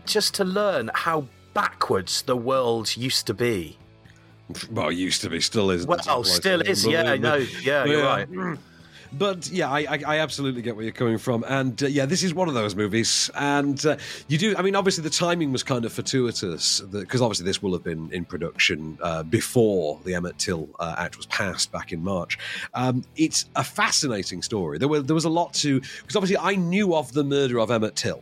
just 0.06 0.34
to 0.36 0.44
learn 0.44 0.90
how 0.94 1.28
backwards 1.60 2.22
the 2.22 2.38
world 2.38 2.96
used 2.96 3.28
to 3.28 3.34
be. 3.34 3.78
Well, 4.72 4.92
used 4.92 5.22
to 5.24 5.30
be, 5.30 5.42
still 5.42 5.70
is. 5.72 5.86
Well, 5.86 6.00
oh, 6.08 6.24
still 6.24 6.62
is. 6.62 6.86
Yeah, 6.86 7.16
no, 7.16 7.36
yeah, 7.36 7.84
you're 7.84 8.04
right. 8.04 8.58
But 9.12 9.50
yeah, 9.50 9.70
I, 9.70 9.80
I, 9.80 10.00
I, 10.06 10.18
absolutely 10.20 10.62
get 10.62 10.76
where 10.76 10.84
you're 10.86 10.94
coming 10.94 11.18
from, 11.18 11.44
and 11.48 11.82
uh, 11.82 11.88
yeah, 11.88 12.06
this 12.06 12.22
is 12.22 12.32
one 12.34 12.48
of 12.48 12.54
those 12.54 12.76
movies, 12.76 13.32
and 13.36 13.84
uh, 13.86 13.98
you 14.28 14.38
do. 14.38 14.56
I 14.56 14.62
mean, 14.62 14.76
obviously 14.76 15.04
the 15.04 15.10
timing 15.10 15.52
was 15.52 15.64
kind 15.64 15.84
of 15.84 15.92
fortuitous 15.92 16.80
because 16.80 17.22
obviously 17.22 17.46
this 17.46 17.62
will 17.62 17.74
have 17.74 17.84
been 17.84 18.10
in 18.14 18.24
production 18.24 19.00
uh, 19.02 19.24
before 19.24 20.00
the 20.06 20.14
Emmett 20.14 20.38
Till 20.38 20.70
uh, 20.80 20.96
Act 20.98 21.18
was 21.18 21.26
passed 21.26 21.72
back 21.72 21.92
in 21.92 22.04
March. 22.04 22.38
Um, 22.76 23.04
it's 23.16 23.46
a 23.56 23.64
fascinating 23.64 24.44
story. 24.44 24.78
There 24.78 24.88
were 24.88 25.02
there 25.02 25.16
was 25.16 25.26
a 25.26 25.30
lot 25.30 25.54
to 25.56 25.82
because 25.82 26.16
obviously 26.16 26.38
I 26.38 26.56
knew 26.56 26.96
of 26.96 27.12
the 27.12 27.24
murder 27.24 27.60
of 27.60 27.72
Emmett 27.72 27.96
Till. 27.96 28.22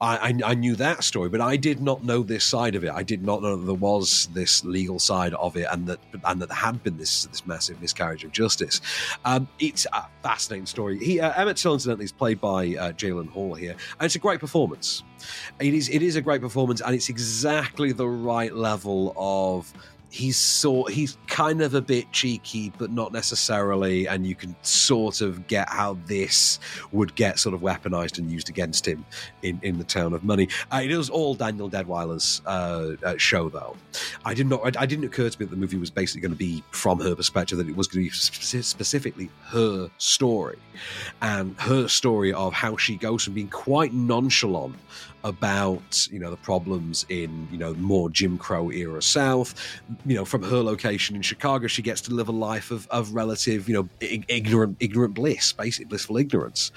I, 0.00 0.16
I, 0.16 0.50
I 0.50 0.54
knew 0.54 0.76
that 0.76 1.04
story, 1.04 1.28
but 1.28 1.40
I 1.40 1.56
did 1.56 1.80
not 1.80 2.04
know 2.04 2.22
this 2.22 2.44
side 2.44 2.74
of 2.74 2.84
it. 2.84 2.90
I 2.90 3.02
did 3.02 3.22
not 3.22 3.42
know 3.42 3.56
that 3.56 3.64
there 3.64 3.74
was 3.74 4.28
this 4.32 4.64
legal 4.64 4.98
side 4.98 5.34
of 5.34 5.56
it, 5.56 5.66
and 5.70 5.86
that 5.86 5.98
and 6.24 6.40
that 6.40 6.48
there 6.48 6.56
had 6.56 6.82
been 6.82 6.96
this 6.96 7.24
this 7.26 7.46
massive 7.46 7.80
miscarriage 7.80 8.24
of 8.24 8.32
justice. 8.32 8.80
Um, 9.24 9.48
it's 9.58 9.86
a 9.92 10.06
fascinating 10.22 10.66
story. 10.66 10.98
He 10.98 11.20
uh, 11.20 11.32
Emmett 11.32 11.56
Till, 11.56 11.74
incidentally, 11.74 12.04
is 12.04 12.12
played 12.12 12.40
by 12.40 12.76
uh, 12.76 12.92
Jalen 12.92 13.28
Hall 13.30 13.54
here, 13.54 13.72
and 13.72 14.06
it's 14.06 14.14
a 14.14 14.18
great 14.18 14.40
performance. 14.40 15.02
It 15.60 15.74
is 15.74 15.88
it 15.88 16.02
is 16.02 16.16
a 16.16 16.20
great 16.20 16.40
performance, 16.40 16.80
and 16.80 16.94
it's 16.94 17.08
exactly 17.08 17.92
the 17.92 18.08
right 18.08 18.54
level 18.54 19.14
of 19.16 19.72
he's 20.10 20.38
sort 20.38 20.90
he's 20.90 21.18
kind 21.26 21.60
of 21.60 21.74
a 21.74 21.82
bit 21.82 22.10
cheeky 22.12 22.72
but 22.78 22.90
not 22.90 23.12
necessarily 23.12 24.08
and 24.08 24.26
you 24.26 24.34
can 24.34 24.56
sort 24.62 25.20
of 25.20 25.46
get 25.46 25.68
how 25.68 25.98
this 26.06 26.58
would 26.92 27.14
get 27.14 27.38
sort 27.38 27.54
of 27.54 27.60
weaponized 27.60 28.18
and 28.18 28.30
used 28.30 28.48
against 28.48 28.86
him 28.86 29.04
in 29.42 29.60
in 29.62 29.76
the 29.76 29.84
town 29.84 30.12
of 30.14 30.24
money. 30.24 30.48
Uh, 30.72 30.80
it 30.82 30.96
was 30.96 31.10
all 31.10 31.34
Danielle 31.34 31.68
Deadwyler's 31.68 32.40
uh, 32.46 32.94
uh, 33.02 33.16
show 33.18 33.48
though. 33.48 33.76
I 34.24 34.32
did 34.32 34.46
not 34.46 34.60
I, 34.64 34.82
I, 34.82 34.86
didn't 34.86 35.04
occur 35.04 35.28
to 35.28 35.40
me 35.40 35.44
that 35.44 35.50
the 35.50 35.60
movie 35.60 35.76
was 35.76 35.90
basically 35.90 36.22
going 36.22 36.32
to 36.32 36.38
be 36.38 36.62
from 36.70 37.00
her 37.00 37.14
perspective 37.14 37.58
that 37.58 37.68
it 37.68 37.76
was 37.76 37.86
going 37.86 38.04
to 38.04 38.10
be 38.10 38.14
spe- 38.14 38.64
specifically 38.64 39.28
her 39.46 39.90
story 39.98 40.58
and 41.20 41.58
her 41.60 41.86
story 41.88 42.32
of 42.32 42.52
how 42.54 42.76
she 42.76 42.96
goes 42.96 43.24
from 43.24 43.34
being 43.34 43.48
quite 43.48 43.92
nonchalant 43.92 44.76
about 45.24 46.06
you 46.10 46.18
know 46.18 46.30
the 46.30 46.36
problems 46.36 47.04
in 47.08 47.48
you 47.50 47.58
know 47.58 47.74
more 47.74 48.10
Jim 48.10 48.38
Crow 48.38 48.70
era 48.70 49.02
South. 49.02 49.54
You 50.06 50.16
know, 50.16 50.24
from 50.24 50.42
her 50.42 50.62
location 50.62 51.16
in 51.16 51.22
Chicago, 51.22 51.66
she 51.66 51.82
gets 51.82 52.00
to 52.02 52.14
live 52.14 52.28
a 52.28 52.32
life 52.32 52.70
of, 52.70 52.86
of 52.88 53.12
relative 53.14 53.68
you 53.68 53.74
know 53.74 53.88
ignorant 54.00 54.76
ignorant 54.80 55.14
bliss, 55.14 55.52
basic 55.52 55.88
blissful 55.88 56.16
ignorance, 56.16 56.72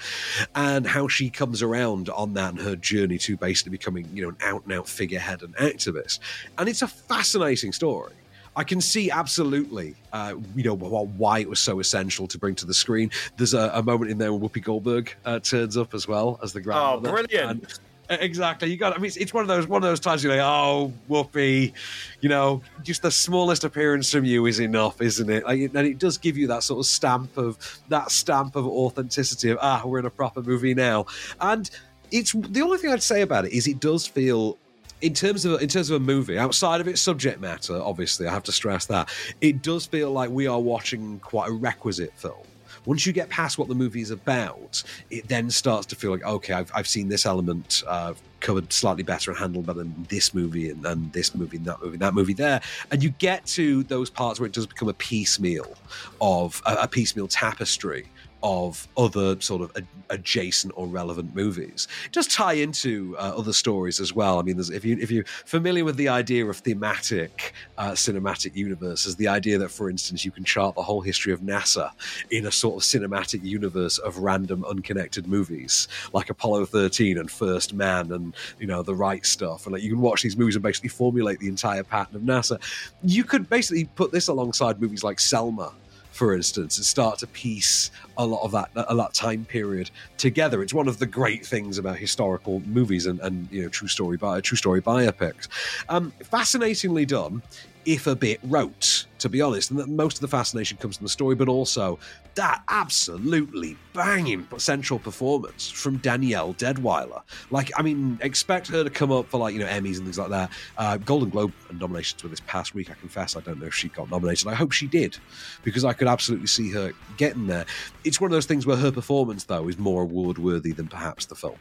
and 0.54 0.86
how 0.86 1.08
she 1.08 1.30
comes 1.30 1.62
around 1.62 2.08
on 2.10 2.34
that 2.34 2.50
and 2.50 2.60
her 2.60 2.76
journey 2.76 3.18
to 3.18 3.36
basically 3.36 3.70
becoming 3.70 4.08
you 4.12 4.22
know 4.22 4.30
an 4.30 4.36
out 4.42 4.64
and 4.64 4.72
out 4.72 4.88
figurehead 4.88 5.42
and 5.42 5.54
activist. 5.56 6.18
And 6.58 6.68
it's 6.68 6.82
a 6.82 6.88
fascinating 6.88 7.72
story. 7.72 8.12
I 8.54 8.64
can 8.64 8.80
see 8.80 9.10
absolutely, 9.10 9.94
uh, 10.12 10.34
you 10.54 10.64
know, 10.64 10.74
why 10.74 11.38
it 11.38 11.48
was 11.48 11.58
so 11.58 11.80
essential 11.80 12.26
to 12.28 12.38
bring 12.38 12.54
to 12.56 12.66
the 12.66 12.74
screen. 12.74 13.10
There's 13.36 13.54
a, 13.54 13.70
a 13.74 13.82
moment 13.82 14.10
in 14.10 14.18
there 14.18 14.32
where 14.32 14.48
Whoopi 14.48 14.62
Goldberg 14.62 15.14
uh, 15.24 15.38
turns 15.38 15.76
up 15.76 15.94
as 15.94 16.06
well 16.06 16.38
as 16.42 16.52
the 16.52 16.60
oh, 16.60 16.62
grandmother. 16.62 17.08
Oh, 17.08 17.12
brilliant! 17.12 17.50
And, 17.50 17.78
Exactly. 18.20 18.70
You 18.70 18.76
got. 18.76 18.94
I 18.94 18.96
mean, 18.96 19.06
it's, 19.06 19.16
it's, 19.16 19.34
one 19.34 19.42
of 19.42 19.48
those 19.48 19.66
one 19.66 19.82
of 19.82 19.88
those 19.88 20.00
times 20.00 20.22
you're 20.22 20.34
like, 20.34 20.44
oh, 20.44 20.92
Whoopi, 21.08 21.72
you 22.20 22.28
know, 22.28 22.62
just 22.82 23.02
the 23.02 23.10
smallest 23.10 23.64
appearance 23.64 24.10
from 24.10 24.24
you 24.24 24.46
is 24.46 24.60
enough, 24.60 25.00
isn't 25.00 25.30
it? 25.30 25.44
Like, 25.44 25.60
and 25.60 25.86
it 25.86 25.98
does 25.98 26.18
give 26.18 26.36
you 26.36 26.46
that 26.48 26.62
sort 26.62 26.80
of 26.80 26.86
stamp 26.86 27.36
of 27.36 27.58
that 27.88 28.10
stamp 28.10 28.56
of 28.56 28.66
authenticity 28.66 29.50
of 29.50 29.58
ah, 29.60 29.82
we're 29.84 29.98
in 29.98 30.06
a 30.06 30.10
proper 30.10 30.42
movie 30.42 30.74
now. 30.74 31.06
And 31.40 31.68
it's 32.10 32.32
the 32.32 32.62
only 32.62 32.78
thing 32.78 32.92
I'd 32.92 33.02
say 33.02 33.22
about 33.22 33.46
it 33.46 33.52
is 33.52 33.66
it 33.66 33.80
does 33.80 34.06
feel 34.06 34.58
in 35.00 35.14
terms 35.14 35.44
of 35.44 35.60
in 35.60 35.68
terms 35.68 35.90
of 35.90 36.00
a 36.00 36.04
movie 36.04 36.38
outside 36.38 36.80
of 36.80 36.86
its 36.86 37.00
subject 37.00 37.40
matter 37.40 37.74
obviously 37.82 38.26
i 38.28 38.32
have 38.32 38.44
to 38.44 38.52
stress 38.52 38.86
that 38.86 39.08
it 39.40 39.60
does 39.60 39.84
feel 39.84 40.12
like 40.12 40.30
we 40.30 40.46
are 40.46 40.60
watching 40.60 41.18
quite 41.18 41.50
a 41.50 41.52
requisite 41.52 42.12
film 42.14 42.46
once 42.84 43.06
you 43.06 43.12
get 43.12 43.28
past 43.28 43.58
what 43.58 43.68
the 43.68 43.74
movie 43.74 44.00
is 44.00 44.10
about, 44.10 44.82
it 45.10 45.28
then 45.28 45.50
starts 45.50 45.86
to 45.86 45.96
feel 45.96 46.10
like, 46.10 46.24
okay, 46.24 46.52
I've, 46.52 46.70
I've 46.74 46.88
seen 46.88 47.08
this 47.08 47.26
element 47.26 47.82
uh, 47.86 48.14
covered 48.40 48.72
slightly 48.72 49.02
better 49.02 49.30
and 49.30 49.38
handled 49.38 49.66
better 49.66 49.78
than 49.78 50.06
this 50.08 50.34
movie 50.34 50.70
and, 50.70 50.84
and 50.84 51.12
this 51.12 51.34
movie 51.34 51.56
and 51.56 51.66
that 51.66 51.80
movie 51.80 51.94
and 51.94 52.02
that 52.02 52.14
movie 52.14 52.34
there. 52.34 52.60
And 52.90 53.02
you 53.02 53.10
get 53.10 53.46
to 53.46 53.84
those 53.84 54.10
parts 54.10 54.40
where 54.40 54.46
it 54.46 54.52
does 54.52 54.66
become 54.66 54.88
a 54.88 54.94
piecemeal 54.94 55.72
of 56.20 56.60
a, 56.66 56.74
a 56.82 56.88
piecemeal 56.88 57.28
tapestry 57.28 58.08
of 58.42 58.88
other 58.96 59.40
sort 59.40 59.62
of 59.62 59.84
adjacent 60.10 60.72
or 60.76 60.86
relevant 60.86 61.34
movies. 61.34 61.88
Just 62.10 62.30
tie 62.30 62.54
into 62.54 63.16
uh, 63.18 63.32
other 63.36 63.52
stories 63.52 64.00
as 64.00 64.14
well. 64.14 64.38
I 64.38 64.42
mean, 64.42 64.58
if 64.58 64.84
you 64.84 64.96
if 65.00 65.10
you're 65.10 65.24
familiar 65.24 65.84
with 65.84 65.96
the 65.96 66.08
idea 66.08 66.46
of 66.46 66.56
thematic 66.58 67.54
uh, 67.78 67.92
cinematic 67.92 68.54
universes, 68.54 69.16
the 69.16 69.28
idea 69.28 69.58
that, 69.58 69.70
for 69.70 69.90
instance, 69.90 70.24
you 70.24 70.30
can 70.30 70.44
chart 70.44 70.74
the 70.74 70.82
whole 70.82 71.00
history 71.00 71.32
of 71.32 71.40
NASA 71.40 71.90
in 72.30 72.46
a 72.46 72.52
sort 72.52 72.76
of 72.76 72.82
cinematic 72.82 73.44
universe 73.44 73.98
of 73.98 74.18
random, 74.18 74.64
unconnected 74.64 75.26
movies, 75.26 75.88
like 76.12 76.30
Apollo 76.30 76.66
13 76.66 77.18
and 77.18 77.30
First 77.30 77.74
Man, 77.74 78.12
and 78.12 78.34
you 78.58 78.66
know 78.66 78.82
the 78.82 78.94
right 78.94 79.24
stuff, 79.24 79.66
and 79.66 79.72
like 79.72 79.82
you 79.82 79.90
can 79.90 80.00
watch 80.00 80.22
these 80.22 80.36
movies 80.36 80.56
and 80.56 80.62
basically 80.62 80.88
formulate 80.88 81.38
the 81.38 81.48
entire 81.48 81.84
pattern 81.84 82.16
of 82.16 82.22
NASA. 82.22 82.60
You 83.02 83.24
could 83.24 83.48
basically 83.48 83.84
put 83.84 84.12
this 84.12 84.28
alongside 84.28 84.80
movies 84.80 85.04
like 85.04 85.20
Selma 85.20 85.72
for 86.12 86.34
instance, 86.34 86.76
and 86.76 86.86
start 86.86 87.18
to 87.18 87.26
piece 87.26 87.90
a 88.18 88.24
lot 88.24 88.42
of 88.44 88.52
that 88.52 88.70
a 88.74 88.94
lot 88.94 89.14
time 89.14 89.44
period 89.44 89.90
together. 90.18 90.62
It's 90.62 90.74
one 90.74 90.86
of 90.86 90.98
the 90.98 91.06
great 91.06 91.44
things 91.44 91.78
about 91.78 91.96
historical 91.96 92.60
movies 92.60 93.06
and, 93.06 93.18
and 93.20 93.48
you 93.50 93.62
know 93.62 93.68
true 93.68 93.88
story 93.88 94.18
true 94.42 94.56
story 94.56 94.80
biopics. 94.80 95.48
Um, 95.88 96.12
fascinatingly 96.22 97.06
done 97.06 97.42
if 97.84 98.06
a 98.06 98.14
bit 98.14 98.40
rote, 98.44 99.06
to 99.18 99.28
be 99.28 99.40
honest. 99.40 99.70
And 99.70 99.78
that 99.78 99.88
most 99.88 100.16
of 100.16 100.20
the 100.20 100.28
fascination 100.28 100.78
comes 100.78 100.96
from 100.96 101.04
the 101.04 101.10
story, 101.10 101.34
but 101.34 101.48
also 101.48 101.98
that 102.34 102.62
absolutely 102.68 103.76
banging 103.92 104.46
central 104.56 104.98
performance 104.98 105.70
from 105.70 105.98
Danielle 105.98 106.54
Deadwyler. 106.54 107.22
Like, 107.50 107.70
I 107.76 107.82
mean, 107.82 108.18
expect 108.22 108.68
her 108.68 108.84
to 108.84 108.90
come 108.90 109.12
up 109.12 109.28
for 109.28 109.38
like, 109.38 109.52
you 109.52 109.60
know, 109.60 109.66
Emmys 109.66 109.96
and 109.96 110.04
things 110.04 110.18
like 110.18 110.30
that. 110.30 110.50
Uh, 110.78 110.96
Golden 110.96 111.28
Globe 111.28 111.52
nominations 111.72 112.22
were 112.22 112.28
this 112.30 112.40
past 112.40 112.74
week. 112.74 112.90
I 112.90 112.94
confess, 112.94 113.36
I 113.36 113.40
don't 113.40 113.60
know 113.60 113.66
if 113.66 113.74
she 113.74 113.88
got 113.88 114.10
nominated. 114.10 114.48
I 114.48 114.54
hope 114.54 114.72
she 114.72 114.86
did, 114.86 115.18
because 115.62 115.84
I 115.84 115.92
could 115.92 116.08
absolutely 116.08 116.46
see 116.46 116.70
her 116.70 116.92
getting 117.16 117.46
there. 117.46 117.66
It's 118.04 118.20
one 118.20 118.30
of 118.30 118.32
those 118.32 118.46
things 118.46 118.66
where 118.66 118.76
her 118.76 118.92
performance, 118.92 119.44
though, 119.44 119.68
is 119.68 119.78
more 119.78 120.02
award 120.02 120.38
worthy 120.38 120.72
than 120.72 120.88
perhaps 120.88 121.26
the 121.26 121.34
film. 121.34 121.58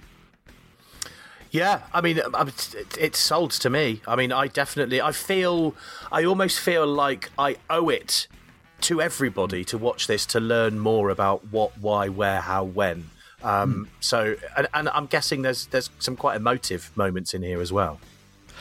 Yeah, 1.52 1.82
I 1.94 2.00
mean, 2.00 2.22
it's 2.98 3.20
sold 3.20 3.52
to 3.52 3.70
me. 3.70 4.02
I 4.08 4.16
mean, 4.16 4.32
I 4.32 4.48
definitely, 4.48 5.02
I 5.02 5.12
feel, 5.12 5.76
I 6.10 6.24
almost 6.24 6.60
feel 6.60 6.88
like 6.88 7.30
I 7.38 7.58
owe 7.70 7.90
it 7.90 8.28
to 8.82 9.02
everybody 9.02 9.66
to 9.66 9.78
watch 9.78 10.08
this 10.08 10.26
to 10.28 10.40
learn 10.40 10.80
more 10.80 11.10
about 11.10 11.52
what, 11.52 11.78
why, 11.78 12.08
where, 12.08 12.40
how, 12.40 12.64
when. 12.64 13.10
Um, 13.44 13.86
mm. 13.86 13.90
So, 14.00 14.36
and, 14.56 14.68
and, 14.74 14.90
I'm 14.90 15.08
guessing 15.08 15.42
there's 15.42 15.66
there's 15.68 15.90
some 16.00 16.16
quite 16.16 16.36
emotive 16.36 16.92
moments 16.96 17.34
in 17.34 17.42
here 17.42 17.60
as 17.60 17.74
well. 17.74 18.00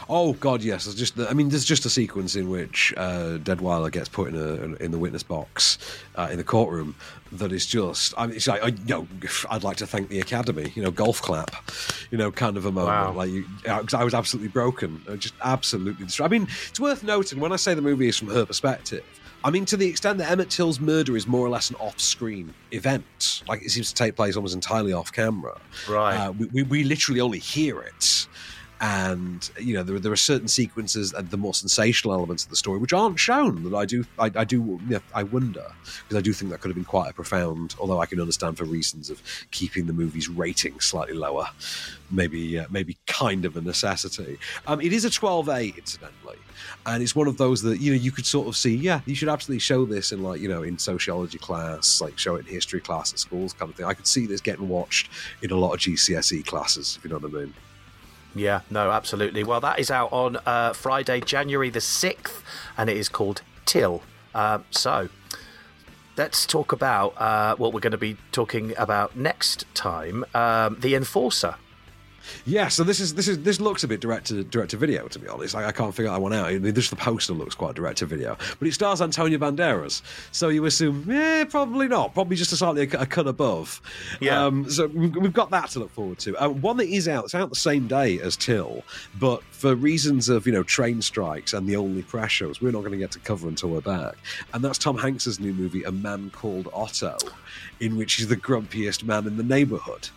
Oh 0.09 0.33
God, 0.35 0.63
yes. 0.63 0.85
There's 0.85 0.97
just 0.97 1.19
I 1.19 1.33
mean, 1.33 1.49
there's 1.49 1.65
just 1.65 1.85
a 1.85 1.91
sequence 1.91 2.37
in 2.37 2.49
which 2.51 2.95
uh, 2.97 3.39
Deadwyler 3.39 3.91
gets 3.93 4.09
put 4.09 4.29
in 4.29 4.37
a 4.37 4.83
in 4.83 4.91
the 4.91 4.99
witness 4.99 5.23
box 5.23 5.79
uh, 6.17 6.29
in 6.31 6.39
the 6.39 6.45
courtroom 6.45 6.95
that 7.33 7.53
is 7.53 7.67
just. 7.67 8.15
I 8.17 8.27
mean, 8.27 8.37
it's 8.37 8.47
like 8.47 8.63
I, 8.63 8.69
you 8.69 8.79
know, 8.87 9.09
I'd 9.51 9.63
like 9.63 9.77
to 9.79 9.87
thank 9.87 10.09
the 10.09 10.21
Academy. 10.21 10.73
You 10.75 10.83
know, 10.83 10.91
golf 10.91 11.21
clap. 11.21 11.55
You 12.11 12.19
know, 12.19 12.31
kind 12.31 12.57
of 12.57 12.67
a 12.67 12.73
moment. 12.73 12.89
Wow. 12.89 13.13
Like 13.13 13.31
you, 13.31 13.45
I 13.67 14.05
was 14.05 14.15
absolutely 14.15 14.49
broken. 14.49 15.03
Just 15.19 15.35
absolutely. 15.43 16.07
I 16.21 16.29
mean, 16.29 16.49
it's 16.69 16.81
worth 16.81 17.05
noting 17.05 17.41
when 17.41 17.53
I 17.53 17.57
say 17.57 17.75
the 17.75 17.83
movie 17.83 18.09
is 18.09 18.17
from 18.17 18.29
her 18.29 18.45
perspective. 18.45 19.05
I 19.43 19.51
mean, 19.51 19.65
to 19.67 19.77
the 19.77 19.89
extent 19.89 20.19
that 20.19 20.31
Emmett 20.31 20.51
Till's 20.51 20.81
murder 20.81 21.17
is 21.17 21.27
more 21.27 21.47
or 21.47 21.49
less 21.49 21.71
an 21.71 21.77
off-screen 21.77 22.53
event, 22.73 23.43
like 23.49 23.63
it 23.63 23.71
seems 23.71 23.89
to 23.89 23.95
take 23.95 24.15
place 24.15 24.37
almost 24.37 24.55
entirely 24.55 24.93
off 24.93 25.13
camera. 25.13 25.59
Right. 25.89 26.15
Uh, 26.15 26.33
we, 26.33 26.47
we, 26.47 26.63
we 26.65 26.85
literally 26.85 27.21
only 27.21 27.39
hear 27.39 27.81
it 27.81 28.27
and 28.81 29.51
you 29.59 29.75
know 29.75 29.83
there, 29.83 29.99
there 29.99 30.13
are 30.13 30.17
certain 30.17 30.49
sequences 30.49 31.13
and 31.13 31.31
the 31.31 31.37
more 31.37 31.53
sensational 31.53 32.15
elements 32.15 32.45
of 32.45 32.51
the 32.51 32.57
story 32.57 32.79
which 32.79 32.93
aren't 32.93 33.19
shown. 33.19 33.63
That 33.65 33.75
I 33.75 33.85
do 33.85 34.05
I, 34.19 34.31
I 34.35 34.45
do 34.45 34.81
you 34.87 34.95
know, 34.95 35.01
I 35.15 35.23
wonder 35.23 35.67
because 35.85 36.17
I 36.17 36.23
do 36.23 36.33
think 36.33 36.51
that 36.51 36.61
could 36.61 36.69
have 36.69 36.77
been 36.77 36.85
quite 36.85 37.11
a 37.11 37.15
profound 37.15 37.75
although 37.79 38.01
I 38.01 38.07
can 38.07 38.21
understand 38.21 38.57
for 38.57 38.65
reasons 38.65 39.11
of 39.11 39.23
keeping 39.51 39.87
the 39.87 39.93
movie's 39.93 40.29
rating 40.29 40.81
slightly 40.81 41.15
lower 41.15 41.49
maybe 42.11 42.59
uh, 42.59 42.67
maybe 42.71 42.97
kind 43.07 43.45
of 43.45 43.57
a 43.57 43.61
necessity. 43.61 44.39
Um, 44.67 44.81
it 44.81 44.93
is 44.93 45.05
a 45.05 45.11
12A 45.11 45.77
incidentally. 45.77 46.39
And 46.87 47.03
it's 47.03 47.15
one 47.15 47.29
of 47.29 47.37
those 47.37 47.63
that 47.63 47.81
you 47.81 47.93
know 47.93 47.99
you 47.99 48.11
could 48.11 48.27
sort 48.27 48.49
of 48.49 48.57
see 48.57 48.75
yeah 48.75 49.01
you 49.05 49.15
should 49.15 49.29
absolutely 49.29 49.61
show 49.61 49.85
this 49.85 50.13
in 50.13 50.23
like 50.23 50.41
you 50.41 50.49
know 50.49 50.63
in 50.63 50.79
sociology 50.79 51.39
class 51.39 52.01
like 52.01 52.19
show 52.19 52.37
it 52.37 52.47
in 52.47 52.53
history 52.53 52.81
class 52.81 53.13
at 53.13 53.19
schools 53.19 53.53
kind 53.53 53.71
of 53.71 53.77
thing. 53.77 53.87
I 53.87 53.95
could 53.95 54.07
see 54.07 54.27
this 54.27 54.41
getting 54.41 54.69
watched 54.69 55.11
in 55.43 55.51
a 55.51 55.57
lot 55.57 55.73
of 55.73 55.81
GCSE 55.81 56.47
classes 56.47 56.97
if 56.97 57.05
you 57.05 57.11
know 57.11 57.19
what 57.19 57.35
I 57.35 57.45
mean 57.45 57.55
yeah, 58.35 58.61
no, 58.71 58.91
absolutely. 58.91 59.45
Well, 59.45 59.61
that 59.61 59.79
is 59.79 59.91
out 59.91 60.13
on 60.13 60.39
uh, 60.47 60.73
Friday, 60.73 61.21
January 61.21 61.71
the 61.71 61.81
6th, 61.81 62.43
and 62.77 62.89
it 62.91 62.97
is 62.97 63.09
called 63.09 63.43
Till. 63.67 64.03
Uh, 64.35 64.61
so, 64.71 65.09
let's 66.17 66.47
talk 66.47 66.73
about 66.73 67.21
uh, 67.21 67.57
what 67.57 67.73
we're 67.73 67.81
going 67.81 67.91
to 67.93 67.99
be 67.99 68.17
talking 68.33 68.75
about 68.77 69.17
next 69.17 69.65
time 69.75 70.25
um, 70.35 70.77
The 70.81 70.95
Enforcer. 70.95 71.57
Yeah, 72.45 72.69
so 72.69 72.85
this 72.85 73.01
is 73.01 73.15
this 73.15 73.29
is 73.29 73.43
this 73.43 73.61
looks 73.61 73.85
a 73.85 73.89
bit 73.89 74.01
direct 74.01 74.27
to 74.27 74.45
direct 74.45 74.71
to 74.73 74.77
video 74.77 75.09
to 75.09 75.19
be 75.19 75.29
honest. 75.29 75.55
I, 75.55 75.67
I 75.67 75.73
can't 75.73 75.95
figure 75.95 76.11
that 76.11 76.21
one 76.21 76.33
out. 76.33 76.47
I 76.47 76.59
mean, 76.59 76.75
just 76.75 76.91
the 76.91 76.97
poster 76.97 77.33
looks 77.33 77.55
quite 77.55 77.75
direct 77.75 77.99
to 77.99 78.07
video, 78.07 78.37
but 78.59 78.69
it 78.69 78.75
stars 78.75 79.01
Antonio 79.01 79.39
Banderas, 79.39 80.03
so 80.33 80.49
you 80.49 80.65
assume, 80.65 81.11
eh, 81.11 81.45
probably 81.45 81.89
not. 81.89 82.15
Probably 82.15 82.37
just 82.37 82.53
a 82.53 82.57
slightly 82.57 82.83
a, 82.83 83.03
a 83.03 83.07
cut 83.07 83.27
above. 83.27 83.81
Yeah. 84.21 84.45
Um, 84.45 84.69
so 84.71 84.87
we've 84.87 85.33
got 85.33 85.51
that 85.51 85.71
to 85.71 85.81
look 85.81 85.91
forward 85.91 86.19
to. 86.21 86.37
Uh, 86.37 86.49
one 86.49 86.77
that 86.79 86.89
is 86.89 87.09
out. 87.09 87.25
It's 87.25 87.35
out 87.35 87.49
the 87.51 87.57
same 87.57 87.87
day 87.87 88.21
as 88.21 88.37
Till, 88.37 88.83
but 89.19 89.43
for 89.45 89.75
reasons 89.75 90.29
of 90.29 90.47
you 90.47 90.53
know 90.53 90.63
train 90.63 91.03
strikes 91.03 91.53
and 91.53 91.67
the 91.67 91.77
only 91.77 92.03
press 92.03 92.31
shows, 92.31 92.61
we're 92.61 92.73
not 92.73 92.81
going 92.81 92.93
to 92.93 92.99
get 92.99 93.11
to 93.13 93.19
cover 93.21 93.49
until 93.49 93.71
we're 93.71 93.81
back. 93.81 94.17
And 94.55 94.65
that's 94.65 94.79
Tom 94.79 94.97
Hanks's 94.99 95.41
new 95.41 95.53
movie, 95.53 95.85
A 95.85 95.93
Man 95.93 96.31
Called 96.31 96.69
Otto, 96.73 97.17
in 97.81 97.97
which 97.97 98.15
he's 98.15 98.29
the 98.29 98.37
grumpiest 98.37 99.05
man 99.05 99.27
in 99.27 99.37
the 99.37 99.43
neighborhood. 99.43 100.09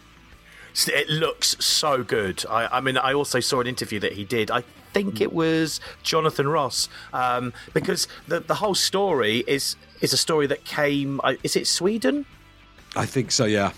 It 0.88 1.10
looks 1.10 1.56
so 1.64 2.04
good. 2.04 2.44
I, 2.50 2.78
I 2.78 2.82
mean, 2.82 2.98
I 2.98 3.14
also 3.14 3.40
saw 3.40 3.62
an 3.62 3.68
interview 3.68 4.00
that 4.00 4.14
he 4.14 4.24
did. 4.26 4.50
I 4.50 4.64
think 4.94 5.22
it 5.22 5.34
was 5.34 5.80
Jonathan 6.04 6.48
Ross, 6.48 6.90
um, 7.14 7.54
because 7.74 8.08
the 8.28 8.40
the 8.40 8.56
whole 8.56 8.76
story 8.76 9.44
is 9.48 9.76
is 10.02 10.14
a 10.14 10.18
story 10.18 10.48
that 10.48 10.66
came. 10.66 11.22
Is 11.44 11.56
it 11.56 11.68
Sweden? 11.68 12.26
I 12.96 13.06
think 13.06 13.32
so. 13.32 13.46
Yeah. 13.46 13.72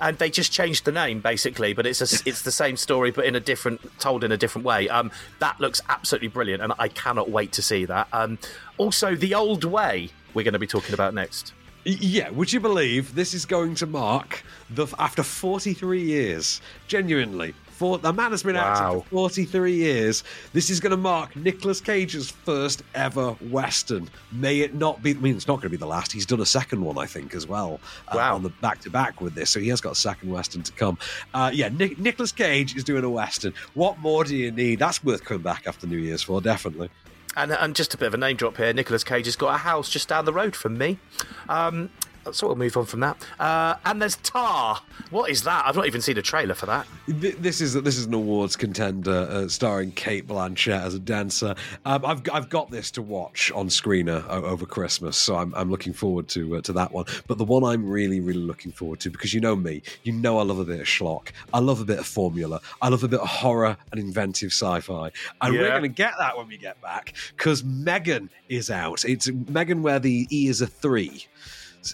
and 0.00 0.18
they 0.18 0.28
just 0.28 0.50
changed 0.52 0.84
the 0.84 0.92
name 0.92 1.20
basically, 1.20 1.72
but 1.72 1.86
it's 1.86 2.00
a, 2.00 2.28
it's 2.28 2.42
the 2.42 2.50
same 2.50 2.76
story 2.76 3.10
but 3.10 3.24
in 3.24 3.36
a 3.36 3.40
different 3.40 3.80
told 4.00 4.24
in 4.24 4.32
a 4.32 4.36
different 4.36 4.64
way. 4.66 4.88
Um, 4.88 5.10
that 5.38 5.60
looks 5.60 5.80
absolutely 5.88 6.28
brilliant, 6.28 6.62
and 6.62 6.72
I 6.78 6.88
cannot 6.88 7.30
wait 7.30 7.52
to 7.52 7.62
see 7.62 7.84
that. 7.86 8.08
Um, 8.12 8.38
also, 8.76 9.14
the 9.14 9.34
old 9.34 9.64
way 9.64 10.10
we're 10.34 10.42
going 10.42 10.52
to 10.54 10.58
be 10.58 10.66
talking 10.66 10.94
about 10.94 11.14
next. 11.14 11.52
Yeah, 11.84 12.30
would 12.30 12.52
you 12.52 12.60
believe 12.60 13.14
this 13.14 13.34
is 13.34 13.44
going 13.44 13.74
to 13.76 13.86
mark 13.86 14.42
the 14.70 14.86
after 14.98 15.22
43 15.22 16.02
years? 16.02 16.62
Genuinely, 16.88 17.52
for 17.72 17.98
the 17.98 18.10
man 18.10 18.30
has 18.30 18.42
been 18.42 18.56
acting 18.56 19.02
for 19.02 19.06
43 19.10 19.74
years. 19.74 20.24
This 20.54 20.70
is 20.70 20.80
going 20.80 20.92
to 20.92 20.96
mark 20.96 21.36
Nicolas 21.36 21.82
Cage's 21.82 22.30
first 22.30 22.82
ever 22.94 23.32
western. 23.50 24.08
May 24.32 24.60
it 24.60 24.74
not 24.74 25.02
be? 25.02 25.10
I 25.10 25.14
mean, 25.14 25.36
it's 25.36 25.46
not 25.46 25.56
going 25.56 25.64
to 25.64 25.68
be 25.68 25.76
the 25.76 25.86
last. 25.86 26.10
He's 26.10 26.24
done 26.24 26.40
a 26.40 26.46
second 26.46 26.82
one, 26.82 26.96
I 26.96 27.04
think, 27.04 27.34
as 27.34 27.46
well. 27.46 27.80
uh, 28.08 28.12
Wow. 28.16 28.36
on 28.36 28.42
the 28.42 28.48
back 28.48 28.80
to 28.82 28.90
back 28.90 29.20
with 29.20 29.34
this, 29.34 29.50
so 29.50 29.60
he 29.60 29.68
has 29.68 29.82
got 29.82 29.92
a 29.92 29.96
second 29.96 30.30
western 30.30 30.62
to 30.62 30.72
come. 30.72 30.96
Uh, 31.34 31.50
yeah, 31.52 31.68
Nic- 31.68 31.98
Nicolas 31.98 32.32
Cage 32.32 32.74
is 32.76 32.84
doing 32.84 33.04
a 33.04 33.10
western. 33.10 33.52
What 33.74 33.98
more 33.98 34.24
do 34.24 34.34
you 34.34 34.50
need? 34.50 34.78
That's 34.78 35.04
worth 35.04 35.22
coming 35.22 35.42
back 35.42 35.66
after 35.66 35.86
New 35.86 35.98
Year's 35.98 36.22
for, 36.22 36.40
definitely. 36.40 36.88
And, 37.36 37.52
and 37.52 37.74
just 37.74 37.94
a 37.94 37.96
bit 37.96 38.06
of 38.06 38.14
a 38.14 38.16
name 38.16 38.36
drop 38.36 38.56
here. 38.56 38.72
Nicolas 38.72 39.04
Cage 39.04 39.26
has 39.26 39.36
got 39.36 39.54
a 39.54 39.58
house 39.58 39.88
just 39.88 40.08
down 40.08 40.24
the 40.24 40.32
road 40.32 40.54
from 40.54 40.78
me. 40.78 40.98
Um, 41.48 41.90
so 42.32 42.46
we'll 42.46 42.56
move 42.56 42.76
on 42.76 42.86
from 42.86 43.00
that. 43.00 43.16
Uh, 43.38 43.76
and 43.84 44.00
there's 44.00 44.16
Tar. 44.16 44.80
What 45.10 45.30
is 45.30 45.42
that? 45.44 45.64
I've 45.66 45.76
not 45.76 45.86
even 45.86 46.00
seen 46.00 46.18
a 46.18 46.22
trailer 46.22 46.54
for 46.54 46.66
that. 46.66 46.86
This 47.06 47.60
is 47.60 47.74
this 47.74 47.96
is 47.96 48.06
an 48.06 48.14
awards 48.14 48.56
contender 48.56 49.26
uh, 49.30 49.48
starring 49.48 49.92
Cate 49.92 50.26
Blanchett 50.26 50.80
as 50.80 50.94
a 50.94 50.98
dancer. 50.98 51.54
Um, 51.84 52.04
I've 52.04 52.22
I've 52.32 52.48
got 52.48 52.70
this 52.70 52.90
to 52.92 53.02
watch 53.02 53.52
on 53.54 53.68
screener 53.68 54.26
over 54.28 54.66
Christmas, 54.66 55.16
so 55.16 55.36
I'm 55.36 55.54
I'm 55.54 55.70
looking 55.70 55.92
forward 55.92 56.28
to 56.28 56.56
uh, 56.56 56.60
to 56.62 56.72
that 56.74 56.92
one. 56.92 57.04
But 57.26 57.38
the 57.38 57.44
one 57.44 57.64
I'm 57.64 57.88
really 57.88 58.20
really 58.20 58.40
looking 58.40 58.72
forward 58.72 59.00
to 59.00 59.10
because 59.10 59.34
you 59.34 59.40
know 59.40 59.56
me, 59.56 59.82
you 60.02 60.12
know 60.12 60.38
I 60.38 60.42
love 60.42 60.58
a 60.58 60.64
bit 60.64 60.80
of 60.80 60.86
schlock, 60.86 61.28
I 61.52 61.58
love 61.58 61.80
a 61.80 61.84
bit 61.84 61.98
of 61.98 62.06
formula, 62.06 62.60
I 62.80 62.88
love 62.88 63.04
a 63.04 63.08
bit 63.08 63.20
of 63.20 63.28
horror 63.28 63.76
and 63.92 64.00
inventive 64.00 64.52
sci-fi, 64.52 65.10
and 65.40 65.54
we're 65.54 65.68
going 65.68 65.82
to 65.82 65.88
get 65.88 66.14
that 66.18 66.36
when 66.36 66.48
we 66.48 66.56
get 66.56 66.80
back 66.80 67.14
because 67.36 67.64
Megan 67.64 68.30
is 68.48 68.70
out. 68.70 69.04
It's 69.04 69.28
Megan 69.48 69.82
where 69.82 69.98
the 69.98 70.26
E 70.30 70.48
is 70.48 70.60
a 70.60 70.66
three 70.66 71.26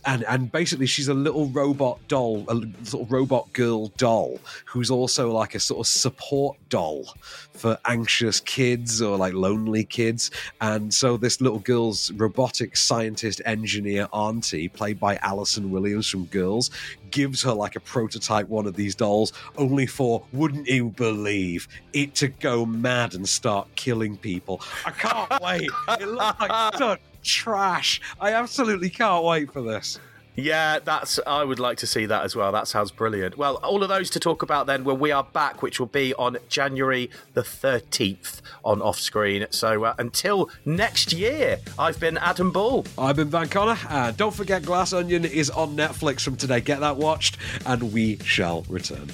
and 0.04 0.24
and 0.24 0.52
basically 0.52 0.86
she's 0.86 1.08
a 1.08 1.14
little 1.14 1.46
robot 1.48 1.98
doll, 2.08 2.44
a 2.48 2.86
sort 2.86 3.04
of 3.04 3.12
robot 3.12 3.52
girl 3.52 3.88
doll 3.96 4.38
who's 4.66 4.90
also 4.90 5.32
like 5.32 5.54
a 5.54 5.60
sort 5.60 5.80
of 5.80 5.86
support 5.86 6.56
doll 6.68 7.14
for 7.52 7.78
anxious 7.86 8.40
kids 8.40 9.02
or 9.02 9.16
like 9.16 9.34
lonely 9.34 9.84
kids. 9.84 10.30
And 10.60 10.92
so 10.92 11.16
this 11.16 11.40
little 11.40 11.58
girl's 11.58 12.10
robotic 12.12 12.76
scientist 12.76 13.42
engineer 13.44 14.08
auntie, 14.12 14.68
played 14.68 15.00
by 15.00 15.16
Allison 15.16 15.70
Williams 15.70 16.08
from 16.08 16.26
Girls, 16.26 16.70
gives 17.10 17.42
her 17.42 17.52
like 17.52 17.76
a 17.76 17.80
prototype 17.80 18.48
one 18.48 18.66
of 18.66 18.74
these 18.74 18.94
dolls, 18.94 19.32
only 19.56 19.86
for 19.86 20.22
wouldn't 20.32 20.66
you 20.68 20.90
believe 20.90 21.68
it 21.92 22.14
to 22.16 22.28
go 22.28 22.64
mad 22.64 23.14
and 23.14 23.28
start 23.28 23.68
killing 23.74 24.16
people. 24.16 24.60
I 24.86 24.90
can't 24.92 25.42
wait. 25.42 25.70
It 26.00 26.08
looks 26.08 26.40
like 26.40 26.76
such 26.76 27.00
trash. 27.22 28.00
I 28.20 28.32
absolutely 28.32 28.90
can't 28.90 29.24
wait 29.24 29.52
for 29.52 29.62
this. 29.62 29.98
Yeah, 30.36 30.78
that's. 30.78 31.18
I 31.26 31.42
would 31.44 31.58
like 31.58 31.78
to 31.78 31.86
see 31.86 32.06
that 32.06 32.24
as 32.24 32.36
well. 32.36 32.52
That 32.52 32.68
sounds 32.68 32.90
brilliant. 32.92 33.36
Well, 33.36 33.56
all 33.56 33.82
of 33.82 33.88
those 33.88 34.08
to 34.10 34.20
talk 34.20 34.42
about 34.42 34.66
then 34.66 34.84
when 34.84 34.98
we 34.98 35.10
are 35.10 35.24
back, 35.24 35.60
which 35.60 35.80
will 35.80 35.88
be 35.88 36.14
on 36.14 36.38
January 36.48 37.10
the 37.34 37.42
thirteenth 37.42 38.40
on 38.64 38.80
off 38.80 38.98
screen. 38.98 39.46
So 39.50 39.84
uh, 39.84 39.94
until 39.98 40.48
next 40.64 41.12
year, 41.12 41.58
I've 41.78 41.98
been 41.98 42.16
Adam 42.16 42.52
Ball. 42.52 42.86
I've 42.96 43.16
been 43.16 43.28
Van 43.28 43.48
Connor, 43.48 43.78
and 43.88 44.16
don't 44.16 44.34
forget 44.34 44.62
Glass 44.62 44.92
Onion 44.92 45.24
is 45.24 45.50
on 45.50 45.76
Netflix 45.76 46.20
from 46.22 46.36
today. 46.36 46.60
Get 46.60 46.80
that 46.80 46.96
watched, 46.96 47.36
and 47.66 47.92
we 47.92 48.18
shall 48.18 48.62
return. 48.68 49.08